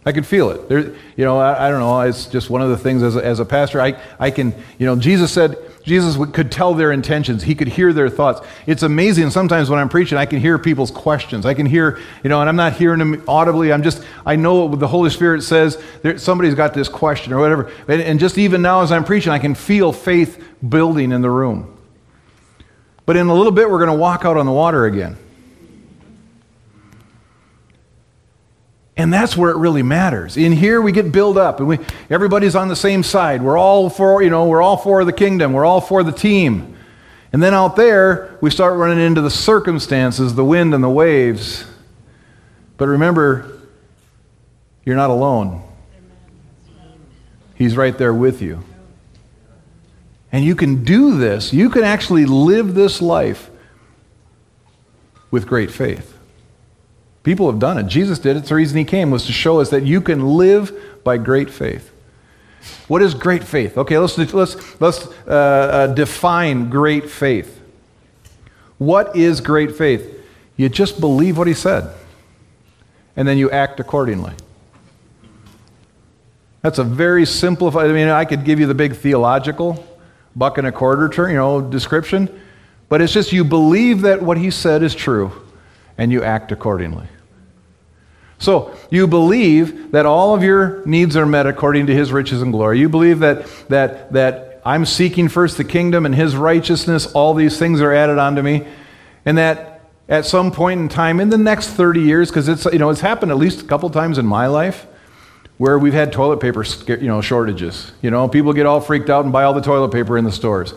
I 0.05 0.13
can 0.13 0.25
feel 0.25 0.51
it. 0.51 0.69
There, 0.69 0.95
you 1.17 1.25
know, 1.25 1.39
I, 1.39 1.67
I, 1.67 1.71
don't 1.71 1.81
know. 1.81 2.01
It's 2.01 2.27
just 2.27 2.49
one 2.49 2.63
of 2.63 2.71
the 2.71 2.79
things 2.79 3.03
as 3.03 3.17
a, 3.17 3.25
as 3.25 3.39
a 3.39 3.45
pastor. 3.45 3.81
I, 3.83 4.01
I 4.19 4.31
can, 4.31 4.55
you 4.79 4.87
know, 4.87 4.97
Jesus 4.97 5.31
said, 5.31 5.57
Jesus 5.85 6.17
could 6.33 6.51
tell 6.51 6.75
their 6.75 6.93
intentions. 6.93 7.43
He 7.43 7.55
could 7.55 7.69
hear 7.69 7.93
their 7.93 8.09
thoughts. 8.09 8.47
It's 8.67 8.83
amazing. 8.83 9.31
Sometimes 9.31 9.69
when 9.69 9.79
I'm 9.79 9.89
preaching, 9.89 10.17
I 10.17 10.25
can 10.27 10.39
hear 10.39 10.59
people's 10.59 10.91
questions. 10.91 11.45
I 11.45 11.53
can 11.53 11.67
hear, 11.67 11.99
you 12.23 12.31
know, 12.31 12.41
and 12.41 12.49
I'm 12.49 12.57
not 12.57 12.75
hearing 12.75 12.99
them 12.99 13.23
audibly. 13.29 13.73
I'm 13.73 13.83
just, 13.83 14.03
I 14.25 14.37
know 14.37 14.67
what 14.67 14.79
the 14.79 14.89
Holy 14.89 15.11
Spirit 15.11 15.43
says. 15.43 15.83
There, 16.03 16.17
somebody's 16.19 16.55
got 16.55 16.75
this 16.75 16.89
question 16.89 17.33
or 17.33 17.41
whatever. 17.41 17.71
And, 17.89 18.01
and 18.01 18.21
just 18.21 18.39
even 18.39 18.63
now 18.63 18.83
as 18.83 18.93
I'm 18.93 19.05
preaching, 19.05 19.33
I 19.33 19.39
can 19.39 19.55
feel 19.55 19.93
faith 19.93 20.43
building 20.67 21.13
in 21.13 21.21
the 21.21 21.31
room. 21.31 21.77
But 23.05 23.17
in 23.17 23.27
a 23.27 23.35
little 23.35 23.53
bit, 23.53 23.71
we're 23.71 23.79
going 23.79 23.91
to 23.91 24.01
walk 24.01 24.25
out 24.25 24.37
on 24.37 24.47
the 24.47 24.53
water 24.53 24.85
again. 24.87 25.17
And 29.01 29.11
that's 29.11 29.35
where 29.35 29.51
it 29.51 29.57
really 29.57 29.83
matters. 29.83 30.37
In 30.37 30.53
here, 30.53 30.83
we 30.83 30.93
get 30.93 31.11
built 31.11 31.39
up, 31.39 31.59
and 31.59 31.67
we, 31.67 31.79
everybody's 32.11 32.55
on 32.55 32.69
the 32.69 32.77
same 32.77 33.03
side. 33.03 33.41
We're 33.41 33.57
all 33.57 33.89
for, 33.89 34.23
you 34.23 34.29
know, 34.29 34.47
we're 34.47 34.61
all 34.61 34.77
for 34.77 35.07
the 35.07 35.13
kingdom. 35.13 35.55
We're 35.55 35.65
all 35.65 35.81
for 35.81 36.03
the 36.03 36.13
team. 36.13 36.77
And 37.33 37.43
then 37.43 37.55
out 37.55 37.77
there, 37.77 38.37
we 38.43 38.51
start 38.51 38.77
running 38.77 38.99
into 38.99 39.23
the 39.23 39.31
circumstances, 39.31 40.35
the 40.35 40.45
wind 40.45 40.75
and 40.75 40.85
the 40.85 40.91
waves. 40.91 41.65
But 42.77 42.89
remember, 42.89 43.51
you're 44.85 44.97
not 44.97 45.09
alone. 45.09 45.63
He's 47.55 47.79
right 47.79 47.97
there 47.97 48.13
with 48.13 48.43
you. 48.43 48.63
And 50.31 50.45
you 50.45 50.55
can 50.55 50.85
do 50.85 51.17
this. 51.17 51.55
You 51.55 51.71
can 51.71 51.85
actually 51.85 52.27
live 52.27 52.75
this 52.75 53.01
life 53.01 53.49
with 55.31 55.47
great 55.47 55.71
faith. 55.71 56.19
People 57.23 57.51
have 57.51 57.59
done 57.59 57.77
it. 57.79 57.87
Jesus 57.87 58.19
did 58.19 58.37
it. 58.37 58.45
The 58.45 58.55
reason 58.55 58.79
he 58.79 58.85
came 58.85 59.11
was 59.11 59.27
to 59.27 59.33
show 59.33 59.61
us 59.61 59.71
that 59.71 59.85
you 59.85 60.01
can 60.01 60.37
live 60.37 60.73
by 61.05 61.19
great 61.19 61.51
faith. 61.51 61.93
What 62.89 63.03
is 63.03 63.15
great 63.15 63.45
faith? 63.45 63.77
Okay, 63.77 63.99
let's, 63.99 64.17
let's, 64.33 64.81
let's 64.81 65.07
uh, 65.27 65.31
uh, 65.31 65.87
define 65.89 66.71
great 66.71 67.11
faith. 67.11 67.61
What 68.79 69.17
is 69.17 69.41
great 69.41 69.77
faith? 69.77 70.19
You 70.57 70.69
just 70.69 71.01
believe 71.01 71.37
what 71.39 71.47
he 71.47 71.55
said, 71.55 71.95
and 73.17 73.27
then 73.27 73.39
you 73.39 73.51
act 73.51 73.81
accordingly. 73.81 74.35
That's 76.63 76.79
a 76.79 76.85
very 76.85 77.25
simplified, 77.25 77.89
I 77.89 77.93
mean, 77.93 78.09
I 78.09 78.25
could 78.25 78.45
give 78.45 78.61
you 78.61 78.67
the 78.67 78.75
big 78.75 78.95
theological 78.97 79.87
buck 80.37 80.59
and 80.59 80.67
a 80.67 80.73
quarter 80.73 81.09
term, 81.09 81.31
you 81.31 81.37
know, 81.37 81.61
description, 81.61 82.29
but 82.89 83.01
it's 83.01 83.13
just 83.13 83.33
you 83.33 83.45
believe 83.45 84.03
that 84.03 84.23
what 84.23 84.37
he 84.37 84.51
said 84.51 84.83
is 84.83 84.95
true 84.95 85.33
and 86.01 86.11
you 86.11 86.25
act 86.25 86.51
accordingly. 86.51 87.07
So, 88.39 88.75
you 88.89 89.07
believe 89.07 89.93
that 89.93 90.07
all 90.07 90.35
of 90.35 90.43
your 90.43 90.83
needs 90.87 91.15
are 91.15 91.27
met 91.27 91.47
according 91.47 91.89
to 91.89 91.95
his 91.95 92.11
riches 92.11 92.41
and 92.41 92.53
glory. 92.53 92.81
You 92.81 92.89
believe 92.89 93.19
that, 93.19 93.47
that, 93.69 94.11
that 94.15 94.63
I'm 94.65 94.87
seeking 94.87 95.29
first 95.29 95.59
the 95.59 95.65
kingdom 95.65 96.07
and 96.07 96.15
his 96.15 96.35
righteousness, 96.35 97.13
all 97.13 97.35
these 97.35 97.59
things 97.59 97.83
are 97.83 97.93
added 97.93 98.17
onto 98.17 98.41
me, 98.41 98.67
and 99.27 99.37
that 99.37 99.83
at 100.09 100.25
some 100.25 100.51
point 100.51 100.81
in 100.81 100.89
time 100.89 101.21
in 101.21 101.29
the 101.29 101.37
next 101.37 101.69
30 101.69 102.01
years, 102.01 102.31
because 102.31 102.49
it's, 102.49 102.65
you 102.65 102.79
know, 102.79 102.89
it's 102.89 103.03
happened 103.03 103.31
at 103.31 103.37
least 103.37 103.61
a 103.61 103.65
couple 103.65 103.91
times 103.91 104.17
in 104.17 104.25
my 104.25 104.47
life, 104.47 104.87
where 105.59 105.79
we've 105.79 105.93
had 105.93 106.15
toilet 106.15 106.41
paper 106.41 106.65
you 106.89 107.09
know, 107.09 107.21
shortages. 107.21 107.93
You 108.01 108.11
know, 108.11 108.27
people 108.27 108.55
get 108.55 108.65
all 108.65 108.81
freaked 108.81 109.11
out 109.11 109.25
and 109.25 109.35
buy 109.35 109.45
all 109.45 109.53
the 109.53 109.61
toilet 109.61 109.93
paper 109.93 110.17
in 110.17 110.25
the 110.25 110.33
stores. 110.33 110.73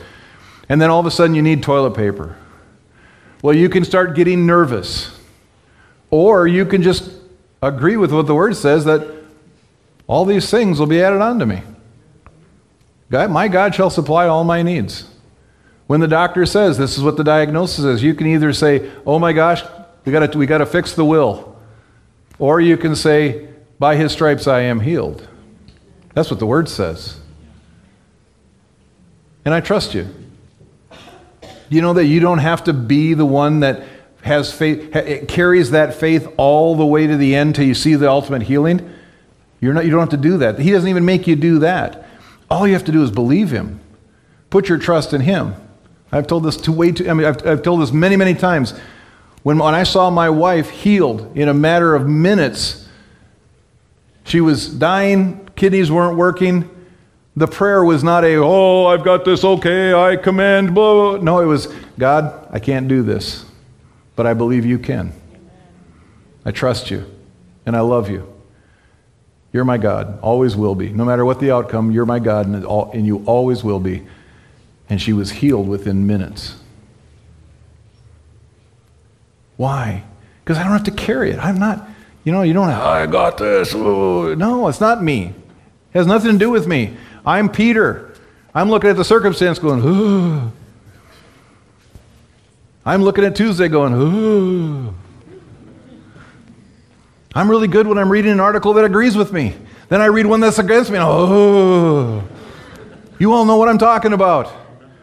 And 0.67 0.81
then 0.81 0.89
all 0.89 0.99
of 0.99 1.05
a 1.05 1.11
sudden 1.11 1.33
you 1.33 1.41
need 1.41 1.63
toilet 1.63 1.91
paper. 1.91 2.35
Well, 3.43 3.53
you 3.53 3.67
can 3.67 3.83
start 3.83 4.15
getting 4.15 4.47
nervous. 4.47 5.19
Or 6.09 6.47
you 6.47 6.65
can 6.65 6.81
just 6.81 7.11
agree 7.61 7.97
with 7.97 8.11
what 8.11 8.25
the 8.25 8.33
word 8.33 8.55
says 8.55 8.85
that 8.85 9.05
all 10.07 10.23
these 10.23 10.49
things 10.49 10.79
will 10.79 10.87
be 10.87 11.01
added 11.01 11.21
unto 11.21 11.45
me. 11.45 11.61
God, 13.11 13.29
my 13.29 13.49
God 13.49 13.75
shall 13.75 13.89
supply 13.89 14.27
all 14.27 14.45
my 14.45 14.63
needs. 14.63 15.09
When 15.87 15.99
the 15.99 16.07
doctor 16.07 16.45
says 16.45 16.77
this 16.77 16.97
is 16.97 17.03
what 17.03 17.17
the 17.17 17.23
diagnosis 17.23 17.83
is, 17.83 18.01
you 18.01 18.15
can 18.15 18.27
either 18.27 18.53
say, 18.53 18.89
"Oh 19.05 19.19
my 19.19 19.33
gosh, 19.33 19.61
we 20.05 20.11
got 20.13 20.35
we 20.35 20.45
got 20.45 20.59
to 20.59 20.65
fix 20.65 20.93
the 20.93 21.03
will," 21.03 21.55
or 22.39 22.61
you 22.61 22.77
can 22.77 22.95
say, 22.95 23.49
By 23.77 23.97
his 23.97 24.13
stripes 24.13 24.47
I 24.47 24.61
am 24.61 24.79
healed. 24.79 25.27
That's 26.13 26.31
what 26.31 26.39
the 26.39 26.45
word 26.45 26.69
says. 26.69 27.19
And 29.43 29.53
I 29.53 29.59
trust 29.59 29.93
you. 29.93 30.07
You 31.73 31.81
know 31.81 31.93
that 31.93 32.05
you 32.05 32.19
don't 32.19 32.37
have 32.37 32.65
to 32.65 32.73
be 32.73 33.15
the 33.15 33.25
one 33.25 33.61
that 33.61 33.81
has 34.21 34.53
faith, 34.53 34.93
ha- 34.93 35.25
carries 35.27 35.71
that 35.71 35.95
faith 35.95 36.31
all 36.37 36.75
the 36.75 36.85
way 36.85 37.07
to 37.07 37.17
the 37.17 37.33
end 37.33 37.55
till 37.55 37.65
you 37.65 37.73
see 37.73 37.95
the 37.95 38.07
ultimate 38.07 38.43
healing. 38.43 38.93
You're 39.59 39.73
not, 39.73 39.83
you 39.83 39.89
don't 39.89 40.01
have 40.01 40.09
to 40.09 40.17
do 40.17 40.37
that. 40.37 40.59
He 40.59 40.69
doesn't 40.69 40.87
even 40.87 41.03
make 41.03 41.25
you 41.25 41.35
do 41.35 41.57
that. 41.59 42.07
All 42.47 42.67
you 42.67 42.73
have 42.73 42.83
to 42.83 42.91
do 42.91 43.01
is 43.01 43.09
believe 43.09 43.49
Him. 43.49 43.79
Put 44.51 44.69
your 44.69 44.77
trust 44.77 45.13
in 45.13 45.21
Him. 45.21 45.55
I've 46.11 46.27
told 46.27 46.43
this 46.43 46.57
to 46.57 46.71
way 46.71 46.91
too, 46.91 47.09
I 47.09 47.13
mean, 47.15 47.25
I've, 47.25 47.43
I've 47.43 47.63
told 47.63 47.81
this 47.81 47.91
many, 47.91 48.17
many 48.17 48.35
times. 48.35 48.79
When, 49.41 49.57
when 49.57 49.73
I 49.73 49.81
saw 49.81 50.11
my 50.11 50.29
wife 50.29 50.69
healed 50.69 51.35
in 51.35 51.49
a 51.49 51.55
matter 51.55 51.95
of 51.95 52.07
minutes, 52.07 52.87
she 54.25 54.41
was 54.41 54.69
dying, 54.69 55.49
kidneys 55.55 55.89
weren't 55.89 56.17
working. 56.17 56.69
The 57.35 57.47
prayer 57.47 57.83
was 57.83 58.03
not 58.03 58.23
a, 58.23 58.35
oh, 58.35 58.85
I've 58.85 59.03
got 59.03 59.25
this, 59.25 59.43
okay, 59.43 59.93
I 59.93 60.17
command, 60.17 60.75
blah, 60.75 61.17
blah. 61.17 61.23
No, 61.23 61.39
it 61.39 61.45
was, 61.45 61.67
God, 61.97 62.47
I 62.51 62.59
can't 62.59 62.87
do 62.87 63.01
this, 63.01 63.45
but 64.15 64.27
I 64.27 64.35
believe 64.35 64.65
you 64.65 64.77
can. 64.77 65.13
I 66.45 66.51
trust 66.51 66.91
you, 66.91 67.09
and 67.65 67.75
I 67.75 67.79
love 67.79 68.09
you. 68.09 68.31
You're 69.51 69.65
my 69.65 69.77
God, 69.77 70.19
always 70.21 70.55
will 70.55 70.75
be. 70.75 70.89
No 70.89 71.05
matter 71.05 71.25
what 71.25 71.39
the 71.39 71.51
outcome, 71.51 71.89
you're 71.91 72.05
my 72.05 72.19
God, 72.19 72.47
and, 72.47 72.65
and 72.65 73.05
you 73.05 73.23
always 73.25 73.63
will 73.63 73.79
be. 73.79 74.05
And 74.89 75.01
she 75.01 75.13
was 75.13 75.31
healed 75.31 75.67
within 75.67 76.05
minutes. 76.05 76.57
Why? 79.57 80.03
Because 80.43 80.57
I 80.57 80.63
don't 80.63 80.73
have 80.73 80.83
to 80.83 80.91
carry 80.91 81.31
it. 81.31 81.39
I'm 81.39 81.57
not, 81.57 81.87
you 82.23 82.31
know, 82.31 82.43
you 82.43 82.53
don't 82.53 82.69
have, 82.69 82.81
I 82.81 83.05
got 83.07 83.37
this. 83.37 83.73
Ooh. 83.73 84.35
No, 84.35 84.67
it's 84.67 84.81
not 84.81 85.01
me. 85.01 85.33
It 85.93 85.97
has 85.97 86.05
nothing 86.05 86.33
to 86.33 86.37
do 86.37 86.49
with 86.49 86.67
me. 86.67 86.97
I'm 87.25 87.49
Peter. 87.49 88.13
I'm 88.53 88.69
looking 88.69 88.89
at 88.89 88.97
the 88.97 89.05
circumstance 89.05 89.59
going, 89.59 89.81
ooh. 89.83 90.51
I'm 92.85 93.01
looking 93.01 93.23
at 93.23 93.35
Tuesday 93.35 93.67
going, 93.67 93.93
ooh. 93.93 94.93
I'm 97.33 97.49
really 97.49 97.67
good 97.67 97.87
when 97.87 97.97
I'm 97.97 98.11
reading 98.11 98.31
an 98.31 98.39
article 98.39 98.73
that 98.73 98.85
agrees 98.85 99.15
with 99.15 99.31
me. 99.31 99.55
Then 99.89 100.01
I 100.01 100.05
read 100.05 100.25
one 100.25 100.39
that's 100.39 100.59
against 100.59 100.91
me. 100.91 100.97
And, 100.97 101.05
oh, 101.07 102.23
you 103.19 103.33
all 103.33 103.45
know 103.45 103.57
what 103.57 103.69
I'm 103.69 103.77
talking 103.77 104.13
about. 104.13 104.47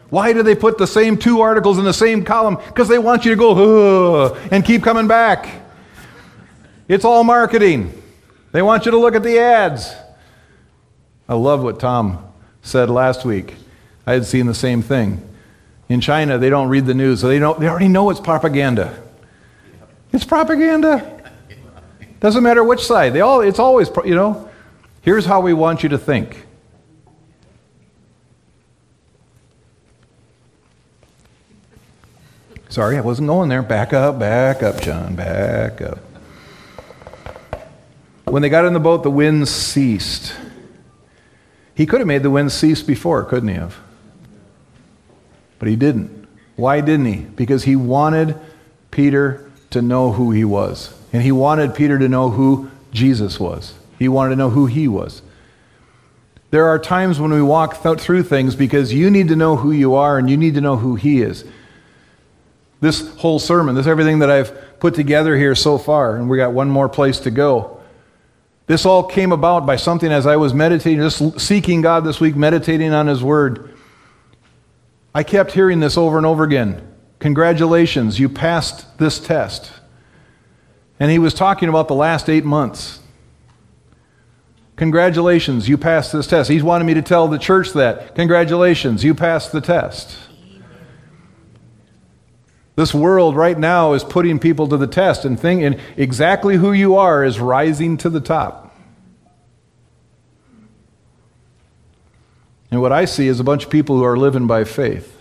Why 0.09 0.33
do 0.33 0.43
they 0.43 0.55
put 0.55 0.77
the 0.77 0.87
same 0.87 1.17
two 1.17 1.41
articles 1.41 1.77
in 1.77 1.85
the 1.85 1.93
same 1.93 2.23
column? 2.23 2.57
Because 2.67 2.87
they 2.87 2.99
want 2.99 3.25
you 3.25 3.31
to 3.31 3.37
go 3.37 3.53
oh, 3.55 4.47
and 4.51 4.63
keep 4.63 4.83
coming 4.83 5.07
back. 5.07 5.49
It's 6.87 7.05
all 7.05 7.23
marketing. 7.23 8.01
They 8.51 8.61
want 8.61 8.85
you 8.85 8.91
to 8.91 8.97
look 8.97 9.15
at 9.15 9.23
the 9.23 9.39
ads. 9.39 9.93
I 11.27 11.35
love 11.35 11.63
what 11.63 11.79
Tom 11.79 12.27
said 12.61 12.89
last 12.89 13.25
week. 13.25 13.55
I 14.05 14.13
had 14.13 14.25
seen 14.25 14.45
the 14.47 14.53
same 14.53 14.81
thing. 14.81 15.27
In 15.89 16.01
China, 16.01 16.37
they 16.37 16.49
don't 16.49 16.69
read 16.69 16.85
the 16.85 16.93
news, 16.93 17.21
so 17.21 17.27
they, 17.27 17.39
know, 17.39 17.53
they 17.53 17.67
already 17.67 17.87
know 17.87 18.09
it's 18.09 18.19
propaganda. 18.19 19.01
It's 20.11 20.25
propaganda. 20.25 21.21
Doesn't 22.19 22.43
matter 22.43 22.63
which 22.63 22.85
side. 22.85 23.13
They 23.13 23.21
all, 23.21 23.41
it's 23.41 23.59
always, 23.59 23.89
you 24.05 24.15
know, 24.15 24.49
here's 25.01 25.25
how 25.25 25.41
we 25.41 25.53
want 25.53 25.83
you 25.83 25.89
to 25.89 25.97
think. 25.97 26.45
Sorry, 32.69 32.97
I 32.97 33.01
wasn't 33.01 33.27
going 33.27 33.49
there. 33.49 33.61
Back 33.61 33.91
up, 33.91 34.17
back 34.17 34.63
up, 34.63 34.79
John, 34.81 35.13
back 35.13 35.81
up. 35.81 35.99
When 38.23 38.41
they 38.41 38.47
got 38.47 38.63
in 38.63 38.71
the 38.71 38.79
boat, 38.79 39.03
the 39.03 39.11
wind 39.11 39.49
ceased. 39.49 40.33
He 41.75 41.85
could 41.85 41.99
have 41.99 42.07
made 42.07 42.23
the 42.23 42.29
wind 42.29 42.51
cease 42.51 42.83
before, 42.83 43.23
couldn't 43.23 43.49
he 43.49 43.55
have? 43.55 43.77
But 45.59 45.67
he 45.67 45.75
didn't. 45.75 46.27
Why 46.55 46.81
didn't 46.81 47.05
he? 47.05 47.21
Because 47.21 47.63
he 47.63 47.75
wanted 47.75 48.35
Peter 48.91 49.49
to 49.71 49.81
know 49.81 50.11
who 50.11 50.31
he 50.31 50.43
was. 50.43 50.93
And 51.13 51.23
he 51.23 51.31
wanted 51.31 51.75
Peter 51.75 51.97
to 51.97 52.09
know 52.09 52.29
who 52.29 52.69
Jesus 52.91 53.39
was. 53.39 53.73
He 53.97 54.07
wanted 54.07 54.31
to 54.31 54.35
know 54.35 54.49
who 54.49 54.65
he 54.65 54.87
was. 54.87 55.21
There 56.51 56.67
are 56.67 56.77
times 56.77 57.19
when 57.19 57.31
we 57.31 57.41
walk 57.41 57.81
th- 57.81 57.99
through 57.99 58.23
things 58.23 58.55
because 58.55 58.93
you 58.93 59.09
need 59.09 59.29
to 59.29 59.35
know 59.35 59.55
who 59.55 59.71
you 59.71 59.95
are 59.95 60.17
and 60.17 60.29
you 60.29 60.35
need 60.35 60.55
to 60.55 60.61
know 60.61 60.75
who 60.75 60.95
he 60.95 61.21
is. 61.21 61.45
This 62.81 63.15
whole 63.15 63.39
sermon, 63.39 63.75
this 63.75 63.87
everything 63.87 64.19
that 64.19 64.29
I've 64.29 64.79
put 64.79 64.95
together 64.95 65.37
here 65.37 65.55
so 65.55 65.77
far, 65.77 66.17
and 66.17 66.29
we 66.29 66.37
got 66.37 66.51
one 66.51 66.69
more 66.69 66.89
place 66.89 67.19
to 67.21 67.31
go. 67.31 67.80
This 68.71 68.85
all 68.85 69.03
came 69.03 69.33
about 69.33 69.65
by 69.65 69.75
something 69.75 70.13
as 70.13 70.25
I 70.25 70.37
was 70.37 70.53
meditating, 70.53 71.01
just 71.01 71.41
seeking 71.41 71.81
God 71.81 72.05
this 72.05 72.21
week, 72.21 72.37
meditating 72.37 72.93
on 72.93 73.05
His 73.05 73.21
Word. 73.21 73.77
I 75.13 75.23
kept 75.23 75.51
hearing 75.51 75.81
this 75.81 75.97
over 75.97 76.15
and 76.15 76.25
over 76.25 76.45
again. 76.45 76.81
Congratulations, 77.19 78.17
you 78.17 78.29
passed 78.29 78.97
this 78.97 79.19
test. 79.19 79.73
And 81.01 81.11
he 81.11 81.19
was 81.19 81.33
talking 81.33 81.67
about 81.67 81.89
the 81.89 81.95
last 81.95 82.29
eight 82.29 82.45
months. 82.45 83.01
Congratulations, 84.77 85.67
you 85.67 85.77
passed 85.77 86.13
this 86.13 86.27
test. 86.27 86.49
He's 86.49 86.63
wanted 86.63 86.85
me 86.85 86.93
to 86.93 87.01
tell 87.01 87.27
the 87.27 87.39
church 87.39 87.73
that. 87.73 88.15
Congratulations, 88.15 89.03
you 89.03 89.13
passed 89.13 89.51
the 89.51 89.59
test. 89.59 90.17
This 92.81 92.95
world 92.95 93.35
right 93.35 93.59
now 93.59 93.93
is 93.93 94.03
putting 94.03 94.39
people 94.39 94.67
to 94.69 94.75
the 94.75 94.87
test 94.87 95.23
and 95.23 95.39
thinking 95.39 95.79
exactly 95.97 96.57
who 96.57 96.71
you 96.71 96.95
are 96.95 97.23
is 97.23 97.39
rising 97.39 97.95
to 97.97 98.09
the 98.09 98.19
top. 98.19 98.75
And 102.71 102.81
what 102.81 102.91
I 102.91 103.05
see 103.05 103.27
is 103.27 103.39
a 103.39 103.43
bunch 103.43 103.65
of 103.65 103.69
people 103.69 103.97
who 103.97 104.03
are 104.03 104.17
living 104.17 104.47
by 104.47 104.63
faith, 104.63 105.15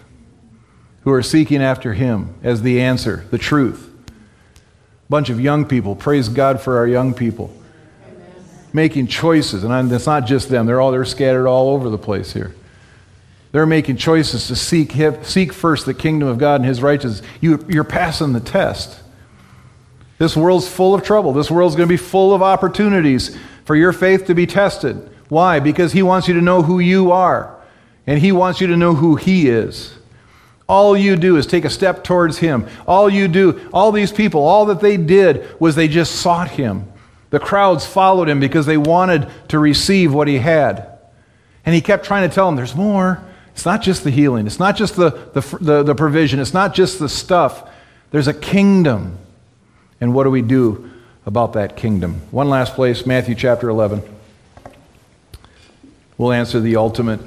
who 1.02 1.12
are 1.12 1.22
seeking 1.22 1.61
after 1.61 1.92
Him 1.92 2.34
as 2.42 2.62
the 2.62 2.80
answer, 2.80 3.26
the 3.30 3.36
truth. 3.36 3.92
A 4.08 5.11
bunch 5.11 5.28
of 5.28 5.38
young 5.38 5.66
people, 5.66 5.94
praise 5.94 6.30
God 6.30 6.62
for 6.62 6.78
our 6.78 6.86
young 6.86 7.12
people, 7.12 7.54
making 8.72 9.08
choices. 9.08 9.64
And 9.64 9.92
it's 9.92 10.06
not 10.06 10.26
just 10.26 10.48
them, 10.48 10.64
they're 10.64 10.80
all 10.80 10.92
they're 10.92 11.04
scattered 11.04 11.46
all 11.46 11.74
over 11.74 11.90
the 11.90 11.98
place 11.98 12.32
here. 12.32 12.54
They're 13.53 13.66
making 13.66 13.96
choices 13.96 14.46
to 14.46 14.57
seek, 14.57 14.92
him, 14.92 15.22
seek 15.24 15.53
first 15.53 15.84
the 15.84 15.94
kingdom 15.94 16.28
of 16.28 16.38
God 16.38 16.61
and 16.61 16.64
His 16.64 16.82
righteousness. 16.82 17.28
You, 17.40 17.64
you're 17.68 17.84
passing 17.84 18.32
the 18.32 18.40
test. 18.40 19.01
This 20.18 20.36
world's 20.36 20.68
full 20.68 20.94
of 20.94 21.03
trouble. 21.03 21.32
This 21.32 21.51
world's 21.51 21.74
going 21.74 21.88
to 21.88 21.92
be 21.92 21.96
full 21.96 22.32
of 22.32 22.42
opportunities 22.42 23.36
for 23.64 23.74
your 23.74 23.92
faith 23.92 24.26
to 24.26 24.34
be 24.34 24.46
tested. 24.46 25.11
Why? 25.28 25.59
Because 25.59 25.92
He 25.92 26.03
wants 26.03 26.28
you 26.28 26.34
to 26.34 26.40
know 26.40 26.62
who 26.62 26.78
you 26.78 27.11
are, 27.11 27.57
and 28.07 28.20
He 28.20 28.30
wants 28.30 28.61
you 28.61 28.68
to 28.68 28.76
know 28.76 28.94
who 28.94 29.16
He 29.16 29.48
is. 29.48 29.96
All 30.68 30.96
you 30.96 31.16
do 31.16 31.36
is 31.36 31.46
take 31.46 31.64
a 31.64 31.70
step 31.70 32.05
towards 32.05 32.38
Him. 32.38 32.68
All 32.86 33.11
you 33.11 33.26
do, 33.26 33.68
all 33.72 33.90
these 33.90 34.12
people, 34.12 34.42
all 34.42 34.66
that 34.66 34.80
they 34.80 34.96
did 34.96 35.61
was 35.61 35.74
they 35.74 35.88
just 35.88 36.16
sought 36.16 36.51
Him. 36.51 36.84
The 37.30 37.40
crowds 37.40 37.84
followed 37.84 38.28
Him 38.28 38.38
because 38.38 38.66
they 38.66 38.76
wanted 38.76 39.28
to 39.48 39.59
receive 39.59 40.14
what 40.14 40.28
He 40.28 40.38
had. 40.38 40.98
And 41.66 41.74
He 41.74 41.80
kept 41.80 42.05
trying 42.05 42.28
to 42.28 42.34
tell 42.34 42.46
them, 42.46 42.55
there's 42.55 42.76
more. 42.76 43.24
It's 43.61 43.66
not 43.66 43.82
just 43.82 44.04
the 44.04 44.11
healing, 44.11 44.46
it's 44.46 44.58
not 44.58 44.74
just 44.74 44.96
the, 44.96 45.11
the, 45.34 45.58
the, 45.61 45.82
the, 45.82 45.94
provision, 45.94 46.40
it's 46.40 46.54
not 46.54 46.72
just 46.72 46.98
the 46.98 47.11
stuff. 47.11 47.68
There's 48.11 48.26
a 48.26 48.32
kingdom. 48.32 49.18
And 50.00 50.14
what 50.14 50.24
do 50.24 50.30
we 50.30 50.40
do 50.40 50.90
about 51.26 51.52
that 51.52 51.76
kingdom? 51.76 52.22
One 52.30 52.48
last 52.48 52.74
place, 52.74 53.04
Matthew 53.04 53.34
chapter 53.34 53.68
11. 53.68 54.02
We'll 56.16 56.32
answer 56.32 56.58
the 56.58 56.76
ultimate 56.76 57.20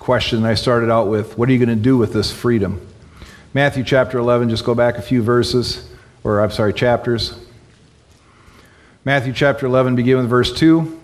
question 0.00 0.44
I 0.44 0.54
started 0.54 0.90
out 0.90 1.06
with. 1.06 1.38
What 1.38 1.48
are 1.48 1.52
you 1.52 1.64
going 1.64 1.68
to 1.68 1.80
do 1.80 1.96
with 1.96 2.12
this 2.12 2.32
freedom? 2.32 2.84
Matthew 3.54 3.84
chapter 3.84 4.18
11, 4.18 4.50
just 4.50 4.64
go 4.64 4.74
back 4.74 4.98
a 4.98 5.02
few 5.02 5.22
verses, 5.22 5.88
or 6.24 6.40
I'm 6.40 6.50
sorry, 6.50 6.72
chapters. 6.72 7.36
Matthew 9.04 9.32
chapter 9.32 9.64
11, 9.64 9.94
begin 9.94 10.16
with 10.16 10.28
verse 10.28 10.52
2. 10.52 11.01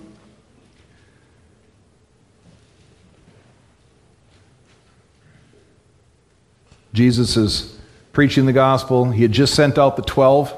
Jesus 6.98 7.36
is 7.36 7.78
preaching 8.12 8.44
the 8.44 8.52
gospel. 8.52 9.08
He 9.12 9.22
had 9.22 9.30
just 9.30 9.54
sent 9.54 9.78
out 9.78 9.94
the 9.94 10.02
12. 10.02 10.52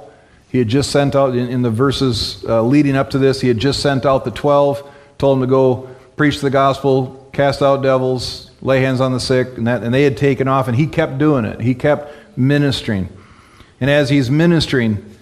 He 0.51 0.57
had 0.57 0.69
just 0.69 0.91
sent 0.91 1.15
out, 1.15 1.37
in, 1.37 1.51
in 1.51 1.61
the 1.61 1.71
verses 1.71 2.43
uh, 2.49 2.63
leading 2.63 2.97
up 2.97 3.11
to 3.11 3.19
this, 3.19 3.43
he 3.43 3.49
had 3.49 3.59
just 3.59 3.81
sent 3.81 4.07
out 4.07 4.25
the 4.25 4.31
12, 4.31 4.91
told 5.19 5.37
them 5.37 5.47
to 5.47 5.51
go 5.51 5.91
preach 6.17 6.41
the 6.41 6.49
gospel, 6.49 7.29
cast 7.35 7.61
out 7.61 7.83
devils, 7.83 8.53
lay 8.63 8.81
hands 8.81 9.03
on 9.03 9.13
the 9.13 9.21
sick, 9.21 9.59
and, 9.59 9.67
that, 9.67 9.83
and 9.83 9.93
they 9.93 10.03
had 10.03 10.17
taken 10.17 10.49
off, 10.49 10.67
and 10.67 10.79
he 10.79 10.87
kept 10.87 11.19
doing 11.19 11.45
it. 11.45 11.61
He 11.61 11.75
kept 11.75 12.11
ministering. 12.39 13.11
And 13.79 13.91
as 13.91 14.09
he's 14.09 14.31
ministering, 14.31 15.15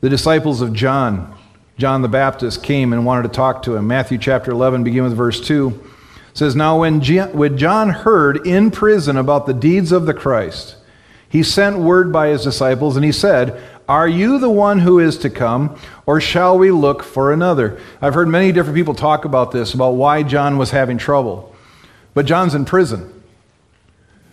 the 0.00 0.08
disciples 0.08 0.62
of 0.62 0.72
John, 0.72 1.36
John 1.76 2.00
the 2.00 2.08
Baptist, 2.08 2.62
came 2.62 2.94
and 2.94 3.04
wanted 3.04 3.24
to 3.24 3.28
talk 3.28 3.64
to 3.64 3.76
him. 3.76 3.86
Matthew 3.86 4.16
chapter 4.16 4.50
11, 4.50 4.82
begin 4.82 5.04
with 5.04 5.14
verse 5.14 5.46
2 5.46 5.91
says, 6.34 6.56
Now 6.56 6.80
when, 6.80 7.00
John 7.00 7.90
heard 7.90 8.46
in 8.46 8.70
prison 8.70 9.16
about 9.16 9.46
the 9.46 9.54
deeds 9.54 9.92
of 9.92 10.06
the 10.06 10.14
Christ, 10.14 10.76
he 11.28 11.42
sent 11.42 11.78
word 11.78 12.12
by 12.12 12.28
his 12.28 12.44
disciples, 12.44 12.96
and 12.96 13.04
he 13.04 13.12
said, 13.12 13.60
Are 13.88 14.08
you 14.08 14.38
the 14.38 14.50
one 14.50 14.80
who 14.80 14.98
is 14.98 15.16
to 15.18 15.30
come, 15.30 15.78
or 16.04 16.20
shall 16.20 16.58
we 16.58 16.70
look 16.70 17.02
for 17.02 17.32
another? 17.32 17.80
I've 18.00 18.14
heard 18.14 18.28
many 18.28 18.52
different 18.52 18.76
people 18.76 18.94
talk 18.94 19.24
about 19.24 19.50
this, 19.50 19.72
about 19.74 19.92
why 19.92 20.22
John 20.22 20.58
was 20.58 20.70
having 20.70 20.98
trouble. 20.98 21.54
But 22.14 22.26
John's 22.26 22.54
in 22.54 22.64
prison. 22.64 23.22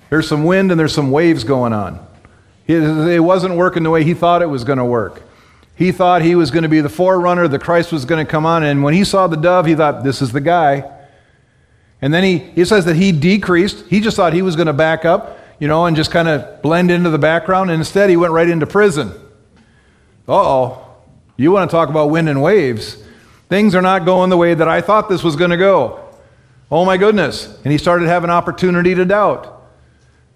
There's 0.10 0.28
some 0.28 0.43
wind 0.43 0.72
and 0.72 0.80
there's 0.80 0.93
some 0.93 1.12
waves 1.12 1.43
going 1.43 1.72
on. 1.72 2.06
It 2.68 3.24
wasn't 3.24 3.56
working 3.56 3.84
the 3.84 3.89
way 3.89 4.04
he 4.04 4.14
thought 4.14 4.41
it 4.41 4.47
was 4.47 4.64
going 4.64 4.78
to 4.78 4.86
work. 4.86 5.24
He 5.76 5.91
thought 5.91 6.22
he 6.22 6.36
was 6.36 6.52
going 6.52 6.64
to 6.64 6.70
be 6.70 6.82
the 6.82 6.89
forerunner, 6.89 7.47
the 7.47 7.58
Christ 7.58 7.91
was 7.91 8.06
going 8.06 8.24
to 8.24 8.30
come 8.30 8.45
on, 8.45 8.64
and 8.64 8.84
when 8.84 8.93
he 8.93 9.06
saw 9.06 9.28
the 9.28 9.38
dove, 9.38 9.66
he 9.66 9.76
thought, 9.76 10.04
this 10.04 10.22
is 10.22 10.34
the 10.34 10.41
guy. 10.41 10.84
And 12.02 12.14
then 12.14 12.24
he, 12.24 12.38
he 12.38 12.66
says 12.66 12.86
that 12.86 12.95
he 12.95 13.12
decreased. 13.12 13.86
He 13.88 14.00
just 14.00 14.16
thought 14.16 14.34
he 14.34 14.41
was 14.41 14.56
going 14.56 14.68
to 14.68 14.74
back 14.74 15.06
up, 15.06 15.38
you 15.60 15.68
know, 15.68 15.86
and 15.86 15.95
just 15.95 16.12
kind 16.12 16.28
of 16.28 16.62
blend 16.62 16.91
into 16.91 17.10
the 17.10 17.18
background. 17.18 17.72
And 17.72 17.80
instead, 17.80 18.10
he 18.10 18.16
went 18.16 18.34
right 18.34 18.50
into 18.50 18.66
prison. 18.66 19.10
Uh 20.28 20.34
oh. 20.34 20.86
You 21.36 21.52
want 21.52 21.70
to 21.70 21.76
talk 21.76 21.89
about 21.89 22.10
wind 22.10 22.30
and 22.30 22.41
waves? 22.41 23.02
Things 23.50 23.74
are 23.76 23.82
not 23.82 24.06
going 24.06 24.30
the 24.30 24.38
way 24.38 24.54
that 24.54 24.68
I 24.68 24.82
thought 24.82 25.10
this 25.10 25.24
was 25.24 25.36
going 25.36 25.52
to 25.52 25.58
go. 25.58 26.06
Oh 26.72 26.86
my 26.86 26.97
goodness. 26.97 27.58
And 27.64 27.72
he 27.72 27.78
started 27.78 28.08
having 28.08 28.30
opportunity 28.30 28.93
to 28.93 29.06
doubt. 29.06 29.56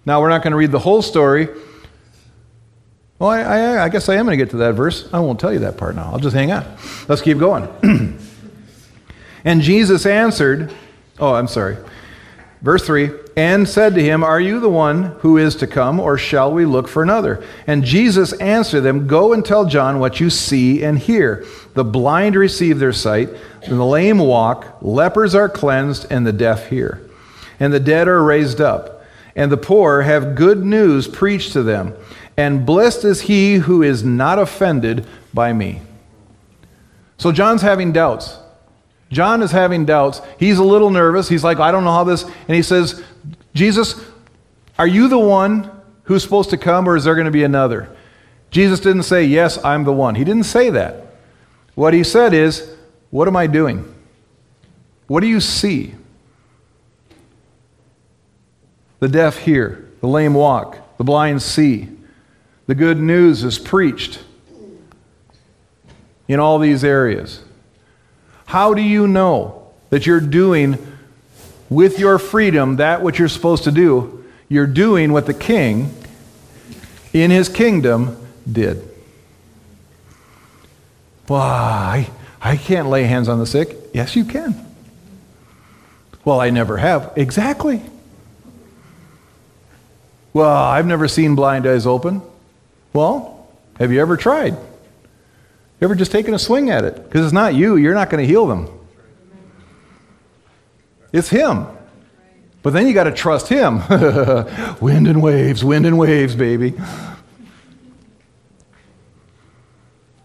Now, 0.04 0.20
we're 0.20 0.28
not 0.28 0.42
going 0.42 0.50
to 0.50 0.56
read 0.56 0.72
the 0.72 0.78
whole 0.78 1.00
story. 1.00 1.48
Well, 3.18 3.30
I, 3.30 3.40
I, 3.40 3.84
I 3.84 3.88
guess 3.88 4.08
I 4.08 4.16
am 4.16 4.26
going 4.26 4.36
to 4.38 4.44
get 4.44 4.50
to 4.50 4.58
that 4.58 4.72
verse. 4.72 5.08
I 5.12 5.20
won't 5.20 5.38
tell 5.38 5.52
you 5.52 5.60
that 5.60 5.76
part 5.76 5.94
now. 5.94 6.10
I'll 6.12 6.18
just 6.18 6.34
hang 6.34 6.52
on. 6.52 6.64
Let's 7.08 7.22
keep 7.22 7.38
going. 7.38 7.68
and 9.44 9.62
Jesus 9.62 10.04
answered, 10.04 10.74
Oh, 11.18 11.34
I'm 11.34 11.48
sorry. 11.48 11.76
Verse 12.64 12.84
3 12.86 13.10
And 13.36 13.68
said 13.68 13.94
to 13.94 14.02
him, 14.02 14.24
Are 14.24 14.40
you 14.40 14.58
the 14.58 14.70
one 14.70 15.04
who 15.20 15.36
is 15.36 15.54
to 15.56 15.66
come, 15.66 16.00
or 16.00 16.16
shall 16.16 16.52
we 16.52 16.64
look 16.64 16.88
for 16.88 17.02
another? 17.02 17.44
And 17.66 17.84
Jesus 17.84 18.32
answered 18.34 18.80
them, 18.80 19.06
Go 19.06 19.32
and 19.32 19.44
tell 19.44 19.66
John 19.66 20.00
what 20.00 20.18
you 20.18 20.30
see 20.30 20.82
and 20.82 20.98
hear. 20.98 21.44
The 21.74 21.84
blind 21.84 22.34
receive 22.34 22.78
their 22.78 22.92
sight, 22.92 23.28
and 23.62 23.78
the 23.78 23.84
lame 23.84 24.18
walk, 24.18 24.78
lepers 24.80 25.34
are 25.34 25.48
cleansed, 25.48 26.06
and 26.10 26.26
the 26.26 26.32
deaf 26.32 26.68
hear. 26.70 27.00
And 27.60 27.72
the 27.72 27.80
dead 27.80 28.08
are 28.08 28.22
raised 28.22 28.60
up, 28.60 29.04
and 29.36 29.52
the 29.52 29.56
poor 29.56 30.02
have 30.02 30.34
good 30.34 30.64
news 30.64 31.06
preached 31.06 31.52
to 31.52 31.62
them. 31.62 31.94
And 32.36 32.66
blessed 32.66 33.04
is 33.04 33.22
he 33.22 33.56
who 33.56 33.82
is 33.82 34.02
not 34.02 34.38
offended 34.38 35.06
by 35.32 35.52
me. 35.52 35.82
So 37.18 37.30
John's 37.30 37.62
having 37.62 37.92
doubts. 37.92 38.38
John 39.14 39.42
is 39.42 39.52
having 39.52 39.84
doubts. 39.84 40.20
He's 40.38 40.58
a 40.58 40.64
little 40.64 40.90
nervous. 40.90 41.28
He's 41.28 41.44
like, 41.44 41.58
I 41.58 41.70
don't 41.70 41.84
know 41.84 41.92
how 41.92 42.04
this. 42.04 42.24
And 42.24 42.56
he 42.56 42.62
says, 42.62 43.02
Jesus, 43.54 44.04
are 44.78 44.86
you 44.86 45.08
the 45.08 45.18
one 45.18 45.70
who's 46.04 46.22
supposed 46.22 46.50
to 46.50 46.58
come, 46.58 46.88
or 46.88 46.96
is 46.96 47.04
there 47.04 47.14
going 47.14 47.26
to 47.26 47.30
be 47.30 47.44
another? 47.44 47.94
Jesus 48.50 48.80
didn't 48.80 49.04
say, 49.04 49.24
Yes, 49.24 49.62
I'm 49.64 49.84
the 49.84 49.92
one. 49.92 50.14
He 50.14 50.24
didn't 50.24 50.44
say 50.44 50.70
that. 50.70 51.16
What 51.74 51.94
he 51.94 52.04
said 52.04 52.34
is, 52.34 52.74
What 53.10 53.28
am 53.28 53.36
I 53.36 53.46
doing? 53.46 53.92
What 55.06 55.20
do 55.20 55.26
you 55.26 55.40
see? 55.40 55.94
The 59.00 59.08
deaf 59.08 59.38
hear, 59.38 59.90
the 60.00 60.08
lame 60.08 60.34
walk, 60.34 60.96
the 60.98 61.04
blind 61.04 61.42
see. 61.42 61.88
The 62.66 62.74
good 62.74 62.98
news 62.98 63.44
is 63.44 63.58
preached 63.58 64.24
in 66.26 66.40
all 66.40 66.58
these 66.58 66.82
areas. 66.82 67.42
How 68.54 68.72
do 68.72 68.82
you 68.82 69.08
know 69.08 69.72
that 69.90 70.06
you're 70.06 70.20
doing 70.20 70.78
with 71.68 71.98
your 71.98 72.20
freedom 72.20 72.76
that 72.76 73.02
which 73.02 73.18
you're 73.18 73.26
supposed 73.26 73.64
to 73.64 73.72
do? 73.72 74.24
You're 74.48 74.68
doing 74.68 75.12
what 75.12 75.26
the 75.26 75.34
king 75.34 75.92
in 77.12 77.32
his 77.32 77.48
kingdom 77.48 78.16
did. 78.50 78.88
Why? 81.26 82.08
I 82.40 82.56
can't 82.56 82.88
lay 82.88 83.02
hands 83.02 83.28
on 83.28 83.40
the 83.40 83.46
sick. 83.46 83.76
Yes, 83.92 84.14
you 84.14 84.24
can. 84.24 84.54
Well, 86.24 86.40
I 86.40 86.50
never 86.50 86.76
have. 86.76 87.12
Exactly. 87.16 87.82
Well, 90.32 90.62
I've 90.62 90.86
never 90.86 91.08
seen 91.08 91.34
blind 91.34 91.66
eyes 91.66 91.88
open. 91.88 92.22
Well, 92.92 93.48
have 93.80 93.90
you 93.90 94.00
ever 94.00 94.16
tried? 94.16 94.56
You 95.80 95.86
ever 95.86 95.94
just 95.94 96.12
taken 96.12 96.34
a 96.34 96.38
swing 96.38 96.70
at 96.70 96.84
it? 96.84 97.02
Because 97.04 97.24
it's 97.24 97.32
not 97.32 97.54
you, 97.54 97.76
you're 97.76 97.94
not 97.94 98.10
going 98.10 98.22
to 98.22 98.26
heal 98.26 98.46
them. 98.46 98.68
It's 101.12 101.28
Him. 101.28 101.66
But 102.62 102.72
then 102.72 102.86
you 102.86 102.94
got 102.94 103.04
to 103.04 103.12
trust 103.12 103.48
Him. 103.48 103.82
wind 104.80 105.06
and 105.06 105.22
waves, 105.22 105.64
wind 105.64 105.84
and 105.84 105.98
waves, 105.98 106.34
baby. 106.34 106.74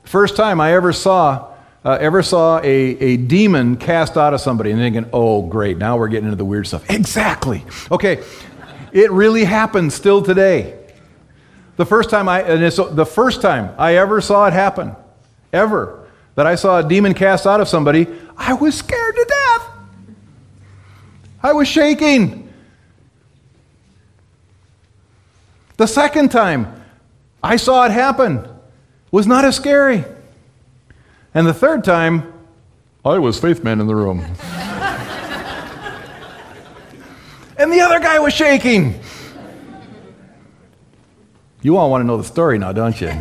First 0.03 0.35
time 0.35 0.59
I 0.59 0.73
ever 0.73 0.93
saw, 0.93 1.53
uh, 1.83 1.97
ever 1.99 2.23
saw 2.23 2.59
a, 2.59 2.63
a 2.63 3.17
demon 3.17 3.75
cast 3.75 4.17
out 4.17 4.33
of 4.33 4.41
somebody 4.41 4.71
and 4.71 4.79
thinking, 4.79 5.09
oh, 5.13 5.43
great, 5.43 5.77
now 5.77 5.97
we're 5.97 6.07
getting 6.07 6.25
into 6.25 6.37
the 6.37 6.45
weird 6.45 6.65
stuff. 6.65 6.89
Exactly. 6.89 7.63
Okay, 7.91 8.23
it 8.91 9.11
really 9.11 9.43
happens 9.43 9.93
still 9.93 10.23
today. 10.23 10.79
The 11.75 11.85
first 11.85 12.09
time 12.09 12.27
I, 12.27 12.41
and 12.41 12.63
it's 12.63 12.77
the 12.77 13.05
first 13.05 13.41
time 13.41 13.75
I 13.77 13.97
ever 13.97 14.19
saw 14.19 14.47
it 14.47 14.53
happen, 14.53 14.95
ever, 15.53 16.07
that 16.35 16.47
I 16.47 16.55
saw 16.55 16.79
a 16.79 16.83
demon 16.87 17.13
cast 17.13 17.45
out 17.45 17.61
of 17.61 17.67
somebody, 17.67 18.07
I 18.37 18.53
was 18.53 18.75
scared 18.75 19.15
to 19.15 19.25
death. 19.27 19.69
I 21.41 21.53
was 21.53 21.67
shaking. 21.67 22.51
The 25.77 25.87
second 25.87 26.29
time 26.29 26.83
I 27.41 27.55
saw 27.55 27.85
it 27.85 27.91
happen 27.91 28.47
was 29.11 29.25
not 29.25 29.45
as 29.45 29.55
scary. 29.55 30.03
And 31.33 31.47
the 31.47 31.53
third 31.53 31.83
time, 31.83 32.33
I 33.05 33.17
was 33.17 33.39
faith 33.39 33.63
man 33.63 33.79
in 33.79 33.87
the 33.87 33.95
room. 33.95 34.19
and 37.57 37.71
the 37.71 37.79
other 37.79 37.99
guy 37.99 38.19
was 38.19 38.33
shaking. 38.33 38.99
You 41.61 41.77
all 41.77 41.89
want 41.89 42.01
to 42.01 42.05
know 42.05 42.17
the 42.17 42.23
story 42.23 42.57
now, 42.57 42.73
don't 42.73 42.99
you? 42.99 43.11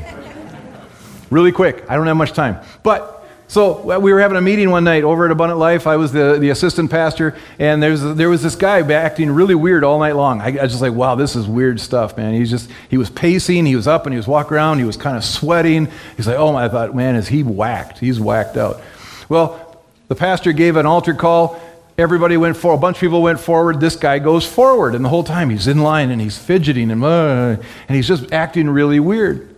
Really 1.31 1.53
quick. 1.53 1.85
I 1.89 1.97
don't 1.97 2.07
have 2.07 2.17
much 2.17 2.33
time. 2.33 2.59
But 2.83 3.19
so 3.51 3.99
we 3.99 4.13
were 4.13 4.21
having 4.21 4.37
a 4.37 4.43
meeting 4.43 4.69
one 4.69 4.85
night 4.85 5.05
over 5.05 5.25
at 5.25 5.31
Abundant 5.31 5.59
Life. 5.59 5.87
I 5.87 5.97
was 5.97 6.13
the, 6.13 6.37
the 6.39 6.51
assistant 6.51 6.91
pastor, 6.91 7.35
and 7.59 7.83
there's, 7.83 8.03
there 8.03 8.29
was 8.29 8.43
this 8.43 8.55
guy 8.55 8.81
acting 8.93 9.31
really 9.31 9.55
weird 9.55 9.85
all 9.85 9.99
night 9.99 10.17
long. 10.17 10.43
I, 10.43 10.51
was 10.51 10.73
just 10.73 10.83
like, 10.83 10.93
wow, 10.93 11.15
this 11.15 11.35
is 11.35 11.47
weird 11.47 11.81
stuff, 11.81 12.15
man. 12.19 12.35
He's 12.35 12.51
just, 12.51 12.71
he 12.91 12.99
was 12.99 13.09
pacing, 13.09 13.65
he 13.65 13.75
was 13.75 13.89
up 13.89 14.05
and 14.05 14.13
he 14.13 14.19
was 14.19 14.29
walking 14.29 14.53
around, 14.53 14.81
he 14.81 14.85
was 14.85 14.99
kind 14.99 15.17
of 15.17 15.25
sweating. 15.25 15.89
He's 16.19 16.27
like, 16.27 16.37
oh 16.37 16.53
my, 16.53 16.67
I 16.67 16.69
thought, 16.69 16.95
man, 16.95 17.17
is 17.17 17.27
he 17.27 17.43
whacked? 17.43 17.99
He's 17.99 18.21
whacked 18.21 18.59
out. 18.59 18.83
Well, 19.31 19.83
the 20.09 20.15
pastor 20.15 20.53
gave 20.53 20.77
an 20.77 20.85
altar 20.85 21.15
call. 21.15 21.59
Everybody 21.97 22.37
went 22.37 22.59
forward. 22.59 22.77
A 22.77 22.81
bunch 22.81 22.99
of 22.99 23.01
people 23.01 23.23
went 23.23 23.41
forward. 23.41 23.81
This 23.81 23.97
guy 23.97 24.19
goes 24.19 24.47
forward, 24.47 24.95
and 24.95 25.03
the 25.03 25.09
whole 25.09 25.25
time 25.25 25.49
he's 25.49 25.67
in 25.67 25.79
line 25.79 26.11
and 26.11 26.21
he's 26.21 26.37
fidgeting 26.37 26.91
and, 26.91 27.03
uh, 27.03 27.57
and 27.89 27.97
he's 27.97 28.07
just 28.07 28.31
acting 28.31 28.69
really 28.69 29.01
weird. 29.01 29.55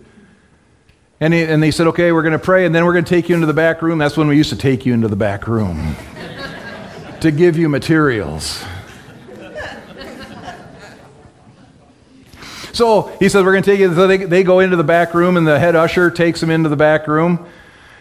And, 1.21 1.35
he, 1.35 1.43
and 1.43 1.61
they 1.61 1.69
said, 1.69 1.85
okay, 1.87 2.11
we're 2.11 2.23
going 2.23 2.33
to 2.33 2.39
pray, 2.39 2.65
and 2.65 2.73
then 2.73 2.83
we're 2.83 2.93
going 2.93 3.05
to 3.05 3.09
take 3.09 3.29
you 3.29 3.35
into 3.35 3.45
the 3.45 3.53
back 3.53 3.83
room. 3.83 3.99
That's 3.99 4.17
when 4.17 4.27
we 4.27 4.35
used 4.35 4.49
to 4.49 4.55
take 4.55 4.87
you 4.87 4.93
into 4.95 5.07
the 5.07 5.15
back 5.15 5.47
room 5.47 5.95
to 7.21 7.29
give 7.29 7.57
you 7.57 7.69
materials. 7.69 8.63
So 12.73 13.15
he 13.19 13.29
says, 13.29 13.43
we're 13.43 13.51
going 13.51 13.63
to 13.63 13.69
take 13.69 13.79
you. 13.79 13.93
So 13.93 14.07
they, 14.07 14.17
they 14.17 14.41
go 14.41 14.61
into 14.61 14.77
the 14.77 14.83
back 14.83 15.13
room, 15.13 15.37
and 15.37 15.45
the 15.45 15.59
head 15.59 15.75
usher 15.75 16.09
takes 16.09 16.41
them 16.41 16.49
into 16.49 16.69
the 16.69 16.75
back 16.75 17.07
room. 17.07 17.47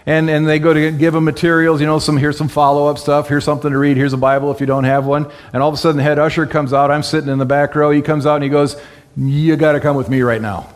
And, 0.06 0.30
and 0.30 0.48
they 0.48 0.58
go 0.58 0.72
to 0.72 0.90
give 0.90 1.12
them 1.12 1.24
materials, 1.24 1.82
you 1.82 1.86
know, 1.86 1.98
some 1.98 2.16
here's 2.16 2.38
some 2.38 2.48
follow-up 2.48 2.96
stuff, 2.96 3.28
here's 3.28 3.44
something 3.44 3.70
to 3.70 3.76
read, 3.76 3.98
here's 3.98 4.14
a 4.14 4.16
Bible 4.16 4.50
if 4.50 4.58
you 4.58 4.66
don't 4.66 4.84
have 4.84 5.04
one. 5.04 5.30
And 5.52 5.62
all 5.62 5.68
of 5.68 5.74
a 5.74 5.76
sudden 5.76 5.98
the 5.98 6.02
head 6.02 6.18
usher 6.18 6.46
comes 6.46 6.72
out. 6.72 6.90
I'm 6.90 7.02
sitting 7.02 7.28
in 7.28 7.36
the 7.36 7.44
back 7.44 7.74
row. 7.74 7.90
He 7.90 8.00
comes 8.00 8.24
out 8.24 8.36
and 8.36 8.44
he 8.44 8.48
goes, 8.48 8.80
You 9.14 9.56
got 9.56 9.72
to 9.72 9.80
come 9.80 9.96
with 9.96 10.08
me 10.08 10.22
right 10.22 10.40
now. 10.40 10.72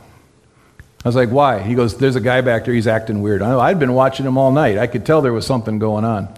I 1.05 1.09
was 1.09 1.17
like, 1.17 1.29
why? 1.29 1.61
He 1.61 1.75
goes, 1.75 1.99
there's 1.99 2.17
a 2.17 2.21
guy 2.21 2.41
back 2.41 2.65
there, 2.65 2.73
he's 2.73 2.87
acting 2.87 3.21
weird. 3.21 3.43
I, 3.43 3.59
I'd 3.59 3.79
been 3.79 3.93
watching 3.93 4.25
him 4.25 4.39
all 4.39 4.51
night. 4.51 4.79
I 4.79 4.87
could 4.87 5.05
tell 5.05 5.21
there 5.21 5.35
was 5.35 5.47
something 5.47 5.79
going 5.79 6.05
on. 6.05 6.35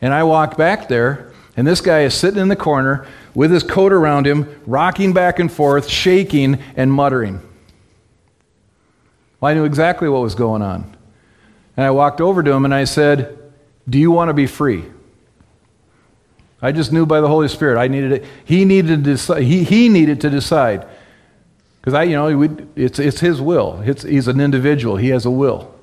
And 0.00 0.14
I 0.14 0.22
walked 0.22 0.56
back 0.56 0.86
there, 0.86 1.32
and 1.56 1.66
this 1.66 1.80
guy 1.80 2.02
is 2.02 2.14
sitting 2.14 2.40
in 2.40 2.48
the 2.48 2.56
corner 2.56 3.06
with 3.34 3.50
his 3.50 3.64
coat 3.64 3.92
around 3.92 4.26
him, 4.26 4.60
rocking 4.64 5.12
back 5.12 5.40
and 5.40 5.50
forth, 5.50 5.88
shaking, 5.88 6.62
and 6.76 6.92
muttering. 6.92 7.40
Well, 9.40 9.50
I 9.50 9.54
knew 9.54 9.64
exactly 9.64 10.08
what 10.08 10.22
was 10.22 10.36
going 10.36 10.62
on. 10.62 10.96
And 11.76 11.84
I 11.84 11.90
walked 11.90 12.20
over 12.20 12.42
to 12.44 12.52
him 12.52 12.64
and 12.64 12.72
I 12.72 12.84
said, 12.84 13.36
Do 13.88 13.98
you 13.98 14.12
want 14.12 14.28
to 14.28 14.34
be 14.34 14.46
free? 14.46 14.84
I 16.62 16.70
just 16.70 16.92
knew 16.92 17.04
by 17.04 17.20
the 17.20 17.28
Holy 17.28 17.48
Spirit 17.48 17.78
I 17.78 17.88
needed 17.88 18.12
it. 18.12 18.24
He 18.44 18.64
needed 18.64 18.88
to 18.88 18.96
decide, 18.96 19.42
he, 19.42 19.64
he 19.64 19.88
needed 19.88 20.20
to 20.22 20.30
decide 20.30 20.86
because 21.84 21.92
I, 21.92 22.04
you 22.04 22.16
know, 22.16 22.56
it's, 22.76 22.98
it's 22.98 23.20
his 23.20 23.42
will. 23.42 23.82
It's, 23.84 24.04
he's 24.04 24.26
an 24.26 24.40
individual, 24.40 24.96
he 24.96 25.10
has 25.10 25.26
a 25.26 25.30
will. 25.30 25.74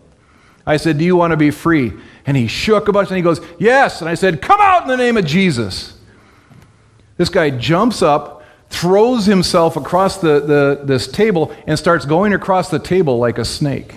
I 0.65 0.77
said, 0.77 0.97
Do 0.97 1.05
you 1.05 1.15
want 1.15 1.29
to 1.29 1.37
be 1.37 1.51
free? 1.51 1.93
And 2.25 2.35
he 2.35 2.47
shook 2.47 2.87
a 2.87 2.91
bunch 2.91 3.09
and 3.09 3.17
he 3.17 3.21
goes, 3.21 3.39
Yes. 3.59 4.01
And 4.01 4.09
I 4.09 4.15
said, 4.15 4.41
Come 4.41 4.59
out 4.59 4.81
in 4.81 4.87
the 4.87 4.97
name 4.97 5.15
of 5.15 5.25
Jesus. 5.25 5.95
This 7.17 7.29
guy 7.29 7.51
jumps 7.51 8.01
up, 8.01 8.43
throws 8.69 9.27
himself 9.27 9.75
across 9.75 10.17
the, 10.17 10.39
the, 10.39 10.81
this 10.83 11.07
table, 11.07 11.55
and 11.67 11.77
starts 11.77 12.05
going 12.05 12.33
across 12.33 12.71
the 12.71 12.79
table 12.79 13.19
like 13.19 13.37
a 13.37 13.45
snake. 13.45 13.93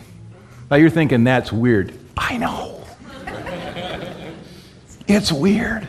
Now 0.71 0.77
you're 0.77 0.91
thinking 0.91 1.25
that's 1.25 1.51
weird. 1.51 1.99
I 2.19 2.37
know. 2.37 2.85
it's 5.09 5.33
weird. 5.33 5.89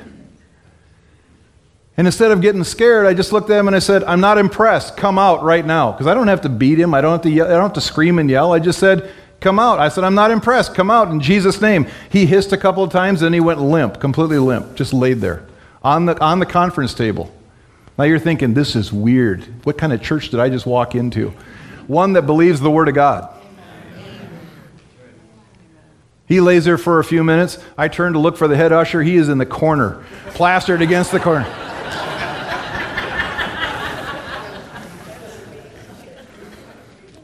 And 1.97 2.07
instead 2.07 2.31
of 2.31 2.41
getting 2.41 2.63
scared, 2.63 3.05
I 3.05 3.13
just 3.13 3.31
looked 3.31 3.49
at 3.49 3.57
him 3.57 3.67
and 3.67 3.75
I 3.75 3.79
said, 3.79 4.03
I'm 4.03 4.19
not 4.19 4.37
impressed. 4.37 4.97
Come 4.97 5.17
out 5.17 5.43
right 5.43 5.65
now. 5.65 5.91
Because 5.91 6.07
I 6.07 6.13
don't 6.13 6.27
have 6.27 6.41
to 6.41 6.49
beat 6.49 6.79
him. 6.79 6.93
I 6.93 7.01
don't 7.01 7.13
have 7.13 7.21
to, 7.21 7.29
yell, 7.29 7.47
I 7.47 7.51
don't 7.51 7.61
have 7.63 7.73
to 7.73 7.81
scream 7.81 8.19
and 8.19 8.29
yell. 8.29 8.51
I 8.51 8.59
just 8.59 8.79
said, 8.79 9.09
Come 9.39 9.59
out. 9.59 9.79
I 9.79 9.89
said, 9.89 10.03
I'm 10.03 10.15
not 10.15 10.31
impressed. 10.31 10.73
Come 10.73 10.89
out 10.89 11.09
in 11.09 11.19
Jesus' 11.19 11.61
name. 11.61 11.85
He 12.09 12.25
hissed 12.25 12.51
a 12.51 12.57
couple 12.57 12.83
of 12.83 12.91
times, 12.91 13.19
then 13.19 13.31
he 13.31 13.39
went 13.39 13.61
limp, 13.61 13.99
completely 13.99 14.39
limp, 14.39 14.75
just 14.75 14.91
laid 14.91 15.21
there 15.21 15.45
on 15.83 16.07
the, 16.07 16.19
on 16.19 16.39
the 16.39 16.47
conference 16.47 16.95
table. 16.95 17.31
Now 17.95 18.05
you're 18.05 18.17
thinking, 18.17 18.55
this 18.55 18.75
is 18.75 18.91
weird. 18.91 19.43
What 19.63 19.77
kind 19.77 19.93
of 19.93 20.01
church 20.01 20.29
did 20.29 20.39
I 20.39 20.49
just 20.49 20.65
walk 20.65 20.95
into? 20.95 21.29
One 21.85 22.13
that 22.13 22.23
believes 22.23 22.59
the 22.59 22.71
Word 22.71 22.87
of 22.87 22.95
God. 22.95 23.31
He 26.27 26.41
lays 26.41 26.65
there 26.65 26.79
for 26.79 26.97
a 26.97 27.03
few 27.03 27.23
minutes. 27.23 27.59
I 27.77 27.87
turn 27.87 28.13
to 28.13 28.19
look 28.19 28.37
for 28.37 28.47
the 28.47 28.57
head 28.57 28.71
usher. 28.71 29.03
He 29.03 29.15
is 29.15 29.29
in 29.29 29.37
the 29.37 29.45
corner, 29.45 30.03
plastered 30.29 30.81
against 30.81 31.11
the 31.11 31.19
corner. 31.19 31.45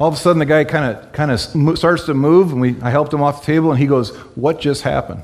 All 0.02 0.08
of 0.08 0.16
a 0.16 0.18
sudden, 0.18 0.40
the 0.40 0.48
guy 0.48 0.64
kind 0.64 0.98
of 0.98 1.12
kind 1.12 1.30
of 1.30 1.40
starts 1.78 2.06
to 2.08 2.16
move, 2.16 2.54
and 2.54 2.60
we, 2.60 2.76
I 2.82 2.90
helped 2.90 3.14
him 3.14 3.22
off 3.22 3.42
the 3.42 3.46
table, 3.46 3.70
and 3.70 3.80
he 3.80 3.86
goes, 3.86 4.10
"What 4.34 4.60
just 4.60 4.82
happened?" 4.82 5.22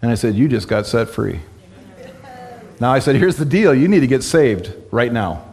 And 0.00 0.10
I 0.10 0.14
said, 0.14 0.34
"You 0.36 0.48
just 0.48 0.68
got 0.68 0.86
set 0.86 1.10
free." 1.10 1.40
Now 2.80 2.92
I 2.92 3.00
said, 3.00 3.16
"Here's 3.16 3.36
the 3.36 3.44
deal: 3.44 3.74
you 3.74 3.88
need 3.88 4.00
to 4.00 4.06
get 4.06 4.22
saved 4.22 4.72
right 4.90 5.12
now, 5.12 5.44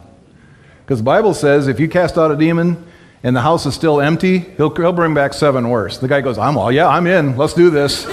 because 0.82 1.00
the 1.00 1.04
Bible 1.04 1.34
says 1.34 1.68
if 1.68 1.78
you 1.78 1.88
cast 1.88 2.16
out 2.16 2.30
a 2.30 2.36
demon 2.36 2.82
and 3.22 3.36
the 3.36 3.42
house 3.42 3.66
is 3.66 3.74
still 3.74 4.00
empty, 4.00 4.38
he'll, 4.38 4.74
he'll 4.74 4.94
bring 4.94 5.12
back 5.12 5.34
seven 5.34 5.68
worse." 5.68 5.98
The 5.98 6.08
guy 6.08 6.22
goes, 6.22 6.38
"I'm 6.38 6.56
all 6.56 6.72
yeah, 6.72 6.88
I'm 6.88 7.06
in. 7.06 7.36
Let's 7.36 7.52
do 7.52 7.68
this." 7.68 8.06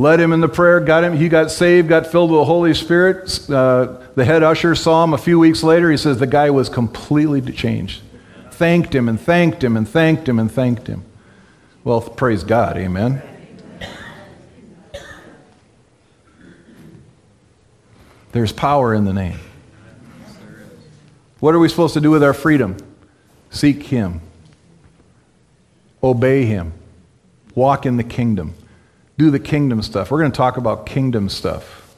Led 0.00 0.18
him 0.18 0.32
in 0.32 0.40
the 0.40 0.48
prayer, 0.48 0.80
got 0.80 1.04
him, 1.04 1.14
he 1.14 1.28
got 1.28 1.50
saved, 1.50 1.86
got 1.86 2.06
filled 2.06 2.30
with 2.30 2.40
the 2.40 2.44
Holy 2.46 2.72
Spirit. 2.72 3.50
Uh, 3.50 3.98
the 4.14 4.24
head 4.24 4.42
usher 4.42 4.74
saw 4.74 5.04
him 5.04 5.12
a 5.12 5.18
few 5.18 5.38
weeks 5.38 5.62
later. 5.62 5.90
He 5.90 5.98
says 5.98 6.18
the 6.18 6.26
guy 6.26 6.48
was 6.48 6.70
completely 6.70 7.42
changed. 7.52 8.00
Thanked 8.50 8.94
him 8.94 9.10
and 9.10 9.20
thanked 9.20 9.62
him 9.62 9.76
and 9.76 9.86
thanked 9.86 10.26
him 10.26 10.38
and 10.38 10.50
thanked 10.50 10.86
him. 10.86 11.04
Well, 11.84 12.00
praise 12.00 12.44
God, 12.44 12.78
amen. 12.78 13.22
There's 18.32 18.52
power 18.52 18.94
in 18.94 19.04
the 19.04 19.12
name. 19.12 19.38
What 21.40 21.54
are 21.54 21.58
we 21.58 21.68
supposed 21.68 21.94
to 21.94 22.00
do 22.00 22.10
with 22.10 22.22
our 22.22 22.34
freedom? 22.34 22.76
Seek 23.50 23.82
Him, 23.82 24.20
obey 26.02 26.44
Him, 26.44 26.72
walk 27.54 27.86
in 27.86 27.96
the 27.96 28.04
kingdom 28.04 28.54
do 29.20 29.30
the 29.30 29.38
kingdom 29.38 29.82
stuff. 29.82 30.10
We're 30.10 30.20
going 30.20 30.32
to 30.32 30.36
talk 30.36 30.56
about 30.56 30.86
kingdom 30.86 31.28
stuff 31.28 31.94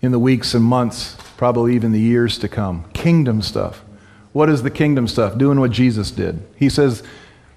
in 0.00 0.10
the 0.10 0.18
weeks 0.18 0.54
and 0.54 0.64
months, 0.64 1.18
probably 1.36 1.74
even 1.74 1.92
the 1.92 2.00
years 2.00 2.38
to 2.38 2.48
come. 2.48 2.90
Kingdom 2.94 3.42
stuff. 3.42 3.84
What 4.32 4.48
is 4.48 4.62
the 4.62 4.70
kingdom 4.70 5.06
stuff? 5.06 5.36
Doing 5.36 5.60
what 5.60 5.70
Jesus 5.70 6.10
did. 6.10 6.42
He 6.56 6.70
says, 6.70 7.02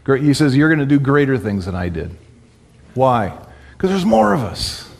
he 0.05 0.33
says 0.33 0.53
You're 0.53 0.67
going 0.67 0.79
to 0.79 0.86
do 0.86 0.99
greater 0.99 1.38
things 1.38 1.65
than 1.65 1.75
I 1.75 1.88
did. 1.88 2.13
Why? 2.93 3.38
Because 3.71 3.91
there's 3.91 4.05
more 4.05 4.33
of 4.33 4.41
us. 4.41 4.91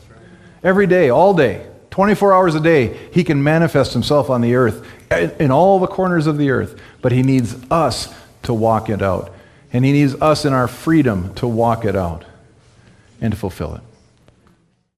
Every 0.62 0.86
day, 0.86 1.10
all 1.10 1.34
day, 1.34 1.66
24 1.90 2.32
hours 2.32 2.54
a 2.54 2.60
day, 2.60 2.96
He 3.12 3.22
can 3.22 3.42
manifest 3.42 3.92
Himself 3.92 4.30
on 4.30 4.40
the 4.40 4.54
earth, 4.54 4.90
eh, 5.10 5.28
in 5.38 5.50
all 5.50 5.78
the 5.78 5.86
corners 5.86 6.26
of 6.26 6.38
the 6.38 6.48
earth. 6.48 6.80
But 7.02 7.12
He 7.12 7.22
needs 7.22 7.54
us 7.70 8.14
to 8.44 8.54
walk 8.54 8.88
it 8.88 9.02
out. 9.02 9.30
And 9.74 9.84
He 9.84 9.92
needs 9.92 10.14
us 10.14 10.46
in 10.46 10.54
our 10.54 10.68
freedom 10.68 11.34
to 11.34 11.46
walk 11.46 11.84
it 11.84 11.94
out 11.94 12.24
and 13.20 13.32
to 13.32 13.38
fulfill 13.38 13.74
it. 13.74 13.95